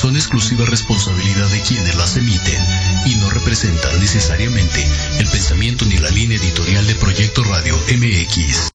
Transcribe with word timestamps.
son 0.00 0.16
exclusiva 0.16 0.64
responsabilidad 0.64 1.46
de 1.48 1.60
quienes 1.60 1.94
las 1.94 2.16
emiten 2.16 2.64
y 3.04 3.16
no 3.16 3.28
representan 3.28 4.00
necesariamente 4.00 4.82
el 5.18 5.26
pensamiento 5.26 5.84
ni 5.84 5.98
la 5.98 6.08
línea 6.08 6.38
editorial 6.38 6.86
de 6.86 6.94
Proyecto 6.94 7.44
Radio 7.44 7.76
MX. 7.76 8.70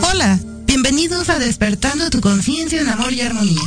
Hola, 0.00 0.40
bienvenidos 0.66 1.28
a 1.28 1.38
Despertando 1.38 2.08
tu 2.08 2.22
conciencia 2.22 2.80
en 2.80 2.88
amor 2.88 3.12
y 3.12 3.20
armonía. 3.20 3.60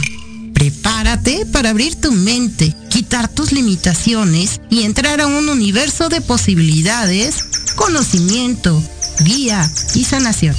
Prepárate 0.51 1.45
para 1.45 1.69
abrir 1.69 1.93
tu 2.01 2.11
mente, 2.11 2.75
quitar 2.89 3.27
tus 3.27 3.51
limitaciones 3.51 4.61
y 4.71 4.81
entrar 4.81 5.21
a 5.21 5.27
un 5.27 5.47
universo 5.47 6.09
de 6.09 6.21
posibilidades, 6.21 7.43
conocimiento, 7.75 8.81
guía 9.19 9.69
y 9.93 10.05
sanación. 10.05 10.55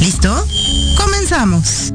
¿Listo? 0.00 0.46
Comenzamos. 0.98 1.92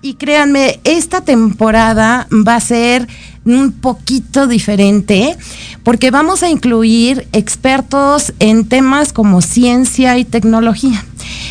Y 0.00 0.14
créanme, 0.14 0.80
esta 0.84 1.20
temporada 1.20 2.26
va 2.30 2.54
a 2.54 2.60
ser 2.60 3.06
un 3.44 3.72
poquito 3.72 4.46
diferente 4.46 5.36
porque 5.82 6.10
vamos 6.10 6.42
a 6.42 6.48
incluir 6.48 7.28
expertos 7.32 8.32
en 8.38 8.66
temas 8.66 9.12
como 9.12 9.42
ciencia 9.42 10.16
y 10.16 10.24
tecnología. 10.24 11.04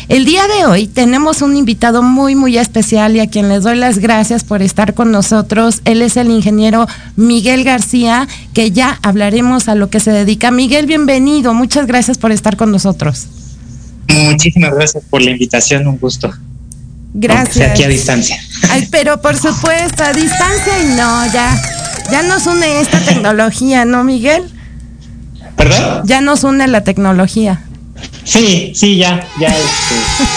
El 0.08 0.24
día 0.24 0.42
de 0.48 0.66
hoy 0.66 0.88
tenemos 0.88 1.40
un 1.40 1.56
invitado 1.56 2.02
muy, 2.02 2.34
muy 2.34 2.58
especial 2.58 3.14
y 3.14 3.20
a 3.20 3.28
quien 3.28 3.48
les 3.48 3.62
doy 3.62 3.76
las 3.76 3.98
gracias 3.98 4.42
por 4.42 4.60
estar 4.60 4.94
con 4.94 5.12
nosotros. 5.12 5.80
Él 5.84 6.02
es 6.02 6.16
el 6.16 6.32
ingeniero 6.32 6.88
Miguel 7.14 7.62
García, 7.62 8.26
que 8.54 8.72
ya 8.72 8.98
hablaremos 9.02 9.68
a 9.68 9.76
lo 9.76 9.88
que 9.88 10.00
se 10.00 10.10
dedica. 10.10 10.50
Miguel, 10.50 10.86
bienvenido. 10.86 11.54
Muchas 11.54 11.86
gracias 11.86 12.18
por 12.18 12.32
estar 12.32 12.56
con 12.56 12.72
nosotros. 12.72 13.28
Muchísimas 14.08 14.74
gracias 14.74 15.04
por 15.08 15.22
la 15.22 15.30
invitación, 15.30 15.86
un 15.86 15.96
gusto. 15.96 16.32
Gracias. 17.12 17.70
aquí 17.70 17.82
a 17.82 17.88
distancia. 17.88 18.40
Ay, 18.70 18.88
pero 18.90 19.20
por 19.20 19.36
supuesto, 19.36 20.04
a 20.04 20.12
distancia 20.12 20.82
y 20.82 20.86
no, 20.96 21.32
ya, 21.32 21.60
ya 22.10 22.22
nos 22.22 22.46
une 22.46 22.80
esta 22.80 22.98
tecnología, 23.00 23.84
¿no, 23.84 24.04
Miguel? 24.04 24.44
¿Perdón? 25.56 26.02
Ya 26.04 26.20
nos 26.20 26.44
une 26.44 26.66
la 26.68 26.84
tecnología. 26.84 27.62
Sí, 28.24 28.72
sí, 28.74 28.96
ya, 28.96 29.26
ya 29.40 29.48
este, 29.48 29.94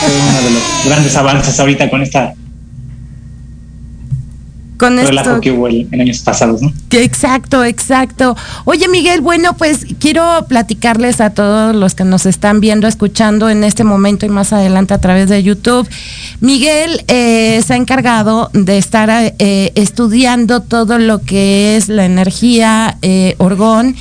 es 0.08 0.22
uno 0.30 0.42
de 0.42 0.52
los 0.52 0.64
grandes 0.86 1.16
avances 1.16 1.60
ahorita 1.60 1.90
con 1.90 2.02
esta 2.02 2.34
con 4.84 5.00
esto 5.00 5.42
que 5.42 5.52
hubo 5.52 5.68
en 5.68 6.02
años 6.02 6.20
pasados, 6.20 6.62
¿no? 6.62 6.74
Exacto, 6.92 7.64
exacto. 7.64 8.36
Oye, 8.66 8.88
Miguel, 8.88 9.22
bueno, 9.22 9.56
pues 9.56 9.86
quiero 10.00 10.46
platicarles 10.48 11.22
a 11.22 11.30
todos 11.30 11.76
los 11.76 11.96
que 11.96 12.04
nos 12.04 12.26
están 12.26 12.60
viendo, 12.60 12.88
escuchando 12.88 13.50
en 13.50 13.64
este 13.64 13.84
momento 13.84 14.26
y 14.26 14.30
más 14.30 14.54
adelante 14.54 14.94
a 14.94 15.00
través 15.00 15.30
de 15.30 15.42
YouTube. 15.42 15.88
Miguel 16.42 17.04
eh, 17.08 17.62
se 17.66 17.74
ha 17.74 17.78
encargado 17.78 18.50
de 18.54 18.78
estar 18.78 19.10
eh, 19.12 19.72
estudiando 19.76 20.62
todo 20.62 21.00
lo 21.00 21.22
que 21.22 21.78
es 21.78 21.88
la 21.88 22.06
energía 22.06 22.98
eh, 23.02 23.36
orgón 23.38 23.96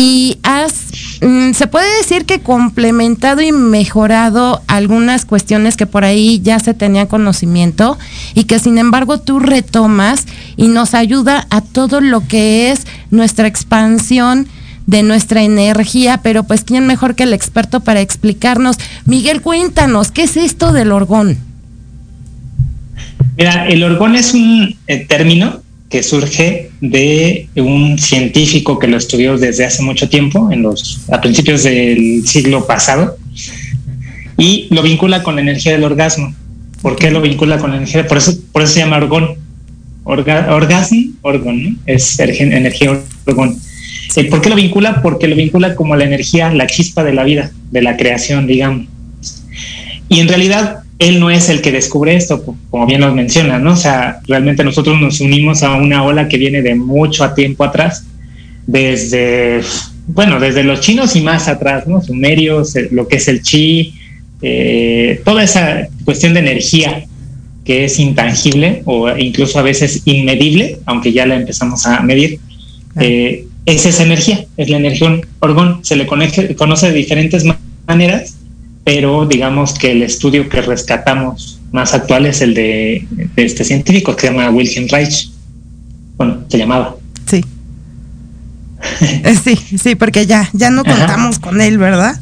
y 0.00 0.38
has, 0.44 0.92
mm, 1.20 1.52
se 1.52 1.66
puede 1.66 1.98
decir 1.98 2.24
que 2.24 2.40
complementado 2.40 3.42
y 3.42 3.52
mejorado 3.52 4.62
algunas 4.66 5.26
cuestiones 5.26 5.76
que 5.76 5.84
por 5.84 6.04
ahí 6.04 6.40
ya 6.42 6.58
se 6.58 6.72
tenían 6.72 7.06
conocimiento 7.06 7.98
y 8.34 8.44
que 8.44 8.58
sin 8.58 8.78
embargo 8.78 9.20
tú 9.20 9.40
retomas 9.40 10.24
y 10.56 10.68
nos 10.68 10.94
ayuda 10.94 11.46
a 11.50 11.60
todo 11.60 12.00
lo 12.00 12.26
que 12.26 12.70
es 12.70 12.86
nuestra 13.10 13.46
expansión 13.46 14.48
de 14.86 15.02
nuestra 15.02 15.42
energía, 15.42 16.20
pero 16.22 16.44
pues 16.44 16.64
quién 16.64 16.86
mejor 16.86 17.14
que 17.14 17.24
el 17.24 17.34
experto 17.34 17.80
para 17.80 18.00
explicarnos. 18.00 18.78
Miguel, 19.04 19.42
cuéntanos, 19.42 20.10
¿qué 20.12 20.22
es 20.22 20.38
esto 20.38 20.72
del 20.72 20.92
orgón? 20.92 21.36
Mira, 23.36 23.68
el 23.68 23.82
orgón 23.82 24.16
es 24.16 24.32
un 24.32 24.78
eh, 24.86 25.04
término 25.06 25.60
que 25.90 26.04
surge 26.04 26.70
de 26.80 27.48
un 27.56 27.98
científico 27.98 28.78
que 28.78 28.86
lo 28.86 28.96
estudió 28.96 29.36
desde 29.36 29.66
hace 29.66 29.82
mucho 29.82 30.08
tiempo, 30.08 30.50
en 30.52 30.62
los, 30.62 31.00
a 31.10 31.20
principios 31.20 31.64
del 31.64 32.22
siglo 32.26 32.64
pasado, 32.64 33.18
y 34.38 34.68
lo 34.70 34.82
vincula 34.82 35.24
con 35.24 35.34
la 35.34 35.42
energía 35.42 35.72
del 35.72 35.82
orgasmo. 35.82 36.32
¿Por 36.80 36.96
qué 36.96 37.10
lo 37.10 37.20
vincula 37.20 37.58
con 37.58 37.70
la 37.70 37.76
energía? 37.76 38.06
Por 38.06 38.18
eso, 38.18 38.32
por 38.52 38.62
eso 38.62 38.72
se 38.72 38.80
llama 38.80 38.98
orgón. 38.98 39.34
orgasmo, 40.04 41.12
orgón, 41.22 41.64
¿no? 41.64 41.76
es 41.86 42.18
energía 42.20 42.98
orgón. 43.26 43.58
Eh, 44.14 44.24
¿Por 44.24 44.40
qué 44.40 44.48
lo 44.48 44.54
vincula? 44.54 45.02
Porque 45.02 45.26
lo 45.26 45.34
vincula 45.34 45.74
como 45.74 45.96
la 45.96 46.04
energía, 46.04 46.52
la 46.54 46.68
chispa 46.68 47.02
de 47.02 47.14
la 47.14 47.24
vida, 47.24 47.50
de 47.72 47.82
la 47.82 47.96
creación, 47.96 48.46
digamos. 48.46 48.86
Y 50.08 50.20
en 50.20 50.28
realidad 50.28 50.79
él 51.00 51.18
no 51.18 51.30
es 51.30 51.48
el 51.48 51.62
que 51.62 51.72
descubre 51.72 52.14
esto, 52.14 52.44
como 52.70 52.86
bien 52.86 53.00
nos 53.00 53.14
menciona, 53.14 53.58
¿no? 53.58 53.72
O 53.72 53.76
sea, 53.76 54.20
realmente 54.28 54.62
nosotros 54.62 55.00
nos 55.00 55.20
unimos 55.22 55.62
a 55.62 55.74
una 55.76 56.04
ola 56.04 56.28
que 56.28 56.36
viene 56.36 56.60
de 56.60 56.74
mucho 56.74 57.24
a 57.24 57.34
tiempo 57.34 57.64
atrás, 57.64 58.04
desde, 58.66 59.62
bueno, 60.06 60.38
desde 60.38 60.62
los 60.62 60.80
chinos 60.80 61.16
y 61.16 61.22
más 61.22 61.48
atrás, 61.48 61.86
¿no? 61.86 62.02
Sumerios, 62.02 62.76
eh, 62.76 62.88
lo 62.92 63.08
que 63.08 63.16
es 63.16 63.28
el 63.28 63.40
chi, 63.40 63.94
eh, 64.42 65.22
toda 65.24 65.42
esa 65.42 65.88
cuestión 66.04 66.34
de 66.34 66.40
energía 66.40 67.06
que 67.64 67.86
es 67.86 67.98
intangible 67.98 68.82
o 68.84 69.08
incluso 69.16 69.58
a 69.58 69.62
veces 69.62 70.02
inmedible, 70.04 70.80
aunque 70.84 71.14
ya 71.14 71.24
la 71.24 71.36
empezamos 71.36 71.86
a 71.86 72.02
medir, 72.02 72.40
eh, 73.00 73.46
es 73.64 73.86
esa 73.86 74.02
energía, 74.02 74.44
es 74.58 74.68
la 74.68 74.76
energía 74.76 75.18
orgón, 75.38 75.82
se 75.82 75.96
le 75.96 76.06
conoce 76.06 76.88
de 76.88 76.92
diferentes 76.92 77.46
maneras 77.86 78.34
pero 78.92 79.24
digamos 79.24 79.74
que 79.74 79.92
el 79.92 80.02
estudio 80.02 80.48
que 80.48 80.60
rescatamos 80.62 81.60
más 81.70 81.94
actual 81.94 82.26
es 82.26 82.40
el 82.40 82.54
de, 82.54 83.06
este 83.36 83.62
científico 83.62 84.16
que 84.16 84.22
se 84.22 84.26
llama 84.32 84.50
Wilhelm 84.50 84.88
Reich. 84.88 85.30
Bueno, 86.16 86.38
se 86.48 86.58
llamaba. 86.58 86.96
Sí. 87.24 87.44
Eh, 89.00 89.36
sí, 89.36 89.54
sí, 89.78 89.94
porque 89.94 90.26
ya, 90.26 90.50
ya 90.52 90.70
no 90.70 90.84
contamos 90.84 91.38
con 91.38 91.60
él, 91.60 91.78
¿verdad? 91.78 92.18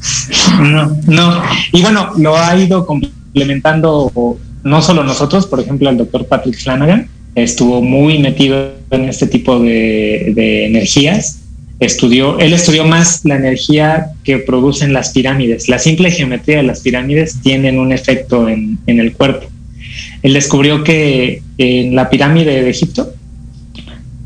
No, 0.61 0.95
no. 1.07 1.43
Y 1.73 1.81
bueno, 1.81 2.11
lo 2.19 2.37
ha 2.37 2.55
ido 2.55 2.85
complementando 2.85 4.37
no 4.63 4.83
solo 4.83 5.05
nosotros, 5.05 5.47
por 5.47 5.61
ejemplo, 5.61 5.89
el 5.89 5.97
doctor 5.97 6.27
Patrick 6.27 6.59
Flanagan 6.59 7.09
estuvo 7.35 7.81
muy 7.81 8.19
metido 8.19 8.75
en 8.91 9.09
este 9.09 9.27
tipo 9.27 9.59
de, 9.59 10.33
de 10.35 10.67
energías 10.67 11.41
estudió, 11.81 12.39
él 12.39 12.53
estudió 12.53 12.85
más 12.85 13.25
la 13.25 13.37
energía 13.37 14.09
que 14.25 14.39
producen 14.39 14.93
las 14.93 15.11
pirámides. 15.11 15.69
La 15.69 15.79
simple 15.79 16.11
geometría 16.11 16.59
de 16.59 16.65
las 16.65 16.81
pirámides 16.81 17.41
tienen 17.43 17.79
un 17.79 17.93
efecto 17.93 18.49
en, 18.49 18.79
el 18.87 19.13
cuerpo. 19.13 19.47
Él 20.23 20.35
descubrió 20.35 20.83
que 20.83 21.43
en 21.59 21.95
la 21.95 22.11
pirámide 22.11 22.63
de 22.63 22.71
Egipto, 22.71 23.13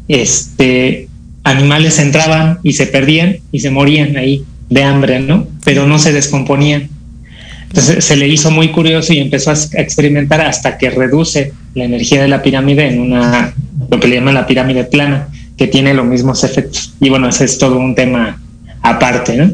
este, 0.08 1.08
animales 1.44 1.98
entraban 1.98 2.58
y 2.62 2.72
se 2.72 2.86
perdían 2.86 3.38
y 3.50 3.60
se 3.60 3.70
morían 3.70 4.16
ahí 4.16 4.44
de 4.70 4.82
hambre, 4.82 5.20
¿no? 5.20 5.46
Pero 5.64 5.86
no 5.86 5.98
se 5.98 6.12
descomponían. 6.12 6.88
Entonces 7.68 8.04
se 8.04 8.16
le 8.16 8.28
hizo 8.28 8.50
muy 8.50 8.68
curioso 8.68 9.12
y 9.12 9.18
empezó 9.18 9.50
a 9.50 9.54
experimentar 9.74 10.40
hasta 10.42 10.76
que 10.76 10.90
reduce 10.90 11.52
la 11.74 11.84
energía 11.84 12.22
de 12.22 12.28
la 12.28 12.42
pirámide 12.42 12.88
en 12.88 13.00
una, 13.00 13.54
lo 13.90 13.98
que 13.98 14.08
le 14.08 14.16
llaman 14.16 14.34
la 14.34 14.46
pirámide 14.46 14.84
plana 14.84 15.28
que 15.56 15.66
tiene 15.66 15.94
los 15.94 16.06
mismos 16.06 16.44
efectos. 16.44 16.94
Y 17.00 17.10
bueno, 17.10 17.28
ese 17.28 17.44
es 17.44 17.58
todo 17.58 17.78
un 17.78 17.94
tema 17.94 18.40
aparte, 18.82 19.36
¿no? 19.36 19.52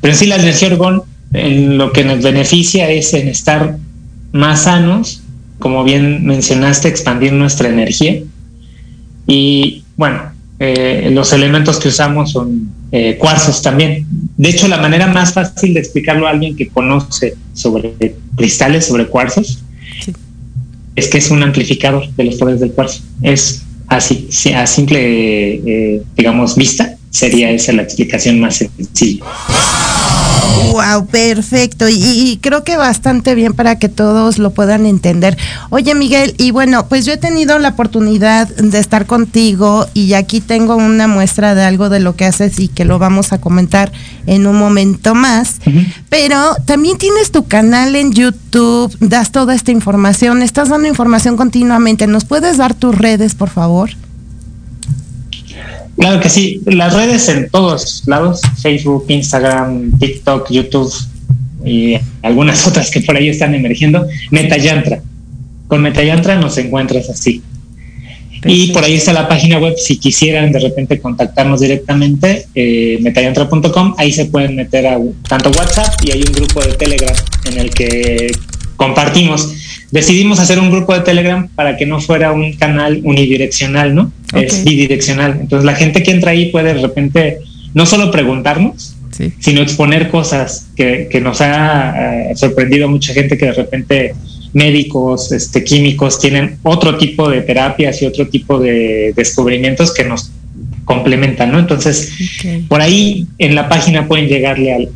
Pero 0.00 0.12
en 0.12 0.18
sí 0.18 0.26
la 0.26 0.36
energía 0.36 0.68
orgón 0.68 1.02
en 1.32 1.78
lo 1.78 1.92
que 1.92 2.04
nos 2.04 2.22
beneficia 2.22 2.90
es 2.90 3.12
en 3.14 3.28
estar 3.28 3.76
más 4.32 4.62
sanos, 4.62 5.22
como 5.58 5.84
bien 5.84 6.24
mencionaste, 6.24 6.88
expandir 6.88 7.32
nuestra 7.32 7.68
energía. 7.68 8.20
Y 9.26 9.84
bueno, 9.96 10.32
eh, 10.58 11.10
los 11.12 11.32
elementos 11.32 11.78
que 11.78 11.88
usamos 11.88 12.32
son 12.32 12.70
eh, 12.92 13.16
cuarzos 13.18 13.60
también. 13.62 14.06
De 14.36 14.50
hecho, 14.50 14.68
la 14.68 14.78
manera 14.78 15.06
más 15.08 15.32
fácil 15.32 15.74
de 15.74 15.80
explicarlo 15.80 16.26
a 16.26 16.30
alguien 16.30 16.56
que 16.56 16.68
conoce 16.68 17.34
sobre 17.52 18.16
cristales, 18.36 18.86
sobre 18.86 19.06
cuarzos, 19.06 19.64
es 20.94 21.08
que 21.08 21.18
es 21.18 21.30
un 21.30 21.42
amplificador 21.42 22.08
de 22.12 22.24
los 22.24 22.36
poderes 22.36 22.60
del 22.60 22.72
cuarzo. 22.72 23.02
Es 23.22 23.63
así, 23.96 24.28
a 24.54 24.66
simple, 24.66 25.54
eh, 25.54 26.02
digamos, 26.16 26.56
vista, 26.56 26.96
sería 27.10 27.50
esa 27.50 27.72
la 27.72 27.82
explicación 27.82 28.40
más 28.40 28.56
sencilla. 28.56 29.24
Wow, 30.72 31.06
perfecto. 31.06 31.88
Y, 31.88 32.38
creo 32.42 32.64
que 32.64 32.76
bastante 32.76 33.34
bien 33.34 33.54
para 33.54 33.78
que 33.78 33.88
todos 33.88 34.38
lo 34.38 34.50
puedan 34.50 34.86
entender. 34.86 35.38
Oye, 35.70 35.94
Miguel, 35.94 36.34
y 36.38 36.50
bueno, 36.50 36.88
pues 36.88 37.06
yo 37.06 37.12
he 37.12 37.16
tenido 37.16 37.58
la 37.58 37.70
oportunidad 37.70 38.48
de 38.48 38.78
estar 38.78 39.06
contigo 39.06 39.86
y 39.94 40.14
aquí 40.14 40.40
tengo 40.40 40.76
una 40.76 41.06
muestra 41.06 41.54
de 41.54 41.62
algo 41.62 41.88
de 41.88 42.00
lo 42.00 42.16
que 42.16 42.24
haces 42.24 42.58
y 42.58 42.68
que 42.68 42.84
lo 42.84 42.98
vamos 42.98 43.32
a 43.32 43.40
comentar 43.40 43.92
en 44.26 44.46
un 44.46 44.56
momento 44.56 45.14
más. 45.14 45.60
Pero 46.08 46.56
también 46.64 46.98
tienes 46.98 47.30
tu 47.30 47.46
canal 47.46 47.94
en 47.94 48.12
YouTube, 48.12 48.96
das 49.00 49.30
toda 49.30 49.54
esta 49.54 49.70
información, 49.70 50.42
estás 50.42 50.70
dando 50.70 50.88
información 50.88 51.36
continuamente. 51.36 52.06
¿Nos 52.06 52.24
puedes 52.24 52.56
dar 52.56 52.74
tus 52.74 52.96
redes, 52.96 53.34
por 53.34 53.48
favor? 53.48 53.90
Claro 55.96 56.20
que 56.20 56.28
sí, 56.28 56.60
las 56.66 56.94
redes 56.94 57.28
en 57.28 57.48
todos 57.50 58.02
lados, 58.06 58.40
Facebook, 58.60 59.06
Instagram, 59.08 59.96
TikTok, 59.98 60.50
YouTube 60.50 60.92
y 61.64 61.96
algunas 62.22 62.66
otras 62.66 62.90
que 62.90 63.00
por 63.00 63.16
ahí 63.16 63.28
están 63.28 63.54
emergiendo, 63.54 64.06
Metayantra. 64.30 65.00
Con 65.68 65.82
Metayantra 65.82 66.36
nos 66.36 66.58
encuentras 66.58 67.08
así. 67.08 67.42
Y 68.46 68.72
por 68.72 68.84
ahí 68.84 68.94
está 68.94 69.12
la 69.14 69.26
página 69.26 69.58
web, 69.58 69.74
si 69.78 69.96
quisieran 69.96 70.52
de 70.52 70.58
repente 70.58 71.00
contactarnos 71.00 71.60
directamente, 71.60 72.46
eh, 72.54 72.98
metayantra.com, 73.00 73.94
ahí 73.96 74.12
se 74.12 74.26
pueden 74.26 74.56
meter 74.56 74.86
a 74.86 75.00
tanto 75.26 75.50
WhatsApp 75.50 75.94
y 76.04 76.10
hay 76.10 76.22
un 76.22 76.32
grupo 76.32 76.60
de 76.60 76.74
Telegram 76.74 77.16
en 77.46 77.58
el 77.58 77.70
que 77.70 78.30
compartimos 78.76 79.48
decidimos 79.90 80.38
hacer 80.38 80.58
un 80.58 80.70
grupo 80.70 80.94
de 80.94 81.00
Telegram 81.00 81.48
para 81.54 81.76
que 81.76 81.86
no 81.86 82.00
fuera 82.00 82.32
un 82.32 82.52
canal 82.54 83.00
unidireccional, 83.04 83.94
¿no? 83.94 84.12
Es 84.34 84.64
bidireccional. 84.64 85.38
Entonces 85.40 85.64
la 85.64 85.74
gente 85.74 86.02
que 86.02 86.10
entra 86.10 86.32
ahí 86.32 86.50
puede 86.50 86.74
de 86.74 86.80
repente 86.80 87.38
no 87.74 87.86
solo 87.86 88.10
preguntarnos, 88.10 88.96
sino 89.38 89.62
exponer 89.62 90.10
cosas 90.10 90.68
que, 90.76 91.20
nos 91.22 91.40
ha 91.40 92.30
eh, 92.30 92.36
sorprendido 92.36 92.88
mucha 92.88 93.12
gente 93.12 93.38
que 93.38 93.46
de 93.46 93.52
repente 93.52 94.14
médicos, 94.52 95.32
este, 95.32 95.64
químicos 95.64 96.18
tienen 96.18 96.58
otro 96.62 96.96
tipo 96.96 97.28
de 97.28 97.42
terapias 97.42 98.00
y 98.00 98.06
otro 98.06 98.28
tipo 98.28 98.58
de 98.58 99.12
descubrimientos 99.16 99.92
que 99.92 100.04
nos 100.04 100.30
complementan, 100.84 101.52
¿no? 101.52 101.58
Entonces, 101.58 102.12
por 102.68 102.80
ahí 102.80 103.26
en 103.38 103.54
la 103.54 103.68
página 103.68 104.06
pueden 104.06 104.28
llegarle 104.28 104.72
al, 104.72 104.88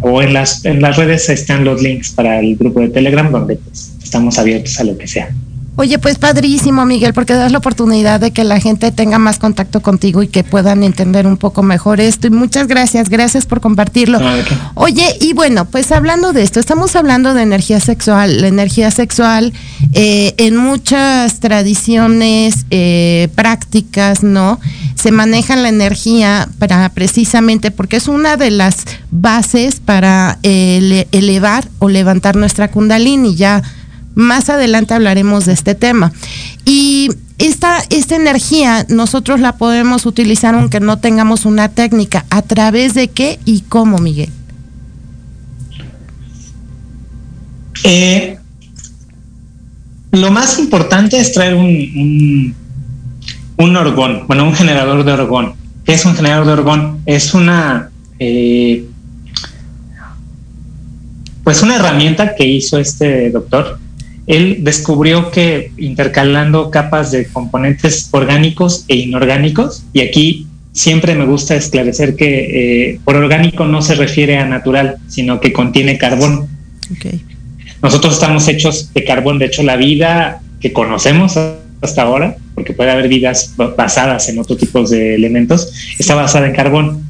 o 0.00 0.22
en 0.22 0.32
las, 0.32 0.64
en 0.64 0.80
las 0.82 0.96
redes 0.96 1.28
están 1.28 1.64
los 1.64 1.82
links 1.82 2.12
para 2.12 2.40
el 2.40 2.56
grupo 2.56 2.80
de 2.80 2.88
Telegram 2.88 3.30
donde 3.30 3.56
pues, 3.56 3.92
estamos 4.02 4.38
abiertos 4.38 4.78
a 4.80 4.84
lo 4.84 4.96
que 4.98 5.06
sea. 5.06 5.30
Oye, 5.76 5.98
pues 5.98 6.18
padrísimo, 6.18 6.84
Miguel, 6.84 7.14
porque 7.14 7.32
das 7.32 7.52
la 7.52 7.58
oportunidad 7.58 8.20
de 8.20 8.32
que 8.32 8.44
la 8.44 8.60
gente 8.60 8.92
tenga 8.92 9.18
más 9.18 9.38
contacto 9.38 9.80
contigo 9.80 10.22
y 10.22 10.28
que 10.28 10.44
puedan 10.44 10.82
entender 10.82 11.26
un 11.26 11.38
poco 11.38 11.62
mejor 11.62 12.00
esto. 12.00 12.26
Y 12.26 12.30
muchas 12.30 12.66
gracias, 12.66 13.08
gracias 13.08 13.46
por 13.46 13.60
compartirlo. 13.60 14.18
Oye, 14.74 15.16
y 15.20 15.32
bueno, 15.32 15.64
pues 15.64 15.90
hablando 15.90 16.32
de 16.32 16.42
esto, 16.42 16.60
estamos 16.60 16.96
hablando 16.96 17.32
de 17.32 17.42
energía 17.42 17.80
sexual. 17.80 18.42
La 18.42 18.48
energía 18.48 18.90
sexual 18.90 19.54
eh, 19.94 20.34
en 20.36 20.56
muchas 20.56 21.40
tradiciones, 21.40 22.66
eh, 22.70 23.28
prácticas, 23.34 24.22
¿no? 24.22 24.60
Se 24.96 25.12
maneja 25.12 25.56
la 25.56 25.70
energía 25.70 26.48
para 26.58 26.90
precisamente 26.90 27.70
porque 27.70 27.96
es 27.96 28.06
una 28.06 28.36
de 28.36 28.50
las 28.50 28.84
bases 29.10 29.80
para 29.80 30.38
elevar 30.42 31.68
o 31.78 31.88
levantar 31.88 32.36
nuestra 32.36 32.70
kundalini. 32.70 33.34
Ya 33.34 33.62
más 34.14 34.50
adelante 34.50 34.94
hablaremos 34.94 35.46
de 35.46 35.52
este 35.52 35.74
tema. 35.74 36.12
Y 36.64 37.10
esta, 37.38 37.78
esta 37.90 38.16
energía 38.16 38.84
nosotros 38.88 39.40
la 39.40 39.56
podemos 39.56 40.06
utilizar 40.06 40.54
aunque 40.54 40.80
no 40.80 40.98
tengamos 40.98 41.46
una 41.46 41.68
técnica. 41.68 42.26
¿A 42.30 42.42
través 42.42 42.94
de 42.94 43.08
qué 43.08 43.38
y 43.44 43.62
cómo, 43.62 43.98
Miguel? 43.98 44.30
Eh, 47.84 48.38
lo 50.12 50.30
más 50.30 50.58
importante 50.58 51.18
es 51.18 51.32
traer 51.32 51.54
un, 51.54 52.54
un, 53.56 53.76
orgón, 53.76 54.24
bueno, 54.26 54.44
un 54.44 54.54
generador 54.54 55.04
de 55.04 55.12
orgón. 55.12 55.54
¿Qué 55.84 55.94
es 55.94 56.04
un 56.04 56.14
generador 56.14 56.46
de 56.46 56.52
orgón? 56.52 57.00
Es 57.06 57.32
una, 57.32 57.90
eh, 58.18 58.84
pues 61.42 61.62
una 61.62 61.76
herramienta 61.76 62.34
que 62.34 62.44
hizo 62.44 62.78
este 62.78 63.30
doctor 63.30 63.78
él 64.30 64.58
descubrió 64.60 65.32
que 65.32 65.72
intercalando 65.76 66.70
capas 66.70 67.10
de 67.10 67.26
componentes 67.26 68.08
orgánicos 68.12 68.84
e 68.86 68.94
inorgánicos, 68.94 69.82
y 69.92 70.02
aquí 70.02 70.46
siempre 70.72 71.16
me 71.16 71.24
gusta 71.24 71.56
esclarecer 71.56 72.14
que 72.14 72.90
eh, 72.92 73.00
por 73.02 73.16
orgánico 73.16 73.64
no 73.64 73.82
se 73.82 73.96
refiere 73.96 74.38
a 74.38 74.46
natural, 74.46 74.98
sino 75.08 75.40
que 75.40 75.52
contiene 75.52 75.98
carbón. 75.98 76.48
Nosotros 77.82 78.14
estamos 78.14 78.46
hechos 78.46 78.92
de 78.94 79.02
carbón, 79.02 79.40
de 79.40 79.46
hecho 79.46 79.64
la 79.64 79.74
vida 79.74 80.40
que 80.60 80.72
conocemos 80.72 81.36
hasta 81.80 82.02
ahora, 82.02 82.36
porque 82.54 82.72
puede 82.72 82.92
haber 82.92 83.08
vidas 83.08 83.54
basadas 83.56 84.28
en 84.28 84.38
otro 84.38 84.56
tipo 84.56 84.84
de 84.84 85.16
elementos, 85.16 85.72
está 85.98 86.14
basada 86.14 86.46
en 86.46 86.54
carbón. 86.54 87.09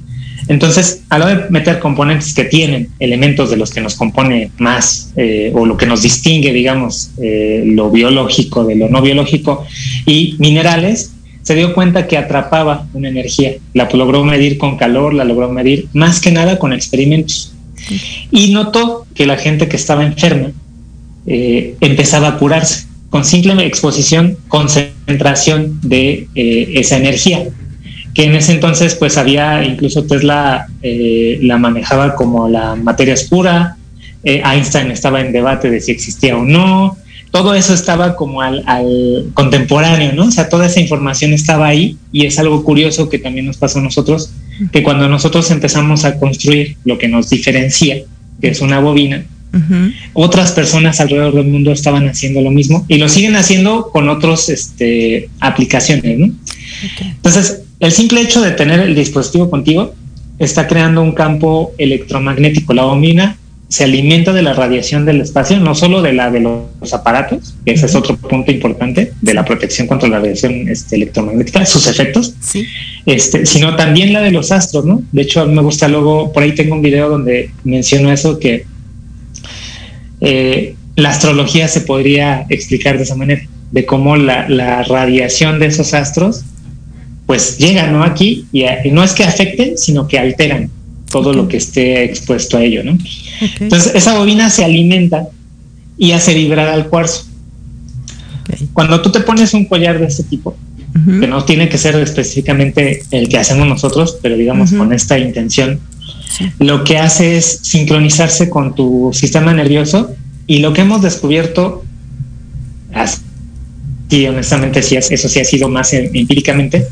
Entonces, 0.51 1.05
a 1.11 1.19
la 1.21 1.27
hora 1.27 1.35
de 1.37 1.51
meter 1.51 1.79
componentes 1.79 2.35
que 2.35 2.43
tienen 2.43 2.89
elementos 2.99 3.51
de 3.51 3.57
los 3.57 3.71
que 3.71 3.81
nos 3.81 3.95
compone 3.95 4.51
más 4.59 5.13
eh, 5.15 5.53
o 5.55 5.65
lo 5.65 5.77
que 5.77 5.87
nos 5.87 6.03
distingue, 6.03 6.53
digamos, 6.53 7.13
eh, 7.23 7.63
lo 7.65 7.89
biológico 7.89 8.65
de 8.65 8.75
lo 8.75 8.89
no 8.89 9.01
biológico 9.01 9.65
y 10.07 10.35
minerales, 10.41 11.13
se 11.43 11.55
dio 11.55 11.73
cuenta 11.73 12.09
que 12.09 12.19
atrapaba 12.19 12.89
una 12.95 13.09
energía. 13.09 13.53
La 13.75 13.89
logró 13.93 14.25
medir 14.25 14.59
con 14.59 14.77
calor, 14.77 15.15
la 15.15 15.25
logró 15.25 15.49
medir 15.53 15.87
más 15.93 16.21
que 16.21 16.33
nada 16.33 16.59
con 16.59 16.73
experimentos. 16.73 17.55
Y 18.33 18.51
notó 18.51 19.07
que 19.15 19.27
la 19.27 19.37
gente 19.37 19.69
que 19.69 19.77
estaba 19.77 20.05
enferma 20.05 20.51
eh, 21.29 21.77
empezaba 21.81 22.27
a 22.27 22.39
curarse 22.39 22.89
con 23.09 23.25
simple 23.25 23.65
exposición, 23.65 24.37
concentración 24.49 25.79
de 25.83 26.27
esa 26.35 26.97
energía 26.97 27.47
que 28.21 28.27
en 28.27 28.35
ese 28.35 28.53
entonces 28.53 28.97
pues 28.97 29.17
había, 29.17 29.65
incluso 29.65 30.05
Tesla 30.05 30.67
eh, 30.83 31.39
la 31.41 31.57
manejaba 31.57 32.15
como 32.15 32.51
la 32.51 32.77
materia 32.77 33.15
oscura, 33.15 33.79
eh, 34.25 34.43
Einstein 34.45 34.91
estaba 34.91 35.23
en 35.23 35.33
debate 35.33 35.71
de 35.71 35.81
si 35.81 35.93
existía 35.93 36.37
o 36.37 36.45
no, 36.45 36.99
todo 37.31 37.55
eso 37.55 37.73
estaba 37.73 38.17
como 38.17 38.43
al, 38.43 38.63
contemporáneo, 39.33 40.13
¿no? 40.13 40.27
O 40.27 40.31
sea, 40.31 40.51
toda 40.51 40.67
esa 40.67 40.81
información 40.81 41.33
estaba 41.33 41.69
ahí 41.69 41.97
y 42.13 42.27
es 42.27 42.39
algo 42.39 42.63
curioso 42.63 43.09
que 43.09 43.19
también 43.19 43.47
nos 43.47 43.57
pasó 43.57 43.79
a 43.79 43.83
nosotros, 43.83 44.31
que 44.71 44.83
cuando 44.83 45.09
nosotros 45.09 45.51
empezamos 45.51 46.05
a 46.05 46.19
construir 46.19 46.77
lo 46.85 46.99
que 46.99 47.09
nos 47.09 47.31
diferencia, 47.31 48.03
que 48.39 48.49
es 48.49 48.61
una 48.61 48.81
bobina, 48.81 49.25
otras 50.13 50.53
personas 50.53 51.01
alrededor 51.01 51.37
del 51.37 51.47
mundo 51.47 51.73
estaban 51.73 52.07
haciendo 52.07 52.43
lo 52.43 52.51
mismo 52.51 52.85
y 52.87 52.99
lo 52.99 53.09
siguen 53.09 53.35
haciendo 53.37 53.89
con 53.91 54.11
otras 54.11 54.51
este, 54.51 55.31
aplicaciones, 55.41 56.19
¿no? 56.19 56.35
Entonces, 57.01 57.63
el 57.81 57.93
simple 57.93 58.21
hecho 58.21 58.43
de 58.43 58.51
tener 58.53 58.81
el 58.81 58.95
dispositivo 58.95 59.49
contigo 59.49 59.95
está 60.39 60.69
creando 60.69 61.03
un 61.03 61.13
campo 61.13 61.73
electromagnético. 61.79 62.75
La 62.75 62.85
bobina 62.85 63.39
se 63.69 63.85
alimenta 63.85 64.33
de 64.33 64.43
la 64.43 64.53
radiación 64.53 65.07
del 65.07 65.21
espacio, 65.21 65.59
no 65.61 65.75
solo 65.75 66.03
de 66.03 66.13
la 66.13 66.31
de 66.31 66.41
los 66.41 66.93
aparatos, 66.93 67.55
que 67.65 67.73
ese 67.73 67.87
es 67.87 67.95
otro 67.95 68.17
punto 68.17 68.51
importante 68.51 69.13
de 69.21 69.35
la 69.35 69.45
protección 69.45 69.87
contra 69.87 70.09
la 70.09 70.19
radiación 70.19 70.69
este, 70.69 70.97
electromagnética, 70.97 71.65
sus 71.65 71.87
efectos, 71.87 72.35
este, 73.07 73.47
sino 73.47 73.77
también 73.77 74.13
la 74.13 74.21
de 74.21 74.33
los 74.33 74.51
astros, 74.53 74.85
¿no? 74.85 75.03
De 75.13 75.23
hecho, 75.23 75.41
a 75.41 75.47
mí 75.47 75.55
me 75.55 75.63
gusta 75.63 75.89
luego, 75.89 76.33
por 76.33 76.43
ahí 76.43 76.55
tengo 76.55 76.75
un 76.75 76.83
video 76.83 77.09
donde 77.09 77.51
menciono 77.65 78.13
eso, 78.13 78.39
que 78.39 78.67
eh, 80.21 80.75
la 80.97 81.11
astrología 81.11 81.69
se 81.69 81.83
podría 81.83 82.45
explicar 82.49 82.99
de 82.99 83.05
esa 83.05 83.15
manera, 83.15 83.43
de 83.71 83.87
cómo 83.87 84.17
la 84.17 84.83
radiación 84.83 85.61
de 85.61 85.67
esos 85.67 85.95
astros 85.95 86.45
pues 87.31 87.59
llegan 87.59 87.93
¿no? 87.93 88.03
aquí 88.03 88.49
y, 88.51 88.65
no 88.91 89.05
es 89.05 89.13
que 89.13 89.23
afecten, 89.23 89.79
sino 89.79 90.09
que 90.09 90.19
alteran 90.19 90.69
todo 91.13 91.33
lo 91.33 91.47
que 91.47 91.59
esté 91.59 92.03
expuesto 92.03 92.57
a 92.59 92.65
ello, 92.65 92.83
¿no? 92.83 92.99
Entonces 93.61 93.95
esa 93.95 94.19
bobina 94.19 94.51
se 94.51 94.65
alimenta 94.65 95.29
y 95.97 96.11
hace 96.11 96.35
vibrar 96.35 96.67
al 96.67 96.89
cuarzo. 96.89 97.27
Cuando 98.73 99.01
tú 99.01 99.13
te 99.13 99.21
pones 99.21 99.55
un 99.55 99.67
collar 99.67 100.01
de 100.01 100.07
este 100.07 100.25
tipo, 100.25 100.57
que 100.93 101.29
no 101.29 101.45
tiene 101.45 101.69
que 101.69 101.79
ser 101.79 101.95
específicamente 101.95 103.05
el 103.13 103.29
que 103.29 103.39
hacemos 103.39 103.69
nosotros, 103.69 104.19
pero 104.21 104.37
digamos 104.37 104.73
con 104.73 104.93
esta 104.93 105.17
intención, 105.17 105.79
lo 106.59 106.83
que 106.83 106.99
hace 106.99 107.37
es 107.37 107.61
sincronizarse 107.63 108.51
con 108.51 108.75
tu 108.75 109.13
sistema 109.13 109.55
nervioso 109.55 110.17
y 110.49 110.59
lo 110.59 110.73
que 110.73 110.81
hemos 110.81 111.01
descubierto, 111.01 111.85
y 114.09 114.27
honestamente 114.27 114.83
sí, 114.83 114.97
eso 114.97 115.29
sí 115.29 115.39
ha 115.39 115.45
sido 115.45 115.69
más 115.69 115.93
empíricamente, 115.93 116.89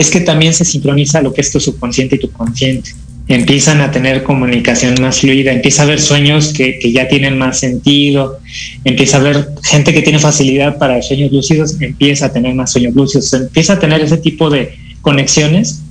es 0.00 0.10
que 0.10 0.20
también 0.20 0.54
se 0.54 0.64
sincroniza 0.64 1.20
lo 1.20 1.32
que 1.32 1.42
es 1.42 1.52
tu 1.52 1.60
subconsciente 1.60 2.16
y 2.16 2.18
tu 2.18 2.30
consciente. 2.32 2.90
Empiezan 3.28 3.80
a 3.80 3.90
tener 3.92 4.24
comunicación 4.24 4.94
más 5.00 5.20
fluida, 5.20 5.52
empieza 5.52 5.82
a 5.82 5.84
haber 5.84 6.00
sueños 6.00 6.52
que, 6.52 6.78
que 6.78 6.90
ya 6.90 7.06
tienen 7.06 7.38
más 7.38 7.60
sentido, 7.60 8.40
empieza 8.84 9.18
a 9.18 9.20
haber 9.20 9.48
gente 9.62 9.92
que 9.92 10.02
tiene 10.02 10.18
facilidad 10.18 10.78
para 10.78 11.00
sueños 11.02 11.30
lúcidos, 11.30 11.80
empieza 11.80 12.26
a 12.26 12.32
tener 12.32 12.54
más 12.54 12.72
sueños 12.72 12.94
lúcidos, 12.94 13.32
empieza 13.34 13.74
a 13.74 13.78
tener 13.78 14.00
ese 14.00 14.16
tipo 14.16 14.50
de 14.50 14.74
conexiones 15.02 15.82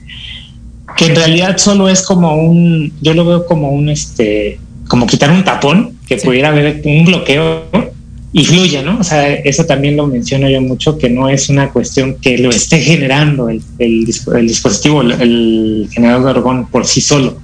que 0.97 1.05
en 1.05 1.15
realidad 1.15 1.57
solo 1.57 1.87
es 1.87 2.01
como 2.01 2.35
un, 2.35 2.91
yo 3.01 3.13
lo 3.13 3.23
veo 3.23 3.45
como 3.45 3.69
un, 3.71 3.89
este, 3.89 4.59
como 4.87 5.07
quitar 5.07 5.31
un 5.31 5.43
tapón, 5.43 5.97
que 6.07 6.17
pudiera 6.17 6.49
haber 6.49 6.81
un 6.83 7.05
bloqueo 7.05 7.63
y 8.31 8.45
fluye, 8.45 8.83
¿no? 8.83 8.99
O 8.99 9.03
sea, 9.03 9.33
eso 9.33 9.65
también 9.65 9.97
lo 9.97 10.05
menciono 10.05 10.47
yo 10.49 10.61
mucho, 10.61 10.97
que 10.97 11.09
no 11.09 11.29
es 11.29 11.49
una 11.49 11.69
cuestión 11.69 12.15
que 12.21 12.37
lo 12.37 12.49
esté 12.49 12.79
generando 12.79 13.49
el, 13.49 13.61
el, 13.79 14.05
dispositivo, 14.05 15.01
el, 15.01 15.89
generador 15.91 16.25
de 16.25 16.29
argón 16.31 16.67
por 16.67 16.85
sí 16.85 17.01
solo, 17.01 17.39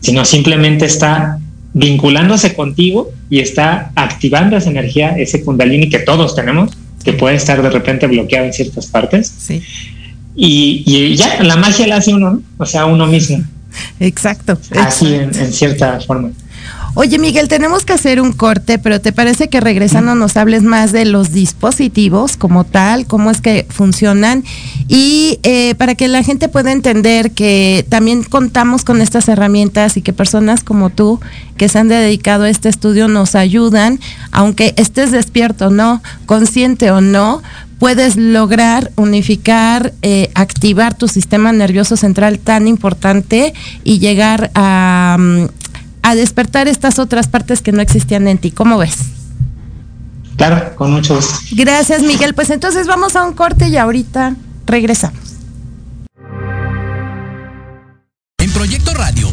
sino 0.00 0.24
simplemente 0.24 0.86
está 0.86 1.38
vinculándose 1.74 2.54
contigo 2.54 3.10
y 3.28 3.40
está 3.40 3.92
activando 3.96 4.56
esa 4.56 4.70
energía, 4.70 5.10
ese 5.18 5.42
kundalini 5.42 5.90
que 5.90 5.98
todos 5.98 6.34
tenemos, 6.34 6.70
que 7.04 7.12
puede 7.12 7.36
estar 7.36 7.60
de 7.60 7.68
repente 7.68 8.06
bloqueado 8.06 8.46
en 8.46 8.54
ciertas 8.54 8.86
partes. 8.86 9.30
Sí. 9.36 9.60
Y, 10.36 11.14
ya, 11.16 11.42
la 11.42 11.56
magia 11.56 11.86
la 11.86 11.96
hace 11.96 12.14
uno, 12.14 12.40
o 12.56 12.66
sea, 12.66 12.86
uno 12.86 13.06
mismo. 13.06 13.44
Exacto. 14.00 14.58
Así 14.76 15.12
en 15.14 15.52
cierta 15.52 16.00
forma. 16.00 16.30
Oye, 16.96 17.18
Miguel, 17.18 17.48
tenemos 17.48 17.84
que 17.84 17.92
hacer 17.92 18.20
un 18.20 18.32
corte, 18.32 18.78
pero 18.78 19.00
¿te 19.00 19.10
parece 19.10 19.48
que 19.48 19.58
regresando 19.60 20.14
nos 20.14 20.36
hables 20.36 20.62
más 20.62 20.92
de 20.92 21.04
los 21.04 21.32
dispositivos 21.32 22.36
como 22.36 22.62
tal, 22.62 23.06
cómo 23.06 23.32
es 23.32 23.40
que 23.40 23.66
funcionan? 23.68 24.44
Y 24.86 25.40
eh, 25.42 25.74
para 25.74 25.96
que 25.96 26.06
la 26.06 26.22
gente 26.22 26.48
pueda 26.48 26.70
entender 26.70 27.32
que 27.32 27.84
también 27.88 28.22
contamos 28.22 28.84
con 28.84 29.00
estas 29.00 29.28
herramientas 29.28 29.96
y 29.96 30.02
que 30.02 30.12
personas 30.12 30.62
como 30.62 30.88
tú 30.88 31.18
que 31.56 31.68
se 31.68 31.80
han 31.80 31.88
dedicado 31.88 32.44
a 32.44 32.48
este 32.48 32.68
estudio 32.68 33.08
nos 33.08 33.34
ayudan, 33.34 33.98
aunque 34.30 34.72
estés 34.76 35.10
despierto 35.10 35.66
o 35.66 35.70
no, 35.70 36.00
consciente 36.26 36.92
o 36.92 37.00
no, 37.00 37.42
puedes 37.80 38.16
lograr 38.16 38.92
unificar, 38.94 39.92
eh, 40.02 40.30
activar 40.34 40.94
tu 40.94 41.08
sistema 41.08 41.52
nervioso 41.52 41.96
central 41.96 42.38
tan 42.38 42.68
importante 42.68 43.52
y 43.82 43.98
llegar 43.98 44.52
a, 44.54 45.16
mm, 45.18 45.46
a 46.04 46.14
despertar 46.14 46.68
estas 46.68 46.98
otras 46.98 47.28
partes 47.28 47.62
que 47.62 47.72
no 47.72 47.80
existían 47.80 48.28
en 48.28 48.36
ti. 48.36 48.50
¿Cómo 48.50 48.76
ves? 48.76 48.98
Claro, 50.36 50.76
con 50.76 50.92
mucho 50.92 51.16
gusto. 51.16 51.34
Gracias, 51.52 52.02
Miguel. 52.02 52.34
Pues 52.34 52.50
entonces 52.50 52.86
vamos 52.86 53.16
a 53.16 53.24
un 53.24 53.32
corte 53.32 53.68
y 53.68 53.78
ahorita 53.78 54.36
regresamos. 54.66 55.18
En 58.38 58.52
Proyecto 58.52 58.92
Radio 58.92 59.32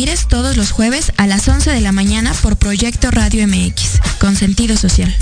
Ramírez 0.00 0.28
todos 0.28 0.56
los 0.56 0.70
jueves 0.70 1.12
a 1.18 1.26
las 1.26 1.46
11 1.46 1.72
de 1.72 1.82
la 1.82 1.92
mañana 1.92 2.32
por 2.40 2.56
Proyecto 2.56 3.10
Radio 3.10 3.46
MX, 3.46 4.00
con 4.18 4.34
sentido 4.34 4.78
social. 4.78 5.14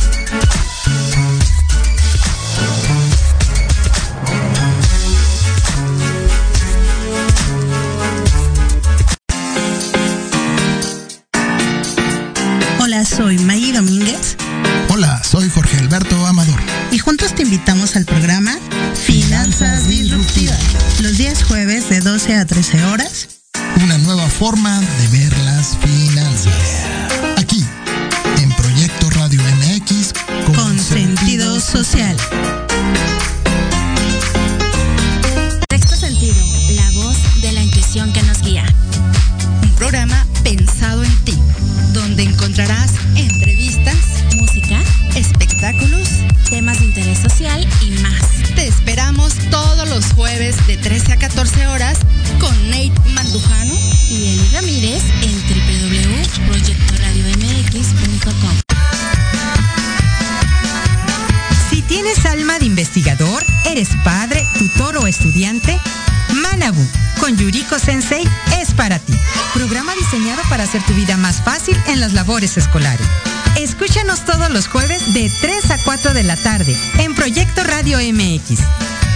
4 76.03 76.15
de 76.15 76.23
la 76.23 76.37
tarde 76.37 76.77
en 76.99 77.15
Proyecto 77.15 77.65
Radio 77.65 77.99
MX. 77.99 78.61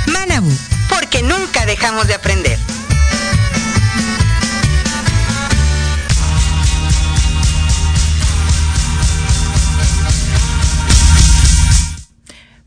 Manabu, 0.07 0.51
porque 0.89 1.23
nunca 1.23 1.65
dejamos 1.65 2.09
de 2.09 2.15
aprender. 2.15 2.59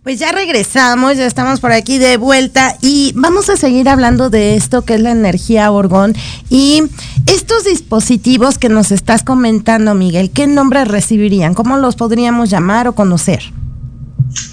Pues 0.03 0.19
ya 0.19 0.31
regresamos, 0.31 1.17
ya 1.17 1.25
estamos 1.25 1.60
por 1.60 1.74
aquí 1.74 1.98
de 1.98 2.15
vuelta 2.15 2.77
y 2.81 3.12
vamos 3.15 3.50
a 3.50 3.57
seguir 3.57 3.89
hablando 3.89 4.29
de 4.29 4.55
esto 4.55 4.84
que 4.84 4.93
es 4.93 5.01
la 5.01 5.12
energía 5.12 5.69
orgón 5.72 6.15
y 6.50 6.84
estos 7.25 7.65
dispositivos 7.65 8.60
que 8.60 8.69
nos 8.69 8.91
estás 8.91 9.24
comentando, 9.24 9.93
Miguel, 9.93 10.29
¿qué 10.31 10.48
nombre 10.48 10.86
recibirían? 10.86 11.53
¿Cómo 11.53 11.77
los 11.77 11.95
podríamos 11.95 12.50
llamar 12.50 12.88
o 12.88 12.95
conocer? 12.95 13.51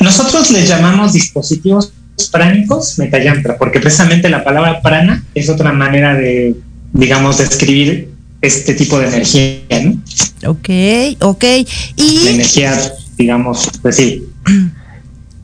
Nosotros 0.01 0.51
les 0.51 0.69
llamamos 0.69 1.13
dispositivos 1.13 1.93
pránicos 2.31 2.99
metayantra, 2.99 3.59
porque 3.59 3.81
precisamente 3.81 4.29
la 4.29 4.45
palabra 4.45 4.81
prana 4.81 5.25
es 5.35 5.49
otra 5.49 5.73
manera 5.73 6.15
de, 6.15 6.55
digamos, 6.93 7.39
describir 7.39 8.11
este 8.41 8.75
tipo 8.75 8.99
de 8.99 9.09
energía, 9.09 9.61
¿no? 9.85 10.51
Ok, 10.51 10.69
ok. 11.21 11.45
Y... 11.97 12.25
La 12.25 12.31
energía, 12.31 12.93
digamos, 13.17 13.69
pues 13.81 13.97
sí. 13.97 14.25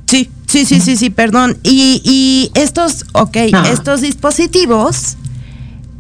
Sí, 0.07 0.31
sí, 0.47 0.65
sí, 0.65 0.81
sí, 0.81 0.97
sí, 0.97 1.11
perdón. 1.11 1.59
Y, 1.63 2.01
y 2.03 2.51
estos, 2.59 3.05
ok, 3.13 3.37
Ah. 3.53 3.69
estos 3.71 4.01
dispositivos, 4.01 5.19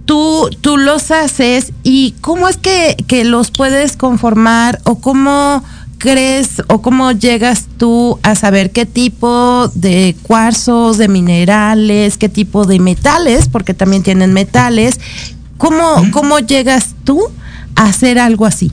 tú, 0.06 0.48
tú 0.62 0.78
los 0.78 1.10
haces 1.10 1.74
y 1.82 2.14
cómo 2.22 2.48
es 2.48 2.56
que, 2.56 2.96
que 3.06 3.24
los 3.24 3.50
puedes 3.50 3.98
conformar 3.98 4.80
o 4.84 4.98
cómo 5.00 5.62
crees 5.98 6.62
o 6.68 6.80
cómo 6.80 7.12
llegas 7.12 7.66
tú 7.76 8.18
a 8.22 8.34
saber 8.34 8.70
qué 8.70 8.86
tipo 8.86 9.70
de 9.74 10.14
cuarzos, 10.22 10.96
de 10.96 11.08
minerales, 11.08 12.16
qué 12.16 12.28
tipo 12.28 12.64
de 12.64 12.78
metales, 12.78 13.48
porque 13.48 13.74
también 13.74 14.02
tienen 14.02 14.32
metales, 14.32 15.00
cómo, 15.56 16.08
cómo 16.12 16.38
llegas 16.38 16.94
tú 17.04 17.20
a 17.74 17.88
hacer 17.88 18.18
algo 18.18 18.46
así. 18.46 18.72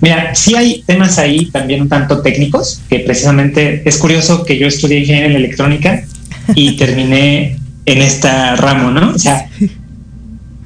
Mira, 0.00 0.34
sí 0.34 0.54
hay 0.54 0.84
temas 0.86 1.18
ahí 1.18 1.46
también 1.46 1.82
un 1.82 1.88
tanto 1.88 2.20
técnicos, 2.20 2.80
que 2.88 3.00
precisamente 3.00 3.82
es 3.88 3.96
curioso 3.96 4.44
que 4.44 4.58
yo 4.58 4.68
estudié 4.68 5.00
ingeniería 5.00 5.30
en 5.30 5.36
electrónica 5.36 6.04
y 6.54 6.76
terminé 6.76 7.58
en 7.84 8.02
esta 8.02 8.54
ramo, 8.54 8.90
¿no? 8.90 9.10
O 9.10 9.18
sea, 9.18 9.48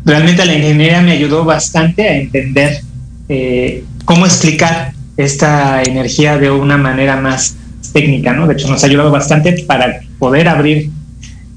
realmente 0.04 0.44
la 0.44 0.54
ingeniería 0.54 1.00
me 1.00 1.12
ayudó 1.12 1.44
bastante 1.44 2.08
a 2.08 2.16
entender 2.16 2.82
eh, 3.28 3.84
cómo 4.04 4.26
explicar 4.26 4.92
esta 5.16 5.82
energía 5.82 6.38
de 6.38 6.50
una 6.50 6.76
manera 6.76 7.20
más 7.20 7.56
técnica, 7.92 8.32
¿no? 8.32 8.46
De 8.46 8.54
hecho, 8.54 8.68
nos 8.68 8.82
ha 8.82 8.86
ayudado 8.86 9.10
bastante 9.10 9.64
para 9.66 10.00
poder 10.18 10.48
abrir 10.48 10.90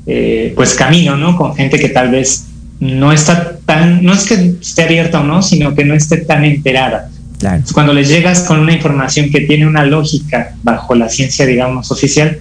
eh, 0.06 0.54
pues 0.56 0.74
camino, 0.74 1.16
¿no? 1.18 1.36
Con 1.38 1.56
gente 1.56 1.80
que 1.80 1.90
tal 1.90 2.12
vez 2.12 2.46
no 2.80 3.12
está 3.12 3.58
tan, 3.66 4.04
no 4.04 4.14
es 4.14 4.26
que 4.26 4.56
esté 4.62 4.84
abierta 4.84 5.22
o 5.22 5.24
no, 5.24 5.42
sino 5.42 5.74
que 5.74 5.86
no 5.86 5.94
esté 5.94 6.18
tan 6.18 6.44
enterada. 6.44 7.10
Claro. 7.40 7.64
Cuando 7.74 7.94
les 7.94 8.10
llegas 8.10 8.42
con 8.42 8.60
una 8.60 8.74
información 8.74 9.30
que 9.30 9.42
tiene 9.42 9.68
una 9.68 9.86
lógica 9.86 10.56
bajo 10.64 10.96
la 10.96 11.10
ciencia, 11.10 11.46
digamos, 11.46 11.92
oficial, 11.92 12.40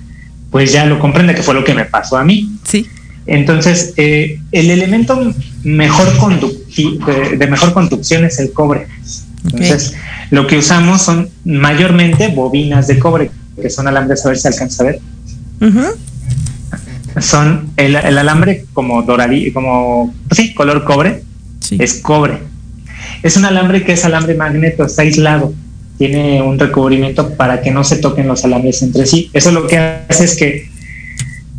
pues 0.50 0.72
ya 0.72 0.86
lo 0.86 0.98
comprende 0.98 1.34
que 1.34 1.42
fue 1.42 1.54
lo 1.54 1.64
que 1.64 1.74
me 1.74 1.84
pasó 1.84 2.16
a 2.16 2.24
mí. 2.24 2.48
Sí. 2.64 2.86
Entonces, 3.26 3.94
eh, 3.96 4.38
el 4.52 4.70
elemento 4.70 5.34
mejor 5.62 6.06
de, 6.12 7.36
de, 7.36 7.46
mejor 7.46 7.72
conducción 7.72 8.24
es 8.24 8.38
el 8.38 8.52
cobre. 8.52 8.86
Entonces, 9.44 9.94
lo 10.30 10.46
que 10.46 10.58
usamos 10.58 11.02
son 11.02 11.28
mayormente 11.44 12.28
bobinas 12.28 12.86
de 12.86 12.98
cobre, 12.98 13.30
que 13.60 13.70
son 13.70 13.86
alambres, 13.86 14.24
a 14.24 14.28
ver 14.28 14.38
si 14.38 14.48
alcanza 14.48 14.82
a 14.82 14.86
ver. 14.86 15.00
Son 17.20 17.70
el, 17.76 17.96
alambre 17.96 18.66
como 18.72 19.02
doradí, 19.02 19.52
como, 19.52 20.14
sí, 20.30 20.54
color 20.54 20.84
cobre, 20.84 21.22
es 21.78 21.94
cobre. 21.94 22.38
Es 23.22 23.36
un 23.36 23.44
alambre 23.44 23.84
que 23.84 23.92
es 23.92 24.04
alambre 24.04 24.34
magneto, 24.34 24.84
está 24.84 25.02
aislado, 25.02 25.54
tiene 25.98 26.42
un 26.42 26.58
recubrimiento 26.58 27.34
para 27.34 27.62
que 27.62 27.70
no 27.70 27.84
se 27.84 27.96
toquen 27.96 28.26
los 28.26 28.44
alambres 28.44 28.82
entre 28.82 29.06
sí. 29.06 29.30
Eso 29.32 29.52
lo 29.52 29.66
que 29.66 29.78
hace 29.78 30.24
es 30.24 30.36
que 30.36 30.68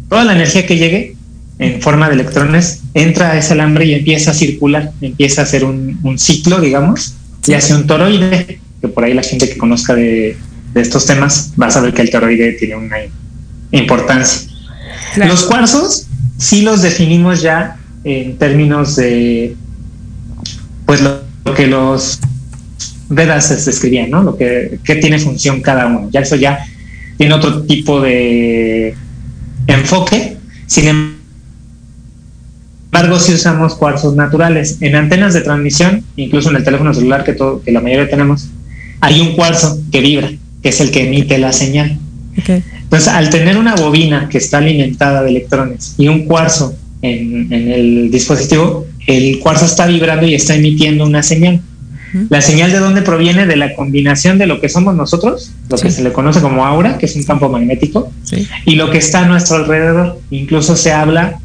toda 0.09 0.25
la 0.25 0.33
energía 0.33 0.65
que 0.65 0.77
llegue 0.77 1.15
en 1.59 1.81
forma 1.81 2.07
de 2.07 2.15
electrones 2.15 2.81
entra 2.93 3.31
a 3.31 3.37
ese 3.37 3.53
alambre 3.53 3.85
y 3.85 3.93
empieza 3.93 4.31
a 4.31 4.33
circular, 4.33 4.91
empieza 5.01 5.41
a 5.41 5.43
hacer 5.45 5.63
un, 5.63 6.17
ciclo, 6.17 6.59
digamos, 6.59 7.15
y 7.47 7.53
hace 7.53 7.75
un 7.75 7.87
toroide, 7.87 8.59
que 8.81 8.87
por 8.87 9.03
ahí 9.03 9.13
la 9.13 9.23
gente 9.23 9.49
que 9.49 9.57
conozca 9.57 9.95
de, 9.95 10.37
de 10.73 10.81
estos 10.81 11.05
temas 11.05 11.53
va 11.61 11.67
a 11.67 11.71
saber 11.71 11.93
que 11.93 12.01
el 12.01 12.09
toroide 12.09 12.53
tiene 12.53 12.75
una 12.75 12.97
importancia. 13.71 14.49
Los 15.17 15.43
cuarzos 15.43 16.07
sí 16.37 16.61
los 16.61 16.81
definimos 16.81 17.41
ya 17.41 17.77
en 18.03 18.37
términos 18.37 18.95
de 18.95 19.55
pues 20.85 21.01
lo, 21.01 21.21
que 21.55 21.67
los 21.67 22.19
Vedas 23.07 23.47
se 23.47 23.55
describían, 23.55 24.09
¿no? 24.09 24.23
Lo 24.23 24.35
que, 24.35 24.79
tiene 24.83 25.19
función 25.19 25.61
cada 25.61 25.85
uno. 25.85 26.09
Ya 26.11 26.21
eso 26.21 26.35
ya 26.35 26.65
tiene 27.17 27.33
otro 27.35 27.63
tipo 27.63 28.01
de 28.01 28.95
enfoque. 29.67 30.37
Sin 30.65 31.14
embargo, 32.95 33.19
si 33.19 33.33
usamos 33.33 33.75
cuarzos 33.75 34.15
naturales. 34.15 34.77
En 34.81 34.95
antenas 34.95 35.33
de 35.33 35.41
transmisión, 35.41 36.03
incluso 36.15 36.49
en 36.49 36.57
el 36.57 36.63
teléfono 36.63 36.93
celular 36.93 37.23
que, 37.23 37.33
todo, 37.33 37.61
que 37.61 37.71
la 37.71 37.81
mayoría 37.81 38.09
tenemos, 38.09 38.49
hay 39.01 39.19
un 39.19 39.35
cuarzo 39.35 39.79
que 39.91 39.99
vibra, 39.99 40.31
que 40.63 40.69
es 40.69 40.79
el 40.79 40.91
que 40.91 41.07
emite 41.07 41.37
la 41.37 41.51
señal. 41.51 41.97
Entonces, 42.37 43.07
al 43.07 43.29
tener 43.29 43.57
una 43.57 43.75
bobina 43.75 44.29
que 44.29 44.37
está 44.37 44.59
alimentada 44.59 45.23
de 45.23 45.29
electrones 45.29 45.95
y 45.97 46.07
un 46.07 46.25
cuarzo 46.25 46.75
en, 47.01 47.51
el 47.51 48.09
dispositivo, 48.11 48.85
el 49.07 49.39
cuarzo 49.39 49.65
está 49.65 49.85
vibrando 49.87 50.25
y 50.25 50.33
está 50.33 50.55
emitiendo 50.55 51.05
una 51.05 51.23
señal. 51.23 51.61
La 52.29 52.39
señal 52.39 52.71
de 52.71 52.79
dónde 52.79 53.01
proviene 53.01 53.45
de 53.45 53.57
la 53.57 53.75
combinación 53.75 54.37
de 54.37 54.45
lo 54.45 54.61
que 54.61 54.69
somos 54.69 54.95
nosotros, 54.95 55.51
lo 55.69 55.77
que 55.77 55.91
se 55.91 56.01
le 56.01 56.13
conoce 56.13 56.39
como 56.39 56.65
aura, 56.65 56.97
que 56.97 57.07
es 57.07 57.15
un 57.17 57.23
campo 57.23 57.49
magnético, 57.49 58.09
y 58.65 58.75
lo 58.75 58.89
que 58.89 58.99
está 58.99 59.25
a 59.25 59.27
nuestro 59.27 59.57
alrededor. 59.57 60.21
Incluso 60.31 60.77
se 60.77 60.93
habla 60.93 61.39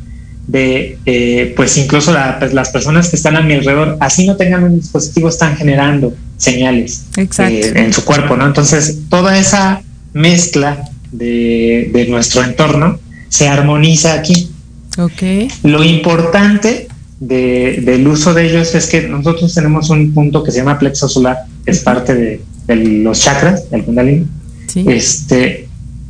de, 0.50 0.98
eh, 1.06 1.52
pues 1.54 1.76
incluso 1.76 2.12
pues, 2.40 2.52
las 2.52 2.70
personas 2.70 3.08
que 3.08 3.16
están 3.16 3.36
a 3.36 3.40
mi 3.40 3.54
alrededor, 3.54 3.96
así 4.00 4.26
no 4.26 4.36
tengan 4.36 4.64
un 4.64 4.80
dispositivo, 4.80 5.28
están 5.28 5.56
generando 5.56 6.12
señales 6.38 7.04
eh, 7.16 7.72
en 7.76 7.92
su 7.92 8.04
cuerpo, 8.04 8.36
¿no? 8.36 8.46
Entonces, 8.46 8.98
toda 9.08 9.38
esa 9.38 9.82
mezcla 10.12 10.90
de, 11.12 12.06
nuestro 12.08 12.42
entorno 12.42 12.98
se 13.28 13.48
armoniza 13.48 14.14
aquí. 14.14 14.50
Okay. 14.98 15.48
Lo 15.62 15.84
importante 15.84 16.88
del 17.20 18.08
uso 18.08 18.34
de 18.34 18.50
ellos 18.50 18.74
es 18.74 18.86
que 18.86 19.02
nosotros 19.02 19.54
tenemos 19.54 19.88
un 19.90 20.12
punto 20.12 20.42
que 20.42 20.50
se 20.50 20.58
llama 20.58 20.80
plexo 20.80 21.08
solar, 21.08 21.44
que 21.64 21.70
es 21.70 21.78
parte 21.80 22.14
de, 22.14 22.40
los 22.74 23.20
chakras, 23.20 23.70
del 23.70 23.84
Kundalini. 23.84 24.26
Este, 24.74 25.68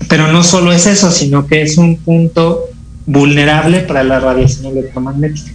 pero 0.08 0.32
no 0.32 0.42
solo 0.42 0.72
es 0.72 0.86
eso, 0.86 1.10
sino 1.10 1.46
que 1.46 1.60
es 1.60 1.76
un 1.76 1.96
punto 1.96 2.69
vulnerable 3.10 3.80
para 3.80 4.04
la 4.04 4.20
radiación 4.20 4.66
electromagnética. 4.66 5.50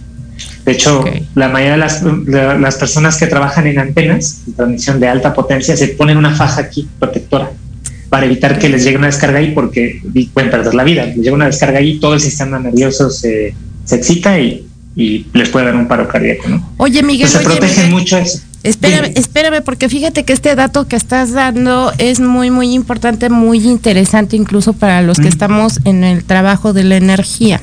De 0.64 0.72
hecho, 0.72 1.04
la 1.34 1.48
mayoría 1.48 1.72
de 1.72 1.78
las, 1.78 2.04
de 2.04 2.58
las, 2.58 2.76
personas 2.76 3.16
que 3.16 3.26
trabajan 3.26 3.66
en 3.66 3.78
antenas, 3.78 4.42
en 4.46 4.54
transmisión 4.54 5.00
de 5.00 5.08
alta 5.08 5.32
potencia, 5.32 5.76
se 5.76 5.88
ponen 5.88 6.18
una 6.18 6.34
faja 6.34 6.60
aquí 6.60 6.88
protectora 6.98 7.50
para 8.10 8.26
evitar 8.26 8.58
que 8.58 8.68
les 8.68 8.84
llegue 8.84 8.98
una 8.98 9.06
descarga 9.06 9.38
ahí 9.38 9.52
porque 9.52 10.02
pueden 10.34 10.50
perder 10.50 10.74
la 10.74 10.84
vida. 10.84 11.06
Les 11.06 11.16
llega 11.16 11.34
una 11.34 11.46
descarga 11.46 11.78
ahí, 11.78 11.98
todo 11.98 12.14
el 12.14 12.20
sistema 12.20 12.58
nervioso 12.58 13.10
se, 13.10 13.54
se 13.84 13.96
excita 13.96 14.38
y, 14.38 14.66
y, 14.94 15.26
les 15.32 15.48
puede 15.48 15.66
dar 15.66 15.76
un 15.76 15.88
paro 15.88 16.06
cardíaco. 16.08 16.48
¿no? 16.48 16.74
Oye, 16.76 17.02
Miguel. 17.02 17.28
se 17.28 17.40
protege 17.40 17.88
mucho 17.88 18.18
eso. 18.18 18.40
Espérame, 18.66 19.12
espérame, 19.14 19.62
porque 19.62 19.88
fíjate 19.88 20.24
que 20.24 20.32
este 20.32 20.54
dato 20.56 20.88
que 20.88 20.96
estás 20.96 21.32
dando 21.32 21.92
es 21.98 22.18
muy, 22.18 22.50
muy 22.50 22.74
importante, 22.74 23.30
muy 23.30 23.58
interesante 23.64 24.36
incluso 24.36 24.72
para 24.72 25.02
los 25.02 25.18
que 25.18 25.28
estamos 25.28 25.78
en 25.84 26.02
el 26.02 26.24
trabajo 26.24 26.72
de 26.72 26.82
la 26.82 26.96
energía. 26.96 27.60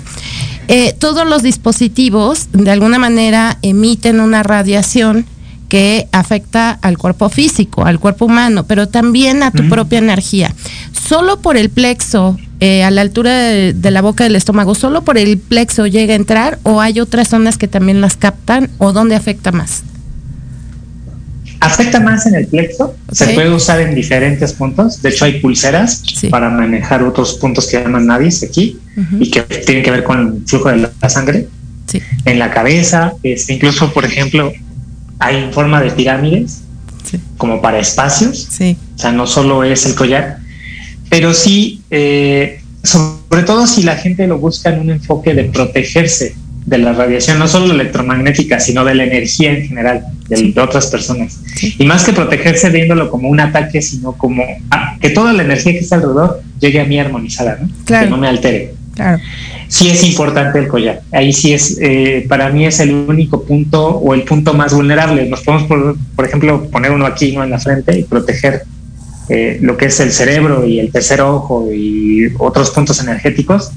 Eh, 0.70 0.96
todos 0.98 1.28
los 1.28 1.44
dispositivos 1.44 2.48
de 2.54 2.72
alguna 2.72 3.00
manera 3.00 3.58
emiten 3.62 4.22
una 4.22 4.44
radiación 4.44 5.26
que 5.68 6.08
afecta 6.14 6.72
al 6.82 6.98
cuerpo 6.98 7.28
físico, 7.28 7.84
al 7.86 8.00
cuerpo 8.00 8.26
humano, 8.26 8.66
pero 8.66 8.88
también 8.88 9.44
a 9.44 9.52
tu 9.52 9.68
propia 9.68 9.98
energía. 9.98 10.54
Solo 10.92 11.42
por 11.42 11.58
el 11.58 11.70
plexo, 11.70 12.38
eh, 12.62 12.84
a 12.84 12.92
la 12.92 13.02
altura 13.02 13.34
de, 13.34 13.92
la 13.92 14.02
boca 14.02 14.24
del 14.24 14.38
estómago, 14.38 14.74
solo 14.74 15.04
por 15.04 15.18
el 15.18 15.38
plexo 15.38 15.86
llega 15.86 16.14
a 16.14 16.16
entrar 16.16 16.60
o 16.64 16.80
hay 16.80 17.02
otras 17.02 17.28
zonas 17.28 17.58
que 17.58 17.68
también 17.68 18.00
las 18.00 18.16
captan 18.16 18.70
o 18.78 18.94
dónde 18.94 19.16
afecta 19.16 19.52
más? 19.52 19.84
Afecta 21.64 22.00
más 22.00 22.26
en 22.26 22.36
el 22.36 22.48
plexo, 22.48 22.96
se 23.12 23.28
puede 23.28 23.50
usar 23.50 23.80
en 23.80 23.96
diferentes 23.96 24.54
puntos. 24.54 25.02
De 25.02 25.10
hecho, 25.10 25.26
hay 25.26 25.40
pulseras 25.40 26.04
para 26.30 26.50
manejar 26.50 27.04
otros 27.04 27.36
puntos 27.36 27.68
que 27.68 27.82
llaman 27.82 28.08
nadis 28.08 28.44
aquí 28.44 28.80
y 29.20 29.32
que 29.32 29.42
tienen 29.42 29.84
que 29.84 29.92
ver 29.92 30.04
con 30.04 30.20
el 30.20 30.48
flujo 30.48 30.70
de 30.70 30.90
la 31.02 31.10
sangre. 31.10 31.48
En 32.26 32.40
la 32.40 32.52
cabeza, 32.52 33.14
este, 33.24 33.54
incluso, 33.54 33.94
por 33.94 34.04
ejemplo, 34.04 34.52
hay 35.20 35.52
forma 35.52 35.82
de 35.82 35.92
pirámides, 35.92 36.64
como 37.38 37.62
para 37.62 37.80
espacios. 37.80 38.50
O 38.60 39.00
sea, 39.00 39.12
no 39.12 39.28
solo 39.28 39.64
es 39.64 39.86
el 39.86 39.96
collar, 39.96 40.40
pero 41.10 41.34
sí, 41.34 41.82
eh, 41.92 42.62
sobre 42.84 43.44
todo 43.44 43.68
si 43.68 43.84
la 43.84 43.96
gente 43.96 44.28
lo 44.28 44.40
busca 44.40 44.70
en 44.70 44.80
un 44.80 44.90
enfoque 44.90 45.34
de 45.34 45.46
protegerse 45.46 46.36
de 46.66 46.78
la 46.78 46.94
radiación, 46.94 47.40
no 47.40 47.48
solo 47.48 47.74
electromagnética, 47.74 48.60
sino 48.60 48.84
de 48.84 48.96
la 48.96 49.04
energía 49.04 49.52
en 49.52 49.68
general 49.68 50.06
de, 50.36 50.62
otras 50.62 50.88
personas. 50.88 51.40
Y 51.62 51.86
más 51.86 52.04
que 52.04 52.14
protegerse 52.14 52.70
viéndolo 52.70 53.10
como 53.10 53.30
un 53.30 53.40
ataque, 53.40 53.82
sino 53.82 54.14
como 54.14 54.44
ah, 54.72 54.98
que 55.00 55.10
toda 55.10 55.34
la 55.34 55.44
energía 55.44 55.74
que 55.74 55.80
está 55.80 55.96
alrededor 55.96 56.42
llegue 56.60 56.80
a 56.80 56.86
mí 56.86 57.00
armonizada, 57.00 57.60
¿no? 57.62 57.70
que 57.86 58.08
no 58.08 58.18
me 58.18 58.28
altere. 58.28 58.74
Claro 58.96 59.20
sí 59.74 59.90
es 59.90 60.04
importante 60.04 60.60
el 60.60 60.68
collar. 60.68 61.02
Ahí 61.12 61.34
sí 61.34 61.52
es, 61.52 61.80
eh, 61.82 62.28
para 62.30 62.50
mí 62.50 62.64
es 62.68 62.80
el 62.80 62.94
único 62.94 63.44
punto 63.44 63.88
o 63.88 64.14
el 64.14 64.22
punto 64.22 64.54
más 64.54 64.72
vulnerable. 64.72 65.28
Nos 65.28 65.42
podemos, 65.42 65.98
por, 66.16 66.26
ejemplo, 66.26 66.70
poner 66.70 66.92
uno 66.92 67.08
aquí 67.08 67.32
¿no? 67.32 67.44
en 67.44 67.50
la 67.50 67.58
frente 67.58 67.98
y 67.98 68.04
proteger 68.04 68.66
eh, 69.30 69.58
lo 69.62 69.76
que 69.76 69.86
es 69.86 70.00
el 70.00 70.12
cerebro 70.12 70.64
y 70.64 70.80
el 70.80 70.92
tercer 70.92 71.22
ojo 71.22 71.70
y 71.74 72.32
otros 72.38 72.70
puntos 72.70 73.02
energéticos, 73.02 73.72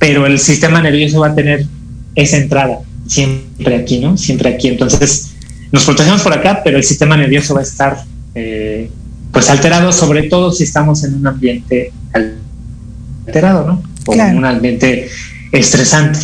pero 0.00 0.26
el 0.26 0.40
sistema 0.40 0.82
nervioso 0.82 1.20
va 1.20 1.28
a 1.28 1.34
tener 1.36 1.64
esa 2.16 2.38
entrada 2.38 2.80
siempre 3.06 3.76
aquí, 3.76 4.00
¿no? 4.00 4.16
Siempre 4.16 4.48
aquí. 4.48 4.66
Entonces, 4.68 5.35
nos 5.72 5.84
protegemos 5.84 6.22
por 6.22 6.32
acá, 6.32 6.60
pero 6.62 6.76
el 6.76 6.84
sistema 6.84 7.16
nervioso 7.16 7.54
va 7.54 7.60
a 7.60 7.64
estar 7.64 8.04
eh, 8.34 8.90
pues 9.32 9.50
alterado, 9.50 9.92
sobre 9.92 10.24
todo 10.24 10.52
si 10.52 10.64
estamos 10.64 11.02
en 11.04 11.14
un 11.14 11.26
ambiente 11.26 11.92
alterado, 13.26 13.66
¿no? 13.66 13.82
o 14.06 14.12
un 14.12 14.44
ambiente 14.44 15.10
estresante. 15.52 16.20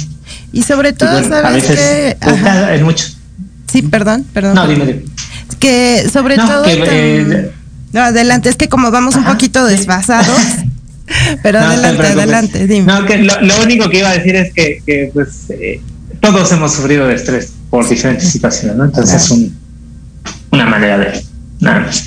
Y 0.52 0.62
sobre 0.62 0.92
todo, 0.92 1.22
¿sabes 1.28 1.64
que, 1.64 2.16
es 2.74 2.82
mucho. 2.82 3.06
Sí, 3.70 3.82
perdón, 3.82 4.24
perdón. 4.32 4.54
No, 4.54 4.68
dime, 4.68 4.86
dime. 4.86 5.02
Que 5.58 6.08
sobre 6.12 6.36
todo... 6.36 6.64
Eh, 6.66 7.50
no, 7.92 8.00
adelante, 8.00 8.48
es 8.48 8.56
que 8.56 8.68
como 8.68 8.90
vamos 8.90 9.16
un 9.16 9.24
poquito 9.24 9.64
desfasados. 9.64 10.40
pero 11.42 11.58
adelante, 11.58 12.06
adelante, 12.06 12.66
dime. 12.66 12.86
No, 12.86 13.04
que 13.06 13.18
lo, 13.18 13.62
único 13.62 13.88
que 13.90 13.98
iba 13.98 14.10
a 14.10 14.14
decir 14.14 14.36
es 14.36 14.52
que, 14.52 14.82
que 14.86 15.10
pues, 15.12 15.50
eh, 15.50 15.80
todos 16.20 16.52
hemos 16.52 16.74
sufrido 16.74 17.06
de 17.06 17.14
estrés 17.14 17.52
por 17.72 17.88
diferentes 17.88 18.28
situaciones, 18.28 18.76
¿no? 18.76 18.84
Entonces 18.84 19.24
es 19.24 19.30
un, 19.30 19.56
una 20.50 20.66
manera 20.66 20.98
de 20.98 21.24
nada 21.58 21.80
más. 21.80 22.04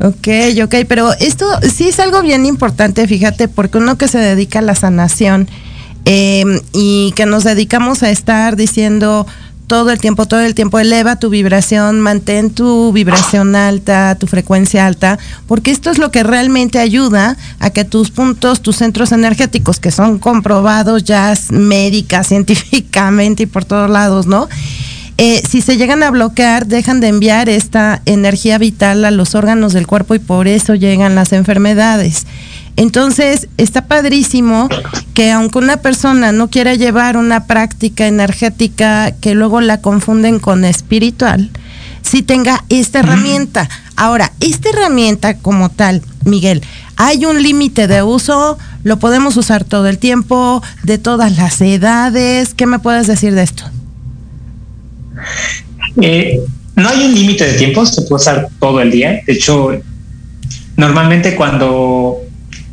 Ok, 0.00 0.26
ok, 0.64 0.74
pero 0.88 1.12
esto 1.20 1.46
sí 1.72 1.86
es 1.86 2.00
algo 2.00 2.22
bien 2.22 2.44
importante, 2.44 3.06
fíjate, 3.06 3.46
porque 3.46 3.78
uno 3.78 3.96
que 3.96 4.08
se 4.08 4.18
dedica 4.18 4.58
a 4.58 4.62
la 4.62 4.74
sanación 4.74 5.48
em, 6.06 6.58
y 6.72 7.12
que 7.14 7.24
nos 7.24 7.44
dedicamos 7.44 8.02
a 8.02 8.10
estar 8.10 8.56
diciendo 8.56 9.28
todo 9.68 9.92
el 9.92 10.00
tiempo, 10.00 10.26
todo 10.26 10.40
el 10.40 10.56
tiempo. 10.56 10.80
Eleva 10.80 11.20
tu 11.20 11.30
vibración, 11.30 12.00
mantén 12.00 12.50
tu 12.50 12.90
vibración 12.92 13.54
alta, 13.54 14.16
tu 14.16 14.26
frecuencia 14.26 14.88
alta, 14.88 15.20
porque 15.46 15.70
esto 15.70 15.92
es 15.92 15.98
lo 15.98 16.10
que 16.10 16.24
realmente 16.24 16.80
ayuda 16.80 17.36
a 17.60 17.70
que 17.70 17.84
tus 17.84 18.10
puntos, 18.10 18.60
tus 18.60 18.74
centros 18.74 19.12
energéticos, 19.12 19.78
que 19.78 19.92
son 19.92 20.18
comprobados 20.18 21.04
ya 21.04 21.32
médica, 21.50 22.24
científicamente 22.24 23.44
y 23.44 23.46
por 23.46 23.64
todos 23.64 23.88
lados, 23.88 24.26
¿no? 24.26 24.48
Eh, 25.18 25.42
si 25.48 25.62
se 25.62 25.78
llegan 25.78 26.02
a 26.02 26.10
bloquear, 26.10 26.66
dejan 26.66 27.00
de 27.00 27.08
enviar 27.08 27.48
esta 27.48 28.02
energía 28.04 28.58
vital 28.58 29.04
a 29.04 29.10
los 29.10 29.34
órganos 29.34 29.72
del 29.72 29.86
cuerpo 29.86 30.14
y 30.14 30.18
por 30.18 30.46
eso 30.46 30.74
llegan 30.74 31.14
las 31.14 31.32
enfermedades. 31.32 32.26
Entonces, 32.76 33.48
está 33.56 33.86
padrísimo 33.86 34.68
que 35.14 35.32
aunque 35.32 35.58
una 35.58 35.78
persona 35.78 36.32
no 36.32 36.48
quiera 36.48 36.74
llevar 36.74 37.16
una 37.16 37.46
práctica 37.46 38.06
energética 38.06 39.12
que 39.12 39.34
luego 39.34 39.62
la 39.62 39.80
confunden 39.80 40.38
con 40.38 40.66
espiritual, 40.66 41.50
sí 42.02 42.22
tenga 42.22 42.64
esta 42.68 42.98
herramienta. 42.98 43.70
Ahora, 43.96 44.32
esta 44.40 44.68
herramienta 44.68 45.38
como 45.38 45.70
tal, 45.70 46.02
Miguel, 46.26 46.62
hay 46.96 47.24
un 47.24 47.42
límite 47.42 47.88
de 47.88 48.02
uso, 48.02 48.58
lo 48.84 48.98
podemos 48.98 49.38
usar 49.38 49.64
todo 49.64 49.86
el 49.86 49.96
tiempo, 49.96 50.62
de 50.82 50.98
todas 50.98 51.38
las 51.38 51.62
edades. 51.62 52.52
¿Qué 52.52 52.66
me 52.66 52.78
puedes 52.78 53.06
decir 53.06 53.34
de 53.34 53.44
esto? 53.44 53.64
Eh, 56.00 56.40
no 56.76 56.88
hay 56.88 57.06
un 57.06 57.14
límite 57.14 57.44
de 57.46 57.54
tiempo, 57.54 57.86
se 57.86 58.02
puede 58.02 58.16
usar 58.16 58.48
todo 58.60 58.80
el 58.80 58.90
día. 58.90 59.20
De 59.26 59.32
hecho, 59.32 59.70
normalmente 60.76 61.34
cuando 61.34 62.18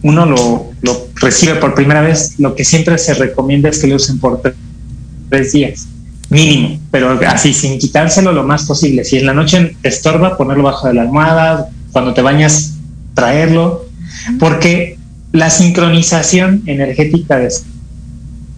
uno 0.01 0.25
lo, 0.25 0.73
recibe 1.15 1.55
por 1.55 1.73
primera 1.73 2.01
vez, 2.01 2.37
lo 2.37 2.53
que 2.53 2.65
siempre 2.65 2.97
se 2.97 3.13
recomienda 3.13 3.69
es 3.69 3.79
que 3.79 3.87
lo 3.87 3.95
usen 3.95 4.19
por 4.19 4.41
tres 5.29 5.53
días, 5.53 5.87
mínimo, 6.29 6.79
pero 6.91 7.17
así 7.25 7.53
sin 7.53 7.79
quitárselo 7.79 8.33
lo 8.33 8.43
más 8.43 8.65
posible. 8.65 9.05
Si 9.05 9.17
en 9.17 9.25
la 9.25 9.33
noche 9.33 9.77
estorba, 9.83 10.37
ponerlo 10.37 10.63
bajo 10.63 10.89
de 10.89 10.95
la 10.95 11.03
almohada, 11.03 11.69
cuando 11.93 12.13
te 12.13 12.21
bañas, 12.21 12.73
traerlo, 13.13 13.85
porque 14.37 14.97
la 15.31 15.49
sincronización 15.49 16.63
energética 16.65 17.37
del 17.37 17.51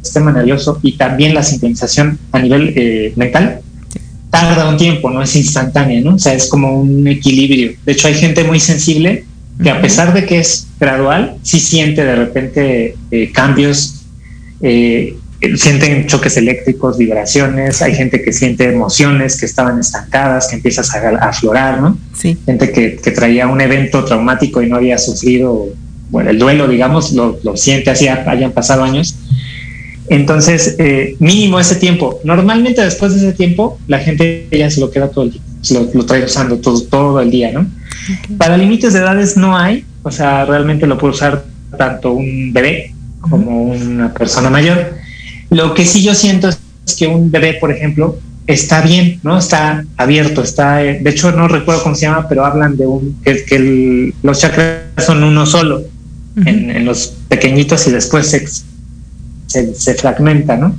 sistema 0.02 0.32
nervioso 0.32 0.80
y 0.82 0.98
también 0.98 1.36
la 1.36 1.44
sincronización 1.44 2.18
a 2.32 2.40
nivel 2.40 2.74
eh, 2.76 3.14
mental 3.16 3.62
tarda 4.36 4.70
un 4.70 4.78
tiempo, 4.78 5.10
no 5.10 5.22
es 5.22 5.36
instantánea, 5.36 6.02
¿no? 6.02 6.16
O 6.16 6.20
sea, 6.20 6.34
es 6.34 6.48
como 6.48 6.82
un 6.82 7.08
equilibrio. 7.08 7.74
De 7.86 7.94
hecho, 7.94 8.08
hay 8.08 8.16
gente 8.16 8.44
muy 8.44 8.60
sensible 8.60 9.24
que 9.62 9.70
a 9.70 9.82
pesar 9.82 10.14
de 10.14 10.26
que 10.26 10.40
es 10.40 10.68
gradual, 10.78 11.38
sí 11.42 11.60
siente 11.60 12.04
de 12.04 12.16
repente 12.16 12.96
eh, 13.12 13.32
cambios, 13.32 14.04
eh, 14.62 15.16
sienten 15.56 16.08
choques 16.08 16.36
eléctricos, 16.36 16.98
vibraciones, 16.98 17.82
hay 17.82 17.96
gente 17.96 18.22
que 18.22 18.34
siente 18.34 18.66
emociones 18.66 19.40
que 19.40 19.46
estaban 19.46 19.80
estancadas, 19.80 20.48
que 20.50 20.56
empiezas 20.56 20.94
a, 20.94 21.10
aflorar, 21.30 21.82
¿no? 21.82 21.98
Sí. 22.14 22.38
Gente 22.46 22.72
que, 22.72 22.98
que, 22.98 23.12
traía 23.12 23.48
un 23.48 23.62
evento 23.62 24.04
traumático 24.04 24.62
y 24.62 24.68
no 24.68 24.76
había 24.76 24.98
sufrido, 24.98 25.68
bueno, 26.10 26.32
el 26.32 26.40
duelo, 26.40 26.68
digamos, 26.68 27.14
lo, 27.14 27.40
lo 27.44 27.56
siente 27.56 27.90
así, 27.90 28.10
hayan 28.10 28.52
pasado 28.52 28.84
años. 28.84 29.16
Entonces, 30.08 30.76
eh, 30.78 31.16
mínimo 31.20 31.60
ese 31.60 31.76
tiempo. 31.76 32.20
Normalmente 32.24 32.84
después 32.84 33.14
de 33.14 33.20
ese 33.20 33.34
tiempo, 33.34 33.80
la 33.88 34.00
gente 34.00 34.48
ya 34.52 34.70
se 34.70 34.80
lo 34.80 34.92
queda 34.92 35.10
todo 35.10 35.26
el 35.26 35.32
día, 35.32 35.42
lo, 35.72 35.90
lo 35.94 36.06
trae 36.06 36.24
usando 36.24 36.58
todo, 36.58 36.82
todo 36.82 37.22
el 37.22 37.32
día, 37.32 37.52
¿no? 37.52 37.68
Para 38.38 38.58
límites 38.58 38.94
de 38.94 39.00
edades 39.00 39.36
no 39.36 39.58
hay, 39.58 39.84
o 40.04 40.12
sea, 40.12 40.46
realmente 40.46 40.86
lo 40.86 40.98
puede 40.98 41.14
usar 41.14 41.46
tanto 41.78 42.14
un 42.14 42.54
bebé 42.54 42.94
como 43.20 43.64
una 43.64 44.14
persona 44.14 44.50
mayor. 44.50 44.94
Lo 45.50 45.74
que 45.74 45.86
sí 45.86 46.04
yo 46.04 46.14
siento 46.14 46.50
es 46.50 46.60
que 46.96 47.08
un 47.08 47.32
bebé, 47.32 47.56
por 47.60 47.72
ejemplo, 47.72 48.20
está 48.48 48.82
bien, 48.82 49.20
¿no? 49.24 49.38
Está 49.38 49.84
abierto, 49.98 50.44
está, 50.44 50.78
de 50.78 51.10
hecho 51.10 51.32
no 51.32 51.48
recuerdo 51.48 51.84
cómo 51.84 51.96
se 51.96 52.06
llama, 52.06 52.28
pero 52.28 52.46
hablan 52.46 52.78
de 52.78 52.86
un, 52.86 53.18
que, 53.24 54.14
los 54.22 54.40
chakras 54.40 54.82
son 55.06 55.24
uno 55.24 55.46
solo 55.46 55.84
en, 56.46 56.86
los 56.86 57.14
pequeñitos 57.28 57.88
y 57.88 57.92
después 57.92 58.28
se, 58.28 58.46
se, 59.74 59.94
fragmenta, 59.96 60.58
¿no? 60.58 60.76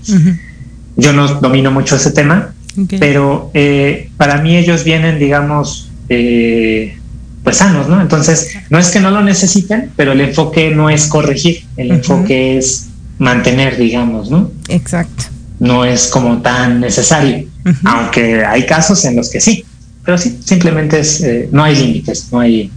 Yo 0.96 1.12
no 1.12 1.26
domino 1.40 1.70
mucho 1.70 1.96
ese 1.96 2.10
tema, 2.10 2.54
pero 2.98 3.50
eh, 3.54 4.10
para 4.16 4.40
mí 4.40 4.56
ellos 4.56 4.84
vienen, 4.84 5.18
digamos, 5.18 5.90
eh, 6.08 6.96
pues 7.42 7.58
sanos, 7.58 7.88
¿no? 7.88 8.00
Entonces, 8.00 8.56
no 8.70 8.78
es 8.78 8.88
que 8.88 9.00
no 9.00 9.10
lo 9.10 9.22
necesiten, 9.22 9.90
pero 9.96 10.12
el 10.12 10.20
enfoque 10.20 10.70
no 10.70 10.90
es 10.90 11.06
corregir, 11.06 11.64
el 11.76 11.92
enfoque 11.92 12.58
es 12.58 12.88
mantener, 13.18 13.76
digamos, 13.76 14.30
¿no? 14.30 14.50
Exacto. 14.68 15.24
No 15.58 15.84
es 15.84 16.08
como 16.08 16.42
tan 16.42 16.80
necesario, 16.80 17.46
aunque 17.84 18.44
hay 18.44 18.66
casos 18.66 19.04
en 19.04 19.16
los 19.16 19.30
que 19.30 19.40
sí, 19.40 19.64
pero 20.04 20.18
sí, 20.18 20.38
simplemente 20.44 21.00
es, 21.00 21.20
eh, 21.22 21.48
no 21.50 21.64
hay 21.64 21.76
límites, 21.76 22.28
no 22.30 22.40
hay, 22.40 22.70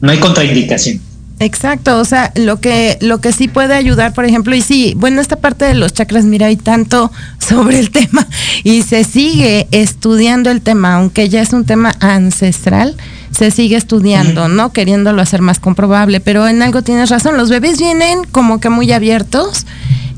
no 0.00 0.10
hay 0.10 0.18
contraindicación. 0.18 1.00
Exacto, 1.40 1.98
o 1.98 2.04
sea, 2.04 2.32
lo 2.36 2.60
que 2.60 2.98
lo 3.00 3.22
que 3.22 3.32
sí 3.32 3.48
puede 3.48 3.72
ayudar, 3.72 4.12
por 4.12 4.26
ejemplo, 4.26 4.54
y 4.54 4.60
sí, 4.60 4.92
bueno, 4.98 5.22
esta 5.22 5.36
parte 5.36 5.64
de 5.64 5.72
los 5.72 5.94
chakras, 5.94 6.26
mira, 6.26 6.48
hay 6.48 6.56
tanto 6.56 7.10
sobre 7.38 7.78
el 7.78 7.90
tema 7.90 8.26
y 8.62 8.82
se 8.82 9.04
sigue 9.04 9.66
estudiando 9.70 10.50
el 10.50 10.60
tema, 10.60 10.96
aunque 10.96 11.30
ya 11.30 11.40
es 11.40 11.54
un 11.54 11.64
tema 11.64 11.92
ancestral, 12.00 12.94
se 13.30 13.50
sigue 13.50 13.76
estudiando, 13.76 14.48
¿no? 14.48 14.74
Queriéndolo 14.74 15.22
hacer 15.22 15.40
más 15.40 15.58
comprobable, 15.58 16.20
pero 16.20 16.46
en 16.46 16.60
algo 16.60 16.82
tienes 16.82 17.08
razón, 17.08 17.38
los 17.38 17.48
bebés 17.48 17.78
vienen 17.78 18.24
como 18.30 18.60
que 18.60 18.68
muy 18.68 18.92
abiertos, 18.92 19.66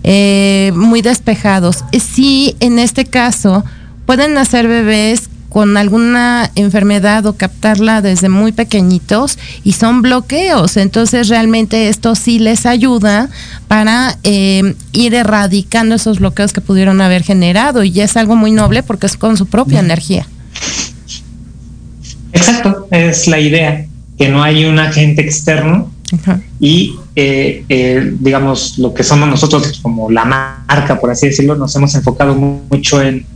eh, 0.03 0.73
muy 0.75 1.03
despejados. 1.03 1.85
Sí, 1.93 2.57
en 2.59 2.81
este 2.81 3.05
caso, 3.05 3.65
pueden 4.07 4.35
nacer 4.35 4.67
bebés 4.67 5.29
con 5.53 5.77
alguna 5.77 6.51
enfermedad 6.55 7.27
o 7.27 7.35
captarla 7.35 8.01
desde 8.01 8.31
muy 8.31 8.53
pequeñitos 8.53 9.39
y 9.63 9.73
son 9.73 10.01
bloqueos. 10.01 10.79
Entonces 10.79 11.29
realmente 11.29 11.91
esto 11.91 12.15
sí 12.15 12.39
les 12.39 12.65
ayuda 12.65 13.29
para 13.69 14.17
eh, 14.23 14.75
ir 14.93 15.15
erradicando 15.15 15.97
esos 15.97 16.21
bloqueos 16.21 16.55
que 16.55 16.63
pudieron 16.63 17.03
haber 17.03 17.23
generado 17.23 17.85
y 17.85 18.01
es 18.01 18.17
algo 18.17 18.35
muy 18.35 18.51
noble 18.51 18.83
porque 18.83 19.05
es 19.05 19.19
con 19.19 19.37
su 19.37 19.45
propia 19.45 19.81
energía. 19.81 20.27
Exacto, 22.33 22.89
es 22.91 23.29
la 23.29 23.39
idea, 23.39 23.85
que 24.17 24.31
no 24.31 24.43
hay 24.43 24.65
un 24.65 24.79
agente 24.79 25.21
externo 25.21 25.93
y 26.61 26.95
eh, 27.15 27.65
eh, 27.69 28.13
digamos 28.21 28.79
lo 28.79 28.95
que 28.95 29.03
somos 29.03 29.29
nosotros 29.29 29.81
como 29.83 30.11
la 30.11 30.25
marca, 30.25 30.99
por 30.99 31.11
así 31.11 31.27
decirlo, 31.27 31.57
nos 31.57 31.77
hemos 31.77 31.95
enfocado 31.95 32.35
mucho 32.35 33.03
en 33.03 33.27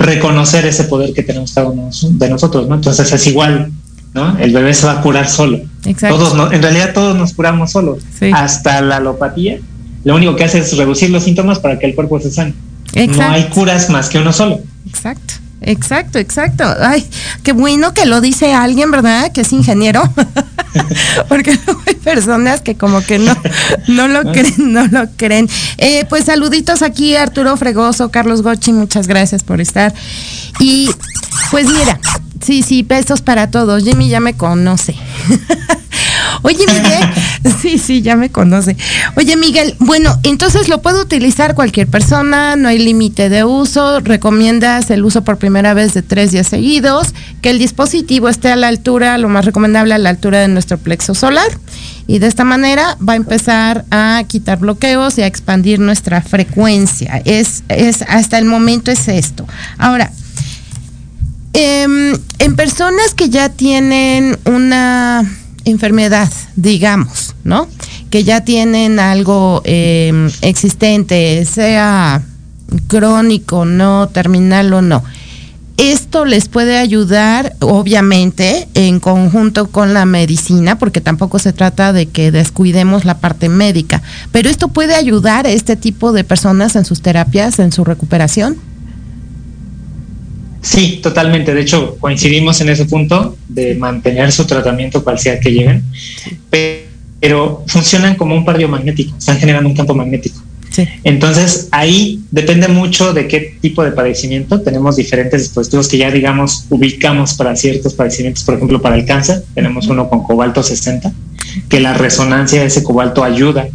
reconocer 0.00 0.64
ese 0.66 0.84
poder 0.84 1.12
que 1.12 1.22
tenemos 1.22 1.52
cada 1.52 1.68
uno 1.68 1.90
de 2.02 2.30
nosotros, 2.30 2.66
¿no? 2.66 2.74
Entonces 2.74 3.12
es 3.12 3.26
igual, 3.26 3.70
¿no? 4.14 4.38
El 4.38 4.52
bebé 4.52 4.74
se 4.74 4.86
va 4.86 4.92
a 4.92 5.00
curar 5.02 5.28
solo. 5.28 5.60
Todos, 6.08 6.52
en 6.52 6.62
realidad 6.62 6.92
todos 6.94 7.16
nos 7.16 7.34
curamos 7.34 7.72
solos, 7.72 8.02
hasta 8.32 8.80
la 8.80 8.96
alopatía. 8.96 9.58
Lo 10.02 10.16
único 10.16 10.34
que 10.34 10.44
hace 10.44 10.58
es 10.58 10.76
reducir 10.76 11.10
los 11.10 11.24
síntomas 11.24 11.58
para 11.58 11.78
que 11.78 11.86
el 11.86 11.94
cuerpo 11.94 12.18
se 12.18 12.30
sane. 12.30 12.54
No 12.94 13.22
hay 13.22 13.44
curas 13.44 13.90
más 13.90 14.08
que 14.08 14.18
uno 14.18 14.32
solo. 14.32 14.60
Exacto. 14.86 15.34
Exacto, 15.62 16.18
exacto. 16.18 16.64
Ay, 16.80 17.08
qué 17.42 17.52
bueno 17.52 17.92
que 17.92 18.06
lo 18.06 18.20
dice 18.20 18.54
alguien, 18.54 18.90
¿verdad? 18.90 19.30
Que 19.32 19.42
es 19.42 19.52
ingeniero. 19.52 20.02
Porque 21.28 21.58
hay 21.86 21.94
personas 21.96 22.60
que 22.60 22.76
como 22.76 23.02
que 23.02 23.18
no, 23.18 23.36
no 23.88 24.08
lo 24.08 24.32
creen, 24.32 24.72
no 24.72 24.86
lo 24.86 25.08
creen. 25.16 25.48
Eh, 25.78 26.06
pues 26.08 26.24
saluditos 26.24 26.82
aquí, 26.82 27.14
Arturo 27.16 27.56
Fregoso, 27.56 28.10
Carlos 28.10 28.42
Gochi, 28.42 28.72
muchas 28.72 29.06
gracias 29.06 29.44
por 29.44 29.60
estar. 29.60 29.92
Y 30.60 30.90
pues 31.50 31.66
mira, 31.66 32.00
sí, 32.40 32.62
sí, 32.62 32.82
besos 32.82 33.20
para 33.20 33.50
todos. 33.50 33.84
Jimmy 33.84 34.08
ya 34.08 34.20
me 34.20 34.34
conoce. 34.34 34.94
Oye, 36.42 36.64
Miguel, 36.66 37.54
sí, 37.60 37.78
sí, 37.78 38.02
ya 38.02 38.16
me 38.16 38.30
conoce. 38.30 38.76
Oye, 39.16 39.36
Miguel, 39.36 39.74
bueno, 39.78 40.18
entonces 40.22 40.68
lo 40.68 40.82
puede 40.82 41.00
utilizar 41.00 41.54
cualquier 41.54 41.86
persona, 41.86 42.56
no 42.56 42.68
hay 42.68 42.78
límite 42.78 43.28
de 43.28 43.44
uso, 43.44 44.00
recomiendas 44.00 44.90
el 44.90 45.04
uso 45.04 45.22
por 45.22 45.38
primera 45.38 45.74
vez 45.74 45.94
de 45.94 46.02
tres 46.02 46.32
días 46.32 46.46
seguidos, 46.46 47.14
que 47.42 47.50
el 47.50 47.58
dispositivo 47.58 48.28
esté 48.28 48.50
a 48.50 48.56
la 48.56 48.68
altura, 48.68 49.18
lo 49.18 49.28
más 49.28 49.44
recomendable 49.44 49.94
a 49.94 49.98
la 49.98 50.10
altura 50.10 50.40
de 50.40 50.48
nuestro 50.48 50.78
plexo 50.78 51.14
solar, 51.14 51.48
y 52.06 52.18
de 52.18 52.26
esta 52.26 52.44
manera 52.44 52.96
va 53.06 53.12
a 53.12 53.16
empezar 53.16 53.84
a 53.90 54.22
quitar 54.26 54.58
bloqueos 54.58 55.16
y 55.18 55.22
a 55.22 55.26
expandir 55.26 55.78
nuestra 55.78 56.20
frecuencia. 56.22 57.22
Es, 57.24 57.62
es 57.68 58.02
hasta 58.02 58.38
el 58.38 58.46
momento 58.46 58.90
es 58.90 59.06
esto. 59.08 59.46
Ahora, 59.78 60.10
em, 61.52 62.16
en 62.38 62.56
personas 62.56 63.14
que 63.14 63.28
ya 63.28 63.48
tienen 63.48 64.36
una 64.44 65.24
enfermedad, 65.64 66.30
digamos, 66.56 67.34
¿no? 67.44 67.68
Que 68.10 68.24
ya 68.24 68.44
tienen 68.44 68.98
algo 68.98 69.62
em, 69.64 70.30
existente, 70.42 71.44
sea 71.44 72.22
crónico, 72.86 73.64
no, 73.64 74.08
terminal 74.08 74.72
o 74.72 74.82
no. 74.82 75.02
Esto 75.76 76.26
les 76.26 76.48
puede 76.48 76.76
ayudar, 76.76 77.54
obviamente, 77.60 78.68
en 78.74 79.00
conjunto 79.00 79.68
con 79.68 79.94
la 79.94 80.04
medicina, 80.04 80.78
porque 80.78 81.00
tampoco 81.00 81.38
se 81.38 81.54
trata 81.54 81.94
de 81.94 82.04
que 82.04 82.30
descuidemos 82.30 83.06
la 83.06 83.16
parte 83.16 83.48
médica, 83.48 84.02
pero 84.30 84.50
esto 84.50 84.68
puede 84.68 84.94
ayudar 84.94 85.46
a 85.46 85.50
este 85.50 85.76
tipo 85.76 86.12
de 86.12 86.22
personas 86.22 86.76
en 86.76 86.84
sus 86.84 87.00
terapias, 87.00 87.58
en 87.58 87.72
su 87.72 87.84
recuperación. 87.84 88.58
Sí, 90.62 91.00
totalmente. 91.02 91.54
De 91.54 91.60
hecho, 91.62 91.96
coincidimos 91.98 92.60
en 92.60 92.68
ese 92.68 92.84
punto 92.84 93.36
de 93.48 93.74
mantener 93.74 94.30
su 94.32 94.44
tratamiento 94.46 95.02
cual 95.02 95.18
sea 95.18 95.40
que 95.40 95.50
lleguen, 95.50 95.82
pero 96.50 97.64
funcionan 97.66 98.14
como 98.14 98.34
un 98.34 98.44
par 98.44 98.58
biomagnético, 98.58 99.16
están 99.16 99.38
generando 99.38 99.68
un 99.68 99.76
campo 99.76 99.94
magnético. 99.94 100.42
Entonces, 101.04 101.68
ahí 101.72 102.22
depende 102.30 102.68
mucho 102.68 103.12
de 103.12 103.26
qué 103.26 103.56
tipo 103.60 103.82
de 103.82 103.92
padecimiento. 103.92 104.60
Tenemos 104.60 104.96
diferentes 104.96 105.42
dispositivos 105.42 105.88
que 105.88 105.98
ya, 105.98 106.10
digamos, 106.10 106.66
ubicamos 106.70 107.34
para 107.34 107.56
ciertos 107.56 107.94
padecimientos. 107.94 108.44
Por 108.44 108.54
ejemplo, 108.54 108.80
para 108.80 108.96
el 108.96 109.04
cáncer, 109.04 109.44
tenemos 109.54 109.88
uno 109.88 110.08
con 110.08 110.22
cobalto 110.22 110.62
60, 110.62 111.12
que 111.68 111.80
la 111.80 111.94
resonancia 111.94 112.60
de 112.60 112.66
ese 112.66 112.82
cobalto 112.82 113.24
ayuda 113.24 113.68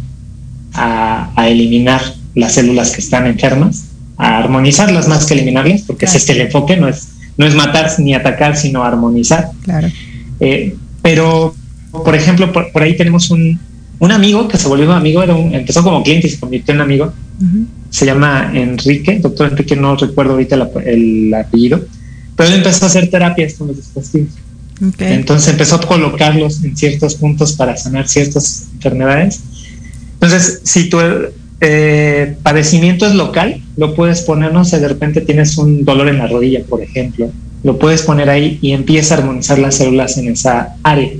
a, 0.72 1.32
eliminar 1.48 2.02
las 2.34 2.54
células 2.54 2.90
que 2.90 3.00
están 3.00 3.26
enfermas, 3.26 3.84
a 4.16 4.38
armonizarlas 4.38 5.08
más 5.08 5.26
que 5.26 5.34
eliminarlas, 5.34 5.82
porque 5.82 6.06
ese 6.06 6.18
es 6.18 6.28
el 6.30 6.40
enfoque, 6.40 6.76
no 6.76 6.88
es, 6.88 7.08
no 7.36 7.46
es 7.46 7.54
matar 7.54 7.90
ni 7.98 8.14
atacar, 8.14 8.56
sino 8.56 8.82
armonizar. 8.82 9.50
Claro. 9.62 9.88
Eh, 10.40 10.74
pero, 11.02 11.54
por 11.90 12.14
ejemplo, 12.14 12.52
por 12.52 12.82
ahí 12.82 12.96
tenemos 12.96 13.30
un, 13.30 13.58
un 13.98 14.12
amigo 14.12 14.46
que 14.48 14.58
se 14.58 14.68
volvió 14.68 14.86
un 14.86 14.92
amigo, 14.92 15.22
era 15.22 15.34
un, 15.34 15.54
empezó 15.54 15.82
como 15.82 16.02
cliente 16.02 16.26
y 16.26 16.30
se 16.30 16.40
convirtió 16.40 16.74
en 16.74 16.80
amigo. 16.80 17.12
Se 17.90 18.06
llama 18.06 18.50
Enrique, 18.54 19.18
doctor 19.18 19.50
Enrique, 19.50 19.76
no 19.76 19.96
recuerdo 19.96 20.32
ahorita 20.32 20.70
el 20.84 21.34
apellido, 21.34 21.84
pero 22.34 22.48
él 22.48 22.56
empezó 22.56 22.84
a 22.84 22.88
hacer 22.88 23.10
terapias 23.10 23.54
con 23.54 23.68
los 23.68 23.76
dispositivos. 23.76 24.34
Entonces 24.98 25.48
empezó 25.48 25.76
a 25.76 25.80
colocarlos 25.80 26.62
en 26.64 26.76
ciertos 26.76 27.14
puntos 27.14 27.54
para 27.54 27.76
sanar 27.76 28.08
ciertas 28.08 28.68
enfermedades. 28.74 29.40
Entonces, 30.14 30.60
si 30.64 30.88
tu 30.88 30.98
eh, 31.60 32.36
padecimiento 32.42 33.06
es 33.06 33.14
local, 33.14 33.62
lo 33.76 33.94
puedes 33.94 34.22
poner, 34.22 34.52
no 34.52 34.64
sé, 34.64 34.80
de 34.80 34.88
repente 34.88 35.20
tienes 35.20 35.58
un 35.58 35.84
dolor 35.84 36.08
en 36.08 36.18
la 36.18 36.26
rodilla, 36.26 36.62
por 36.64 36.82
ejemplo, 36.82 37.30
lo 37.62 37.78
puedes 37.78 38.02
poner 38.02 38.30
ahí 38.30 38.58
y 38.62 38.72
empieza 38.72 39.14
a 39.14 39.18
armonizar 39.18 39.58
las 39.58 39.76
células 39.76 40.16
en 40.18 40.28
esa 40.28 40.76
área. 40.82 41.10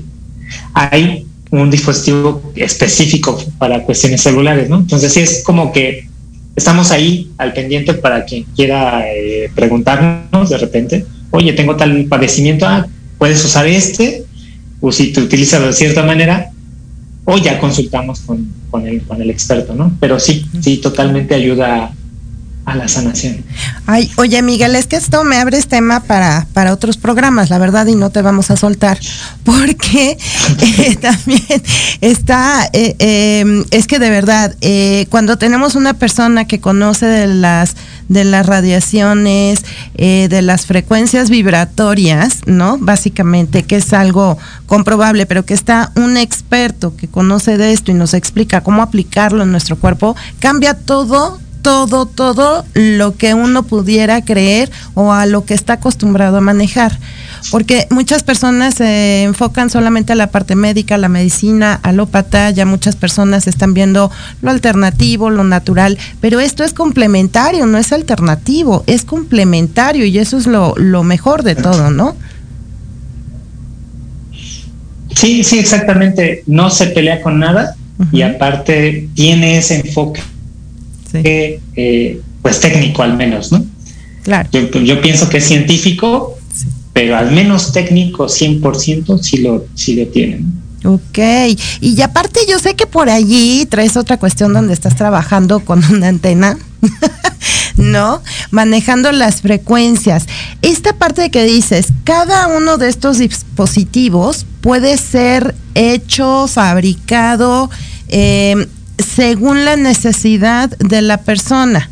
Ahí 0.73 1.25
un 1.51 1.69
dispositivo 1.69 2.51
específico 2.55 3.41
para 3.57 3.83
cuestiones 3.83 4.21
celulares, 4.21 4.69
¿no? 4.69 4.77
Entonces 4.77 5.13
sí 5.13 5.21
es 5.21 5.43
como 5.45 5.71
que 5.71 6.07
estamos 6.55 6.91
ahí 6.91 7.31
al 7.37 7.53
pendiente 7.53 7.93
para 7.93 8.25
quien 8.25 8.43
quiera 8.55 9.03
eh, 9.07 9.49
preguntarnos 9.55 10.49
de 10.49 10.57
repente, 10.57 11.05
oye, 11.31 11.53
tengo 11.53 11.75
tal 11.75 12.05
padecimiento, 12.05 12.65
ah, 12.65 12.87
puedes 13.17 13.43
usar 13.45 13.67
este, 13.67 14.23
o 14.81 14.91
si 14.91 15.13
te 15.13 15.21
utilizas 15.21 15.63
de 15.63 15.73
cierta 15.73 16.03
manera, 16.03 16.51
o 17.25 17.37
ya 17.37 17.59
consultamos 17.59 18.21
con, 18.21 18.47
con, 18.69 18.87
el, 18.87 19.01
con 19.03 19.21
el 19.21 19.29
experto, 19.29 19.75
¿no? 19.75 19.95
Pero 19.99 20.19
sí, 20.19 20.45
sí, 20.61 20.77
totalmente 20.77 21.35
ayuda 21.35 21.93
a 22.67 22.75
la 22.75 22.89
sanación. 22.89 23.45
Ay, 23.85 24.11
oye 24.17 24.41
Miguel, 24.41 24.75
es 24.75 24.87
que 24.87 24.97
esto 24.97 25.23
me 25.23 25.37
abres 25.37 25.69
tema 25.69 26.01
para, 26.01 26.47
para 26.51 26.73
otros 26.73 26.97
programas, 26.97 27.49
la 27.49 27.59
verdad, 27.59 27.87
y 27.87 27.95
no 27.95 28.09
te 28.09 28.21
vamos 28.21 28.51
a 28.51 28.57
soltar, 28.57 28.99
porque 29.45 30.17
eh, 30.61 30.97
también 30.97 31.63
está, 32.01 32.69
eh, 32.73 32.95
em, 32.99 33.63
es 33.71 33.87
que 33.87 33.99
de 33.99 34.09
verdad, 34.09 34.53
eh, 34.59 35.07
cuando 35.09 35.37
tenemos 35.37 35.75
una 35.75 35.93
persona 35.93 36.45
que 36.45 36.59
conoce 36.59 37.05
de 37.05 37.27
las 37.27 37.75
de 38.09 38.23
las 38.23 38.45
radiaciones, 38.45 39.65
de 39.97 40.41
las 40.41 40.65
frecuencias 40.65 41.29
vibratorias, 41.29 42.37
¿no? 42.45 42.77
Básicamente, 42.79 43.63
que 43.63 43.75
es 43.75 43.91
algo 43.91 44.37
comprobable, 44.65 45.25
pero 45.25 45.43
que 45.43 45.53
está 45.53 45.91
un 45.95 46.15
experto 46.15 46.95
que 46.95 47.09
conoce 47.09 47.57
de 47.57 47.73
esto 47.73 47.91
y 47.91 47.95
nos 47.95 48.13
explica 48.13 48.61
cómo 48.61 48.81
aplicarlo 48.81 49.43
en 49.43 49.51
nuestro 49.51 49.75
cuerpo, 49.75 50.15
cambia 50.39 50.73
todo 50.73 51.37
todo, 51.67 52.05
todo 52.05 52.63
lo 52.75 53.17
que 53.17 53.33
uno 53.33 53.63
pudiera 53.63 54.21
creer 54.23 54.71
o 54.93 55.11
a 55.11 55.25
lo 55.25 55.43
que 55.43 55.53
está 55.53 55.73
acostumbrado 55.73 56.37
a 56.37 56.41
manejar. 56.41 56.97
Porque 57.51 57.87
muchas 57.89 58.23
personas 58.23 58.75
se 58.75 59.23
enfocan 59.23 59.69
solamente 59.69 60.13
a 60.13 60.15
la 60.15 60.27
parte 60.27 60.55
médica, 60.55 60.97
la 60.97 61.09
medicina, 61.09 61.77
alópata, 61.83 62.51
ya 62.51 62.65
muchas 62.65 62.95
personas 62.95 63.47
están 63.47 63.73
viendo 63.73 64.09
lo 64.41 64.49
alternativo, 64.49 65.29
lo 65.29 65.43
natural, 65.43 65.97
pero 66.21 66.39
esto 66.39 66.63
es 66.63 66.71
complementario, 66.71 67.65
no 67.65 67.77
es 67.77 67.91
alternativo, 67.91 68.85
es 68.87 69.03
complementario 69.03 70.05
y 70.05 70.19
eso 70.19 70.37
es 70.37 70.47
lo, 70.47 71.03
mejor 71.03 71.43
de 71.43 71.55
todo, 71.55 71.91
¿no? 71.91 72.15
Sí, 75.13 75.43
sí, 75.43 75.59
exactamente. 75.59 76.43
No 76.47 76.69
se 76.69 76.87
pelea 76.87 77.21
con 77.21 77.39
nada 77.39 77.75
y 78.13 78.21
aparte 78.21 79.09
tiene 79.15 79.57
ese 79.57 79.81
enfoque 79.81 80.21
eh, 81.13 82.21
pues 82.41 82.59
técnico 82.59 83.03
al 83.03 83.15
menos, 83.15 83.51
¿no? 83.51 83.65
Claro. 84.23 84.49
Yo, 84.51 85.01
pienso 85.01 85.29
que 85.29 85.37
es 85.37 85.45
científico, 85.45 86.37
pero 86.93 87.15
al 87.15 87.31
menos 87.31 87.71
técnico 87.71 88.25
100% 88.25 89.19
sí 89.21 89.37
lo, 89.37 89.65
sí 89.73 89.95
lo 89.95 90.07
tienen. 90.07 90.51
Ok, 90.83 91.19
y 91.81 92.01
aparte 92.01 92.41
yo 92.47 92.59
sé 92.59 92.75
que 92.75 92.85
por 92.85 93.09
allí 93.09 93.65
traes 93.65 93.97
otra 93.97 94.17
cuestión 94.17 94.53
donde 94.53 94.73
estás 94.73 94.95
trabajando 94.95 95.61
con 95.61 95.83
una 95.85 96.09
antena, 96.09 96.57
¿no? 97.77 98.21
Manejando 98.51 99.11
las 99.11 99.41
frecuencias. 99.41 100.27
Esta 100.61 100.93
parte 100.93 101.21
de 101.23 101.31
que 101.31 101.45
dices, 101.45 101.87
cada 102.03 102.47
uno 102.47 102.77
de 102.77 102.89
estos 102.89 103.17
dispositivos 103.17 104.45
puede 104.61 104.97
ser 104.97 105.55
hecho, 105.73 106.47
fabricado, 106.47 107.69
eh, 108.09 108.67
según 108.97 109.65
la 109.65 109.75
necesidad 109.75 110.69
de 110.77 111.01
la 111.01 111.17
persona. 111.17 111.89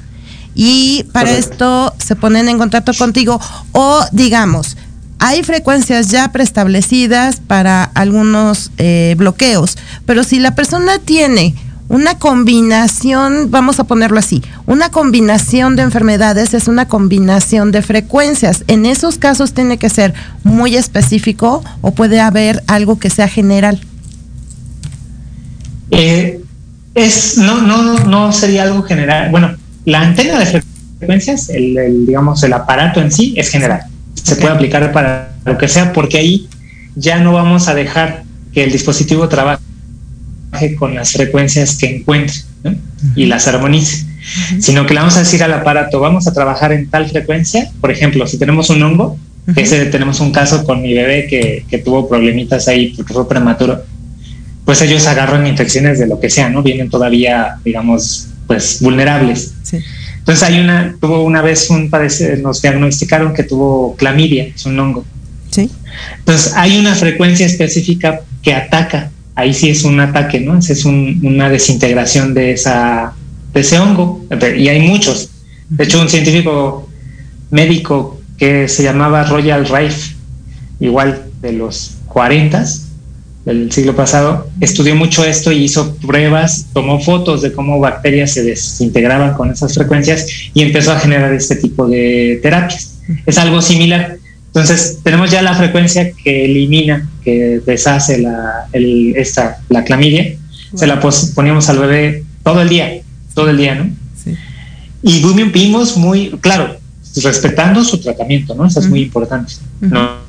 Y 0.55 1.03
para 1.11 1.31
esto 1.31 1.93
se 1.97 2.15
ponen 2.15 2.47
en 2.47 2.57
contacto 2.57 2.93
contigo 2.93 3.41
o 3.73 4.01
digamos, 4.11 4.77
hay 5.19 5.43
frecuencias 5.43 6.09
ya 6.09 6.31
preestablecidas 6.31 7.39
para 7.39 7.83
algunos 7.83 8.71
eh, 8.77 9.15
bloqueos, 9.17 9.77
pero 10.05 10.23
si 10.23 10.39
la 10.39 10.55
persona 10.55 10.99
tiene 10.99 11.55
una 11.87 12.17
combinación, 12.17 13.51
vamos 13.51 13.79
a 13.79 13.83
ponerlo 13.83 14.17
así, 14.17 14.41
una 14.65 14.89
combinación 14.89 15.75
de 15.75 15.83
enfermedades 15.83 16.53
es 16.53 16.67
una 16.67 16.87
combinación 16.87 17.71
de 17.71 17.81
frecuencias. 17.81 18.63
En 18.67 18.85
esos 18.85 19.17
casos 19.17 19.53
tiene 19.53 19.77
que 19.77 19.89
ser 19.89 20.13
muy 20.43 20.75
específico 20.75 21.63
o 21.81 21.91
puede 21.91 22.19
haber 22.19 22.63
algo 22.67 22.97
que 22.97 23.09
sea 23.09 23.27
general. 23.27 23.79
Eh, 25.91 26.44
es, 26.95 27.37
no, 27.37 27.61
no, 27.61 28.05
no 28.05 28.31
sería 28.31 28.63
algo 28.63 28.81
general. 28.83 29.29
Bueno, 29.29 29.55
la 29.83 30.01
antena 30.01 30.39
de 30.39 30.63
frecuencias, 30.97 31.49
el, 31.49 32.05
digamos, 32.07 32.41
el 32.43 32.53
aparato 32.53 33.01
en 33.01 33.11
sí 33.11 33.33
es 33.37 33.49
general. 33.49 33.81
Se 34.13 34.37
puede 34.37 34.53
aplicar 34.53 34.91
para 34.91 35.33
lo 35.43 35.57
que 35.57 35.67
sea, 35.67 35.93
porque 35.93 36.17
ahí 36.17 36.47
ya 36.95 37.19
no 37.19 37.33
vamos 37.33 37.67
a 37.67 37.75
dejar 37.75 38.23
que 38.53 38.63
el 38.63 38.71
dispositivo 38.71 39.27
trabaje 39.27 39.59
con 40.79 40.95
las 40.95 41.11
frecuencias 41.11 41.77
que 41.77 41.97
encuentre 41.97 42.37
y 43.15 43.25
las 43.25 43.47
armonice, 43.47 44.05
sino 44.59 44.87
que 44.87 44.93
le 44.93 45.01
vamos 45.01 45.17
a 45.17 45.19
decir 45.19 45.43
al 45.43 45.53
aparato, 45.53 45.99
vamos 45.99 46.27
a 46.27 46.33
trabajar 46.33 46.71
en 46.71 46.89
tal 46.89 47.09
frecuencia. 47.09 47.69
Por 47.81 47.91
ejemplo, 47.91 48.25
si 48.25 48.39
tenemos 48.39 48.69
un 48.69 48.81
hongo, 48.81 49.19
ese 49.55 49.85
tenemos 49.87 50.21
un 50.21 50.31
caso 50.31 50.63
con 50.63 50.81
mi 50.81 50.93
bebé 50.93 51.27
que, 51.27 51.65
que 51.69 51.77
tuvo 51.77 52.07
problemitas 52.07 52.69
ahí 52.69 52.93
porque 52.95 53.13
fue 53.13 53.27
prematuro 53.27 53.83
pues 54.65 54.81
ellos 54.81 55.05
agarran 55.05 55.45
infecciones 55.45 55.99
de 55.99 56.07
lo 56.07 56.19
que 56.19 56.29
sea, 56.29 56.49
¿no? 56.49 56.63
Vienen 56.63 56.89
todavía, 56.89 57.57
digamos, 57.63 58.27
pues 58.47 58.81
vulnerables. 58.81 59.53
Entonces 60.17 60.43
hay 60.43 60.59
una, 60.59 60.95
tuvo 60.99 61.23
una 61.23 61.43
vez 61.43 61.69
un 61.69 61.89
padecer, 61.91 62.39
nos 62.39 62.61
diagnosticaron 62.61 63.33
que 63.33 63.43
tuvo 63.43 63.95
clamidia, 63.95 64.45
es 64.45 64.65
un 64.65 64.79
hongo. 64.79 65.05
Sí. 65.51 65.69
Entonces 66.17 66.53
hay 66.55 66.79
una 66.79 66.95
frecuencia 66.95 67.45
específica 67.45 68.21
que 68.41 68.53
ataca, 68.53 69.11
ahí 69.35 69.53
sí 69.53 69.69
es 69.69 69.83
un 69.83 69.99
ataque, 69.99 70.39
¿no? 70.39 70.57
Es 70.57 70.83
una 70.85 71.49
desintegración 71.49 72.33
de 72.33 72.53
esa, 72.53 73.13
de 73.53 73.61
ese 73.61 73.77
hongo, 73.77 74.25
y 74.57 74.67
hay 74.67 74.81
muchos. 74.81 75.29
De 75.69 75.83
hecho, 75.83 76.01
un 76.01 76.09
científico 76.09 76.89
médico 77.51 78.19
que 78.37 78.67
se 78.67 78.83
llamaba 78.83 79.23
Royal 79.23 79.67
Rife, 79.67 80.15
igual 80.79 81.25
de 81.41 81.53
los 81.53 81.97
40, 82.07 82.65
del 83.45 83.71
siglo 83.71 83.95
pasado, 83.95 84.49
estudió 84.59 84.95
mucho 84.95 85.23
esto 85.23 85.51
y 85.51 85.63
hizo 85.63 85.95
pruebas, 85.97 86.67
tomó 86.73 86.99
fotos 86.99 87.43
de 87.43 87.53
cómo 87.53 87.79
bacterias 87.79 88.31
se 88.31 88.43
desintegraban 88.43 89.35
con 89.35 89.51
esas 89.51 89.75
frecuencias 89.75 90.25
y 90.53 90.63
empezó 90.63 90.91
a 90.91 90.99
generar 90.99 91.31
este 91.31 91.55
tipo 91.55 91.87
de 91.87 92.39
terapias. 92.41 92.97
Es 93.25 93.37
algo 93.37 93.61
similar. 93.61 94.17
Entonces, 94.47 94.99
tenemos 95.03 95.29
ya 95.29 95.43
la 95.43 95.53
frecuencia 95.53 96.11
que 96.11 96.45
elimina, 96.45 97.07
que 97.23 97.61
deshace 97.65 98.17
la, 98.17 98.67
esta, 98.73 99.59
la 99.69 99.83
clamidia. 99.83 100.35
Se 100.73 100.87
la 100.87 100.99
poníamos 100.99 101.69
al 101.69 101.79
bebé 101.79 102.23
todo 102.43 102.61
el 102.61 102.69
día, 102.69 103.01
todo 103.35 103.49
el 103.49 103.57
día, 103.57 103.75
¿no? 103.75 103.91
Sí. 104.23 104.35
Y 105.03 105.21
vimos 105.51 105.97
muy, 105.97 106.31
claro, 106.41 106.77
respetando 107.21 107.83
su 107.83 107.99
tratamiento, 107.99 108.55
¿no? 108.55 108.65
Eso 108.65 108.79
es 108.79 108.89
muy 108.89 109.01
importante. 109.01 109.53
No 109.81 110.25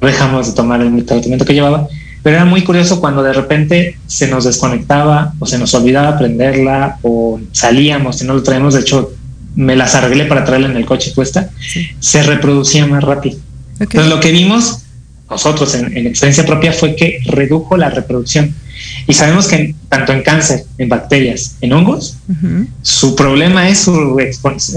dejamos 0.00 0.48
de 0.48 0.52
tomar 0.52 0.80
el 0.80 1.04
tratamiento 1.04 1.44
que 1.44 1.54
llevaba, 1.54 1.88
pero 2.22 2.36
era 2.36 2.44
muy 2.44 2.62
curioso 2.62 3.00
cuando 3.00 3.22
de 3.22 3.32
repente 3.32 3.98
se 4.06 4.28
nos 4.28 4.44
desconectaba 4.44 5.34
o 5.38 5.46
se 5.46 5.58
nos 5.58 5.74
olvidaba 5.74 6.18
prenderla 6.18 6.98
o 7.02 7.40
salíamos 7.52 8.20
y 8.22 8.24
no 8.24 8.34
lo 8.34 8.42
traíamos. 8.42 8.74
De 8.74 8.80
hecho, 8.80 9.12
me 9.54 9.76
las 9.76 9.94
arreglé 9.94 10.24
para 10.24 10.44
traerla 10.44 10.68
en 10.68 10.76
el 10.76 10.86
coche 10.86 11.12
puesta, 11.14 11.50
se 12.00 12.22
reproducía 12.22 12.86
más 12.86 13.02
rápido. 13.02 13.38
Entonces 13.80 14.10
lo 14.10 14.20
que 14.20 14.32
vimos 14.32 14.82
nosotros 15.30 15.74
en, 15.74 16.06
experiencia 16.06 16.46
propia 16.46 16.72
fue 16.72 16.96
que 16.96 17.18
redujo 17.26 17.76
la 17.76 17.90
reproducción. 17.90 18.54
Y 19.06 19.12
sabemos 19.12 19.48
que 19.48 19.74
tanto 19.88 20.12
en 20.12 20.22
cáncer, 20.22 20.64
en 20.78 20.88
bacterias, 20.88 21.56
en 21.60 21.72
hongos, 21.72 22.16
su 22.82 23.14
problema 23.14 23.68
es 23.68 23.80
su, 23.80 24.16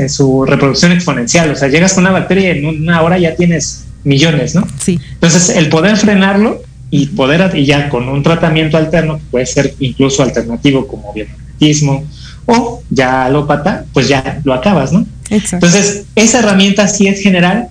su 0.09 0.45
reproducción 0.45 0.91
exponencial. 0.91 1.51
O 1.51 1.55
sea, 1.55 1.69
llegas 1.69 1.93
con 1.93 2.03
una 2.03 2.11
bacteria 2.11 2.53
y 2.53 2.59
en 2.59 2.65
una 2.65 3.01
hora 3.01 3.17
ya 3.17 3.35
tienes 3.35 3.85
millones, 4.03 4.55
¿no? 4.55 4.67
Sí. 4.79 4.99
Entonces, 5.13 5.49
el 5.55 5.69
poder 5.69 5.95
frenarlo 5.97 6.61
y 6.91 7.07
poder, 7.07 7.55
y 7.57 7.65
ya 7.65 7.89
con 7.89 8.07
un 8.09 8.21
tratamiento 8.21 8.77
alterno, 8.77 9.17
que 9.17 9.23
puede 9.31 9.45
ser 9.45 9.73
incluso 9.79 10.21
alternativo 10.21 10.85
como 10.85 11.13
biomagnetismo 11.13 12.05
o 12.45 12.83
ya 12.89 13.25
alópata, 13.25 13.85
pues 13.93 14.09
ya 14.09 14.41
lo 14.43 14.53
acabas, 14.53 14.91
¿no? 14.91 15.05
Entonces, 15.29 16.03
esa 16.15 16.39
herramienta 16.39 16.87
sí 16.89 17.07
es 17.07 17.21
general, 17.21 17.69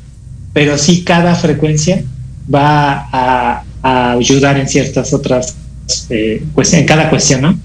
pero 0.54 0.78
sí 0.78 1.04
cada 1.04 1.34
frecuencia 1.34 2.02
va 2.52 3.06
a, 3.12 3.62
ayudar 3.82 4.58
en 4.58 4.68
ciertas 4.68 5.12
otras, 5.14 5.56
eh, 6.10 6.42
pues 6.54 6.72
en 6.74 6.84
cada 6.84 7.08
cuestión, 7.08 7.40
¿no? 7.40 7.58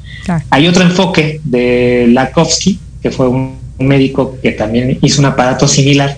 Hay 0.50 0.68
otro 0.68 0.84
enfoque 0.84 1.42
de 1.44 2.08
Lakovsky, 2.10 2.80
que 3.02 3.12
fue 3.12 3.28
un, 3.28 3.66
médico 3.78 4.38
que 4.42 4.54
también 4.54 4.98
hizo 5.02 5.20
un 5.20 5.26
aparato 5.26 5.68
similar, 5.68 6.18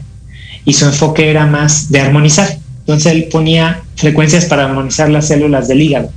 y 0.63 0.73
su 0.73 0.85
enfoque 0.85 1.31
era 1.31 1.47
más 1.47 1.91
de 1.91 1.99
armonizar. 1.99 2.59
Entonces 2.87 3.11
él 3.11 3.27
ponía 3.29 3.81
frecuencias 3.97 4.45
para 4.45 4.63
armonizar 4.63 5.09
las 5.09 5.27
células 5.27 5.67
del 5.67 5.81
hígado. 5.81 6.09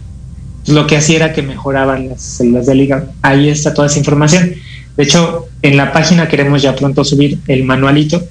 lo 0.68 0.86
que 0.86 0.96
hacía 0.96 1.16
era 1.16 1.32
que 1.32 1.42
mejoraban 1.42 2.10
las 2.10 2.22
células 2.22 2.66
del 2.66 2.82
hígado. 2.82 3.12
Ahí 3.22 3.48
está 3.48 3.74
toda 3.74 3.88
esa 3.88 3.98
información. 3.98 4.54
De 4.96 5.02
hecho, 5.02 5.48
en 5.62 5.76
la 5.76 5.92
página 5.92 6.28
queremos 6.28 6.62
ya 6.62 6.76
pronto 6.76 7.02
subir 7.02 7.40
el 7.48 7.64
manualito 7.64 8.22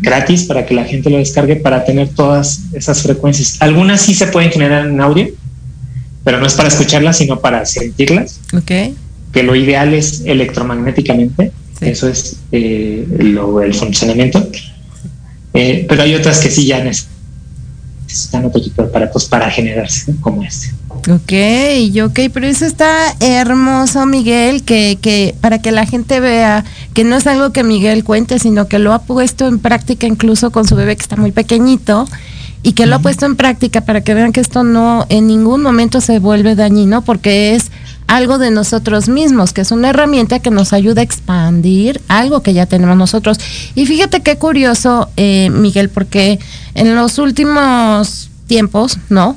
gratis 0.00 0.44
para 0.44 0.64
que 0.64 0.72
la 0.72 0.84
gente 0.84 1.10
lo 1.10 1.18
descargue 1.18 1.56
para 1.56 1.84
tener 1.84 2.08
todas 2.08 2.62
esas 2.72 3.02
frecuencias. 3.02 3.60
Algunas 3.60 4.00
sí 4.00 4.14
se 4.14 4.28
pueden 4.28 4.50
generar 4.50 4.86
en 4.86 4.98
audio, 5.02 5.28
pero 6.22 6.40
no 6.40 6.46
es 6.46 6.54
para 6.54 6.68
escucharlas, 6.68 7.18
sino 7.18 7.40
para 7.40 7.66
sentirlas. 7.66 8.40
Okay. 8.50 8.94
Que 9.30 9.42
lo 9.42 9.54
ideal 9.54 9.92
es 9.92 10.22
electromagnéticamente, 10.24 11.52
eso 11.82 12.08
es 12.08 12.38
eh, 12.50 13.06
el 13.18 13.74
funcionamiento. 13.74 14.48
Eh, 15.52 15.84
pero 15.86 16.02
hay 16.02 16.14
otras 16.14 16.40
que 16.40 16.50
sí 16.50 16.66
ya 16.66 16.82
necesitan 16.82 17.13
otro 18.44 18.60
tipo 18.60 18.82
de 18.82 18.88
aparatos 18.88 19.24
para 19.26 19.50
generarse, 19.50 20.14
como 20.20 20.42
este. 20.42 20.72
Ok, 21.10 21.32
ok, 22.02 22.30
pero 22.32 22.46
eso 22.46 22.64
está 22.64 23.14
hermoso, 23.20 24.06
Miguel, 24.06 24.62
que, 24.62 24.98
que 25.00 25.34
para 25.40 25.60
que 25.60 25.70
la 25.70 25.84
gente 25.86 26.20
vea 26.20 26.64
que 26.94 27.04
no 27.04 27.16
es 27.16 27.26
algo 27.26 27.52
que 27.52 27.62
Miguel 27.62 28.04
cuente, 28.04 28.38
sino 28.38 28.68
que 28.68 28.78
lo 28.78 28.92
ha 28.92 29.00
puesto 29.00 29.46
en 29.46 29.58
práctica 29.58 30.06
incluso 30.06 30.50
con 30.50 30.66
su 30.66 30.76
bebé 30.76 30.96
que 30.96 31.02
está 31.02 31.16
muy 31.16 31.32
pequeñito 31.32 32.06
y 32.62 32.72
que 32.72 32.86
lo 32.86 32.96
ha 32.96 32.98
puesto 33.00 33.26
en 33.26 33.36
práctica 33.36 33.82
para 33.82 34.00
que 34.00 34.14
vean 34.14 34.32
que 34.32 34.40
esto 34.40 34.64
no 34.64 35.04
en 35.10 35.26
ningún 35.26 35.60
momento 35.60 36.00
se 36.00 36.18
vuelve 36.18 36.54
dañino 36.54 37.02
porque 37.02 37.54
es 37.54 37.70
algo 38.06 38.38
de 38.38 38.50
nosotros 38.50 39.08
mismos, 39.08 39.52
que 39.52 39.62
es 39.62 39.70
una 39.70 39.90
herramienta 39.90 40.40
que 40.40 40.50
nos 40.50 40.72
ayuda 40.72 41.00
a 41.00 41.04
expandir 41.04 42.00
algo 42.08 42.42
que 42.42 42.52
ya 42.52 42.66
tenemos 42.66 42.96
nosotros. 42.96 43.38
Y 43.74 43.86
fíjate 43.86 44.22
qué 44.22 44.36
curioso, 44.36 45.08
eh, 45.16 45.50
Miguel, 45.50 45.88
porque 45.88 46.38
en 46.74 46.94
los 46.94 47.18
últimos 47.18 48.30
tiempos, 48.46 48.98
¿no? 49.08 49.36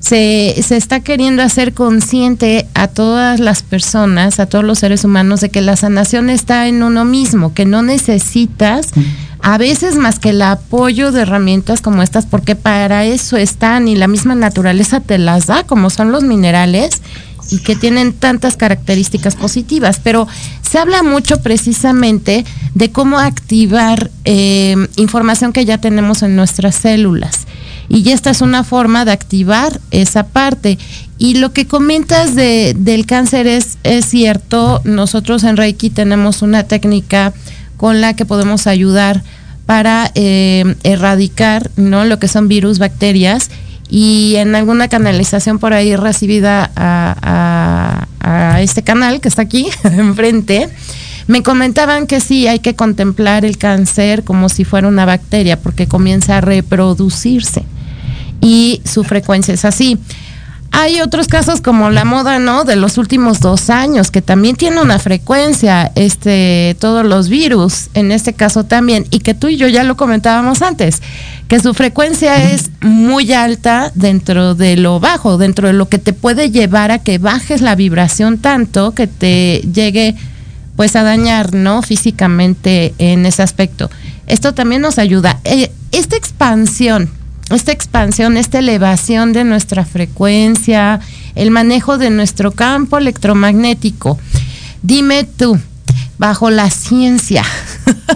se, 0.00 0.54
se 0.62 0.76
está 0.76 1.00
queriendo 1.00 1.42
hacer 1.42 1.74
consciente 1.74 2.66
a 2.74 2.88
todas 2.88 3.40
las 3.40 3.62
personas, 3.62 4.38
a 4.38 4.46
todos 4.46 4.64
los 4.64 4.78
seres 4.78 5.04
humanos, 5.04 5.40
de 5.40 5.50
que 5.50 5.60
la 5.60 5.76
sanación 5.76 6.30
está 6.30 6.68
en 6.68 6.82
uno 6.82 7.04
mismo, 7.04 7.52
que 7.52 7.64
no 7.64 7.82
necesitas 7.82 8.88
a 9.40 9.58
veces 9.58 9.96
más 9.96 10.18
que 10.18 10.30
el 10.30 10.42
apoyo 10.42 11.12
de 11.12 11.22
herramientas 11.22 11.80
como 11.80 12.02
estas, 12.02 12.26
porque 12.26 12.56
para 12.56 13.04
eso 13.04 13.36
están 13.36 13.88
y 13.88 13.96
la 13.96 14.08
misma 14.08 14.34
naturaleza 14.34 15.00
te 15.00 15.18
las 15.18 15.46
da, 15.46 15.64
como 15.64 15.90
son 15.90 16.12
los 16.12 16.24
minerales 16.24 17.02
y 17.50 17.58
que 17.58 17.76
tienen 17.76 18.12
tantas 18.12 18.56
características 18.56 19.36
positivas, 19.36 20.00
pero 20.02 20.26
se 20.68 20.78
habla 20.78 21.02
mucho 21.02 21.40
precisamente 21.40 22.44
de 22.74 22.90
cómo 22.90 23.18
activar 23.18 24.10
eh, 24.24 24.76
información 24.96 25.52
que 25.52 25.64
ya 25.64 25.78
tenemos 25.78 26.22
en 26.22 26.36
nuestras 26.36 26.74
células. 26.74 27.46
Y 27.88 28.10
esta 28.10 28.30
es 28.30 28.42
una 28.42 28.64
forma 28.64 29.04
de 29.06 29.12
activar 29.12 29.80
esa 29.90 30.26
parte. 30.26 30.78
Y 31.16 31.34
lo 31.36 31.52
que 31.52 31.66
comentas 31.66 32.34
de, 32.34 32.74
del 32.78 33.06
cáncer 33.06 33.46
es, 33.46 33.78
es 33.82 34.04
cierto, 34.04 34.82
nosotros 34.84 35.42
en 35.44 35.56
Reiki 35.56 35.88
tenemos 35.88 36.42
una 36.42 36.64
técnica 36.64 37.32
con 37.78 38.02
la 38.02 38.14
que 38.14 38.26
podemos 38.26 38.66
ayudar 38.66 39.22
para 39.64 40.10
eh, 40.14 40.76
erradicar 40.82 41.70
¿no? 41.76 42.04
lo 42.04 42.18
que 42.18 42.28
son 42.28 42.48
virus, 42.48 42.78
bacterias 42.78 43.50
y 43.90 44.36
en 44.36 44.54
alguna 44.54 44.88
canalización 44.88 45.58
por 45.58 45.72
ahí 45.72 45.96
recibida 45.96 46.70
a, 46.76 48.04
este 48.60 48.82
canal 48.82 49.20
que 49.20 49.28
está 49.28 49.42
aquí 49.42 49.68
enfrente, 49.84 50.68
me 51.28 51.42
comentaban 51.42 52.06
que 52.06 52.20
sí, 52.20 52.48
hay 52.48 52.58
que 52.58 52.74
contemplar 52.74 53.44
el 53.44 53.56
cáncer 53.56 54.24
como 54.24 54.48
si 54.48 54.64
fuera 54.64 54.88
una 54.88 55.06
bacteria 55.06 55.60
porque 55.60 55.86
comienza 55.86 56.38
a 56.38 56.40
reproducirse 56.40 57.64
y 58.40 58.82
su 58.84 59.04
frecuencia 59.04 59.54
es 59.54 59.64
así. 59.64 59.98
Hay 60.70 61.00
otros 61.00 61.28
casos 61.28 61.60
como 61.60 61.90
la 61.90 62.04
moda, 62.04 62.38
¿no? 62.38 62.64
De 62.64 62.76
los 62.76 62.98
últimos 62.98 63.40
dos 63.40 63.70
años, 63.70 64.10
que 64.10 64.20
también 64.22 64.54
tiene 64.54 64.80
una 64.80 64.98
frecuencia, 64.98 65.90
este, 65.94 66.76
todos 66.78 67.06
los 67.06 67.28
virus, 67.28 67.88
en 67.94 68.12
este 68.12 68.34
caso 68.34 68.64
también, 68.64 69.06
y 69.10 69.20
que 69.20 69.34
tú 69.34 69.48
y 69.48 69.56
yo 69.56 69.66
ya 69.66 69.82
lo 69.82 69.96
comentábamos 69.96 70.60
antes, 70.60 71.02
que 71.48 71.58
su 71.58 71.72
frecuencia 71.72 72.52
es 72.52 72.70
muy 72.82 73.32
alta 73.32 73.90
dentro 73.94 74.54
de 74.54 74.76
lo 74.76 75.00
bajo, 75.00 75.38
dentro 75.38 75.68
de 75.68 75.72
lo 75.72 75.88
que 75.88 75.98
te 75.98 76.12
puede 76.12 76.50
llevar 76.50 76.90
a 76.90 76.98
que 76.98 77.18
bajes 77.18 77.62
la 77.62 77.74
vibración 77.74 78.38
tanto 78.38 78.92
que 78.94 79.06
te 79.06 79.62
llegue 79.72 80.14
pues 80.76 80.94
a 80.94 81.02
dañar, 81.02 81.54
¿no? 81.54 81.82
Físicamente 81.82 82.94
en 82.98 83.26
ese 83.26 83.42
aspecto. 83.42 83.90
Esto 84.26 84.54
también 84.54 84.82
nos 84.82 84.98
ayuda. 84.98 85.40
Eh, 85.42 85.72
esta 85.90 86.16
expansión 86.16 87.10
esta 87.50 87.72
expansión, 87.72 88.36
esta 88.36 88.58
elevación 88.58 89.32
de 89.32 89.44
nuestra 89.44 89.84
frecuencia, 89.84 91.00
el 91.34 91.50
manejo 91.50 91.98
de 91.98 92.10
nuestro 92.10 92.52
campo 92.52 92.98
electromagnético. 92.98 94.18
Dime 94.82 95.24
tú, 95.24 95.58
bajo 96.18 96.50
la 96.50 96.70
ciencia, 96.70 97.44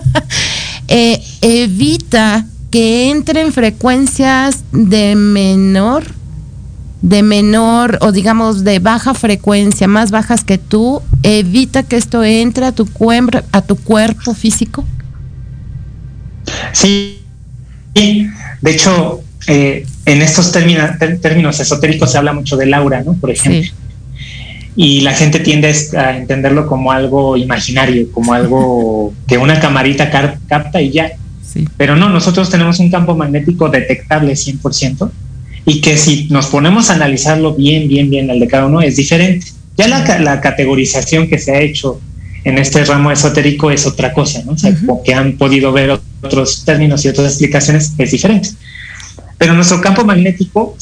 eh, 0.89 1.23
evita 1.41 2.47
que 2.71 3.11
entren 3.11 3.53
frecuencias 3.53 4.65
de 4.73 5.15
menor, 5.15 6.05
de 7.01 7.23
menor 7.23 7.99
o 8.01 8.13
digamos 8.13 8.65
de 8.65 8.79
baja 8.79 9.15
frecuencia, 9.15 9.89
más 9.89 10.11
bajas 10.11 10.45
que 10.45 10.59
tú, 10.59 11.03
evita 11.23 11.83
que 11.83 11.97
esto 11.97 12.23
entre 12.23 12.67
a 12.67 12.73
tu, 12.73 12.89
a 13.53 13.63
tu 13.63 13.77
cuerpo 13.77 14.35
físico. 14.35 14.85
Sí, 16.73 17.22
de 17.95 18.71
hecho, 18.71 19.23
eh, 19.47 19.85
en 20.07 20.23
estos 20.23 20.53
términos, 20.53 21.61
esotéricos 21.61 22.13
se 22.13 22.19
habla 22.19 22.33
mucho 22.33 22.57
del 22.57 22.75
aura, 22.75 23.03
¿no? 23.03 23.15
Por 23.15 23.31
ejemplo. 23.31 23.71
Y 24.75 25.03
la 25.03 25.13
gente 25.13 25.41
tiende 25.41 25.75
a 25.97 26.17
entenderlo 26.17 26.67
como 26.67 26.93
algo 26.93 27.37
imaginario, 27.37 28.11
como 28.13 28.33
algo 28.33 29.13
que 29.29 29.39
una 29.39 29.61
camarita 29.61 30.11
capta 30.11 30.81
y 30.81 30.91
ya. 30.91 31.13
Pero 31.77 31.97
no, 31.97 32.09
nosotros 32.09 32.49
tenemos 32.49 32.79
un 32.81 32.91
campo 32.91 33.15
magnético 33.15 33.69
detectable 33.69 34.33
100% 34.33 35.11
y 35.67 35.81
que 35.83 35.99
si 35.99 36.29
nos 36.31 36.47
ponemos 36.47 36.89
a 36.89 36.95
analizarlo 36.95 37.55
bien, 37.55 37.89
bien, 37.89 38.09
bien, 38.09 38.31
el 38.31 38.41
de 38.41 38.49
cada 38.49 38.67
uno 38.67 38.81
es 38.81 38.97
diferente. 38.97 39.47
Ya 39.77 39.87
la, 39.87 40.19
la 40.19 40.41
categorización 40.41 41.29
que 41.29 41.39
se 41.39 41.53
ha 41.53 41.61
hecho 41.61 42.01
en 42.45 42.59
este 42.59 42.85
ramo 42.85 43.11
esotérico 43.11 43.71
es 43.71 43.87
otra 43.87 44.13
cosa, 44.13 44.43
¿no? 44.45 44.53
O 44.53 44.59
sea, 44.59 44.75
que 45.05 45.15
han 45.15 45.37
podido 45.37 45.73
ver 45.73 46.01
otros 46.23 46.65
términos 46.65 47.05
y 47.05 47.09
otras 47.09 47.29
explicaciones 47.29 47.93
es 47.99 48.11
diferente. 48.11 48.51
Pero 49.39 49.55
nuestro 49.55 49.81
campo 49.81 50.05
magnético 50.05 50.77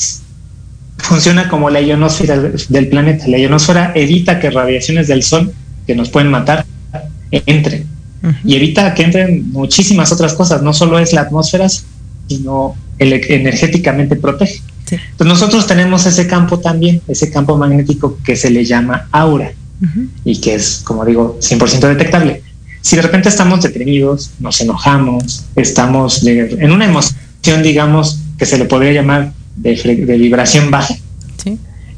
funciona 0.98 1.48
como 1.48 1.70
la 1.70 1.80
ionosfera 1.80 2.38
del 2.38 2.88
planeta. 2.88 3.28
La 3.28 3.38
ionosfera 3.38 3.92
evita 3.94 4.38
que 4.38 4.50
radiaciones 4.50 5.08
del 5.08 5.22
Sol 5.22 5.52
que 5.86 5.94
nos 5.94 6.08
pueden 6.08 6.30
matar 6.30 6.64
entren. 7.30 7.86
Y 8.44 8.56
evita 8.56 8.94
que 8.94 9.02
entren 9.02 9.50
muchísimas 9.50 10.12
otras 10.12 10.34
cosas. 10.34 10.62
No 10.62 10.72
solo 10.72 10.98
es 10.98 11.12
la 11.12 11.22
atmósfera, 11.22 11.68
sino 11.68 12.74
energéticamente 12.98 14.16
protege. 14.16 14.62
Entonces 14.90 15.26
nosotros 15.26 15.66
tenemos 15.66 16.04
ese 16.06 16.26
campo 16.26 16.58
también, 16.58 17.00
ese 17.06 17.30
campo 17.30 17.56
magnético 17.56 18.18
que 18.24 18.34
se 18.34 18.50
le 18.50 18.64
llama 18.64 19.08
aura 19.12 19.52
y 20.24 20.41
que 20.41 20.55
es, 20.55 20.83
como 20.85 21.05
digo, 21.05 21.39
100% 21.41 21.81
detectable. 21.89 22.43
Si 22.83 22.97
de 22.97 23.03
repente 23.03 23.28
estamos 23.28 23.62
detenidos, 23.62 24.31
nos 24.39 24.61
enojamos, 24.61 25.45
estamos 25.57 26.24
en 26.24 26.72
una 26.72 26.87
emoción, 26.87 27.62
digamos, 27.62 28.18
que 28.39 28.47
se 28.47 28.59
le 28.59 28.64
podría 28.64 28.93
llamar 28.93 29.33
de, 29.57 29.74
vibración 30.18 30.70
baja, 30.70 30.95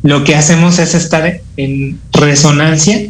lo 0.02 0.24
que 0.24 0.34
hacemos 0.34 0.80
es 0.80 0.94
estar 0.94 1.40
en 1.56 2.00
resonancia 2.12 3.08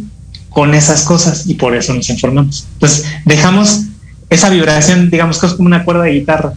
con 0.51 0.75
esas 0.75 1.03
cosas 1.03 1.47
y 1.47 1.55
por 1.55 1.75
eso 1.75 1.95
nos 1.95 2.11
informamos. 2.11 2.67
Entonces, 2.75 3.07
dejamos 3.25 3.85
esa 4.29 4.51
vibración, 4.51 5.11
digamos 5.11 5.39
que 5.39 5.47
es 5.47 5.55
como 5.55 5.67
una 5.67 5.85
cuerda 5.85 6.05
de 6.05 6.13
guitarra 6.13 6.53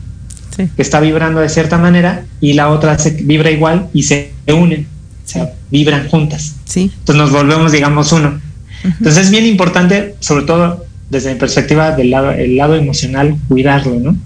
que 0.55 0.82
está 0.82 0.99
vibrando 0.99 1.41
de 1.41 1.49
cierta 1.49 1.78
manera 1.78 2.26
y 2.39 2.53
la 2.53 2.70
otra 2.70 2.97
se 2.97 3.11
vibra 3.11 3.51
igual 3.51 3.89
y 3.93 4.03
se 4.03 4.32
unen, 4.47 4.88
o 5.26 5.28
sea, 5.28 5.53
vibran 5.71 6.07
juntas. 6.07 6.55
Sí. 6.65 6.91
Entonces 6.99 7.15
nos 7.15 7.32
volvemos, 7.32 7.71
digamos, 7.71 8.11
uno. 8.11 8.39
Entonces 8.84 9.26
es 9.26 9.32
bien 9.32 9.45
importante, 9.45 10.15
sobre 10.19 10.45
todo 10.45 10.86
desde 11.09 11.34
mi 11.34 11.39
perspectiva 11.39 11.91
del 11.91 12.11
lado, 12.11 12.32
el 12.32 12.55
lado 12.55 12.76
emocional, 12.76 13.38
cuidarlo, 13.47 13.99
¿no? 13.99 14.17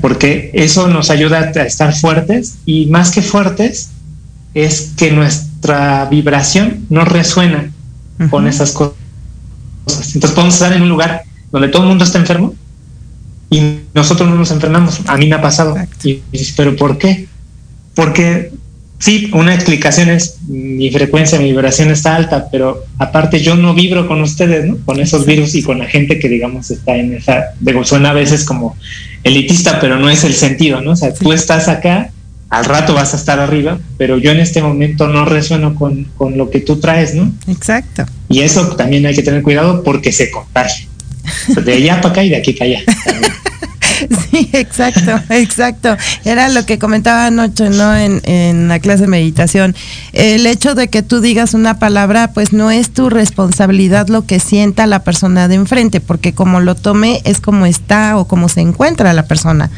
Porque 0.00 0.50
eso 0.54 0.88
nos 0.88 1.10
ayuda 1.10 1.52
a 1.54 1.62
estar 1.62 1.94
fuertes 1.94 2.56
y 2.64 2.86
más 2.86 3.10
que 3.10 3.22
fuertes 3.22 3.90
es 4.54 4.92
que 4.96 5.12
nuestra 5.12 6.06
vibración 6.06 6.86
no 6.88 7.04
resuena 7.04 7.70
con 8.30 8.46
esas 8.46 8.72
cosas. 8.72 8.96
Entonces 9.86 10.30
podemos 10.30 10.54
estar 10.54 10.72
en 10.72 10.82
un 10.82 10.88
lugar 10.88 11.22
donde 11.52 11.68
todo 11.68 11.82
el 11.82 11.88
mundo 11.88 12.04
está 12.04 12.18
enfermo 12.18 12.54
y 13.50 13.80
nosotros 13.94 14.28
no 14.28 14.34
nos 14.34 14.50
enfermamos. 14.50 15.00
A 15.06 15.16
mí 15.16 15.28
me 15.28 15.36
ha 15.36 15.42
pasado. 15.42 15.76
Y, 16.02 16.22
pero 16.56 16.74
¿por 16.74 16.98
qué? 16.98 17.28
Porque 17.94 18.50
sí, 18.98 19.30
una 19.32 19.54
explicación 19.54 20.08
es 20.10 20.38
mi 20.48 20.90
frecuencia, 20.90 21.38
mi 21.38 21.46
vibración 21.46 21.90
está 21.90 22.16
alta, 22.16 22.48
pero 22.50 22.84
aparte 22.98 23.40
yo 23.40 23.54
no 23.56 23.74
vibro 23.74 24.06
con 24.08 24.22
ustedes, 24.22 24.64
¿no? 24.64 24.76
Con 24.84 25.00
esos 25.00 25.26
virus 25.26 25.54
y 25.54 25.62
con 25.62 25.78
la 25.78 25.86
gente 25.86 26.18
que 26.18 26.28
digamos 26.28 26.70
está 26.70 26.96
en 26.96 27.14
esa, 27.14 27.54
digo, 27.60 27.84
suena 27.84 28.10
a 28.10 28.14
veces 28.14 28.44
como 28.44 28.76
elitista, 29.24 29.80
pero 29.80 29.98
no 29.98 30.08
es 30.08 30.24
el 30.24 30.34
sentido, 30.34 30.80
¿no? 30.80 30.92
O 30.92 30.96
sea, 30.96 31.12
tú 31.12 31.32
estás 31.32 31.68
acá, 31.68 32.10
al 32.48 32.64
rato 32.64 32.94
vas 32.94 33.12
a 33.12 33.16
estar 33.16 33.40
arriba, 33.40 33.78
pero 33.98 34.18
yo 34.18 34.30
en 34.30 34.40
este 34.40 34.62
momento 34.62 35.08
no 35.08 35.24
resueno 35.24 35.74
con, 35.74 36.04
con 36.16 36.38
lo 36.38 36.50
que 36.50 36.60
tú 36.60 36.76
traes, 36.76 37.14
¿no? 37.14 37.32
Exacto. 37.48 38.06
Y 38.28 38.40
eso 38.40 38.76
también 38.76 39.04
hay 39.06 39.14
que 39.14 39.22
tener 39.22 39.42
cuidado 39.42 39.82
porque 39.82 40.12
se 40.12 40.30
contagia. 40.30 40.86
De 41.64 41.72
allá 41.72 42.00
para 42.00 42.12
acá 42.12 42.24
y 42.24 42.28
de 42.28 42.36
aquí 42.36 42.52
para 42.52 42.70
allá. 42.70 42.80
Sí, 44.30 44.50
exacto, 44.52 45.20
exacto. 45.30 45.96
Era 46.24 46.48
lo 46.48 46.66
que 46.66 46.78
comentaba 46.78 47.26
anoche, 47.26 47.70
¿no? 47.70 47.94
En, 47.96 48.20
en, 48.24 48.68
la 48.68 48.78
clase 48.78 49.02
de 49.02 49.08
meditación. 49.08 49.74
El 50.12 50.46
hecho 50.46 50.74
de 50.74 50.88
que 50.88 51.02
tú 51.02 51.20
digas 51.20 51.54
una 51.54 51.78
palabra, 51.78 52.32
pues 52.32 52.52
no 52.52 52.70
es 52.70 52.90
tu 52.90 53.08
responsabilidad 53.08 54.08
lo 54.08 54.26
que 54.26 54.40
sienta 54.40 54.86
la 54.86 55.04
persona 55.04 55.48
de 55.48 55.54
enfrente, 55.54 56.00
porque 56.00 56.32
como 56.32 56.60
lo 56.60 56.74
tome 56.74 57.20
es 57.24 57.40
como 57.40 57.66
está 57.66 58.16
o 58.18 58.26
como 58.26 58.48
se 58.48 58.60
encuentra 58.60 59.12
la 59.12 59.26
persona 59.26 59.70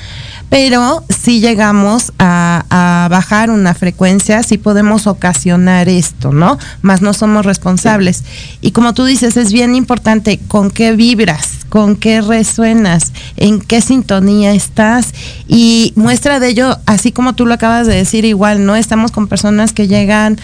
pero 0.49 1.05
si 1.09 1.41
llegamos 1.41 2.13
a, 2.19 2.65
a, 2.71 3.09
bajar 3.11 3.51
una 3.51 3.75
frecuencia, 3.75 4.43
sí 4.43 4.57
podemos 4.57 5.07
ocasionar 5.07 5.89
esto, 5.89 6.33
¿no? 6.33 6.59
Más 6.81 7.03
no 7.03 7.13
somos 7.13 7.45
responsables. 7.45 8.25
Y 8.61 8.73
como 8.73 8.95
tú 8.95 9.05
dices, 9.05 9.37
es 9.37 9.53
bien 9.53 9.75
importante 9.75 10.41
con 10.49 10.71
qué 10.71 10.93
vibras, 10.93 11.48
con 11.69 11.97
qué 11.97 12.21
resuenas, 12.21 13.13
en 13.37 13.61
qué 13.61 13.81
sintonía 13.81 14.53
estás. 14.53 15.13
Y 15.47 15.93
muestra 15.97 16.41
de 16.41 16.49
ello, 16.49 16.79
así 16.87 17.13
como 17.13 17.35
tú 17.35 17.47
lo 17.47 17.55
acabas 17.55 17.87
de 17.87 17.95
decir, 17.95 18.25
igual, 18.25 18.65
¿no? 18.65 18.77
Estamos 18.77 19.11
con 19.11 19.29
personas 19.29 19.73
que 19.73 19.89
llegan 19.89 20.39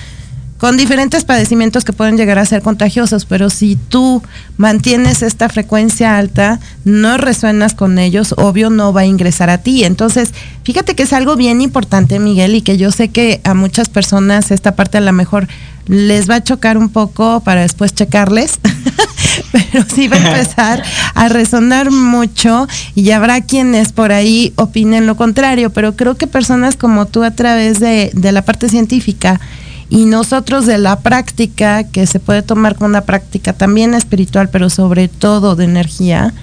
con 0.59 0.77
diferentes 0.77 1.25
padecimientos 1.25 1.85
que 1.85 1.93
pueden 1.93 2.17
llegar 2.17 2.39
a 2.39 2.47
ser 2.47 2.63
contagiosos, 2.63 3.27
pero 3.27 3.51
si 3.51 3.77
tú 3.77 4.23
mantienes 4.57 5.23
esta 5.23 5.49
frecuencia 5.49 6.17
alta, 6.17 6.61
no 6.85 7.19
resuenas 7.19 7.75
con 7.75 7.99
ellos, 7.99 8.35
obvio 8.39 8.71
no 8.71 8.93
va 8.93 9.03
a 9.03 9.07
ingresar 9.07 9.51
a 9.51 9.59
ti. 9.59 9.85
Entonces, 9.85 10.33
fíjate 10.63 10.95
que 10.95 11.03
es 11.03 11.13
algo 11.13 11.37
bien 11.37 11.61
importante, 11.61 12.19
Miguel, 12.19 12.55
y 12.55 12.63
que 12.63 12.79
yo 12.79 12.93
sé 12.93 13.09
que 13.09 13.41
a 13.45 13.55
muchas 13.55 13.89
personas 13.89 14.51
esta 14.51 14.77
parte 14.77 14.99
a 14.99 15.03
lo 15.03 15.13
mejor 15.13 15.49
les 15.87 16.31
va 16.31 16.37
a 16.37 16.45
chocar 16.45 16.79
un 16.79 16.89
poco 16.89 17.41
para 17.41 17.63
después 17.63 17.95
checarles, 17.95 18.59
pero 19.53 19.85
sí 19.93 20.09
va 20.09 20.17
a 20.17 20.27
empezar 20.33 20.83
a 21.15 21.29
resonar 21.29 21.91
mucho 21.91 22.67
y 22.95 23.11
habrá 23.11 23.41
quienes 23.43 23.93
por 23.93 24.13
ahí 24.13 24.53
opinen 24.57 25.07
lo 25.07 25.17
contrario, 25.17 25.71
pero 25.71 25.97
creo 25.97 26.17
que 26.17 26.27
personas 26.27 26.77
como 26.77 27.07
tú 27.07 27.23
a 27.23 27.33
través 27.33 27.81
de, 27.81 28.11
de 28.15 28.33
la 28.33 28.43
parte 28.43 28.69
científica, 28.69 29.41
y 29.89 30.05
nosotros 30.07 30.67
de 30.67 30.79
la 30.79 31.01
práctica, 31.01 31.85
que 31.85 32.07
se 32.07 32.21
puede 32.21 32.43
tomar 32.43 32.75
como 32.75 32.89
una 32.89 33.03
práctica 33.03 33.53
también 33.53 33.95
espiritual, 33.95 34.49
pero 34.51 34.71
sobre 34.71 35.09
todo 35.09 35.57
de 35.57 35.65
energía, 35.65 36.35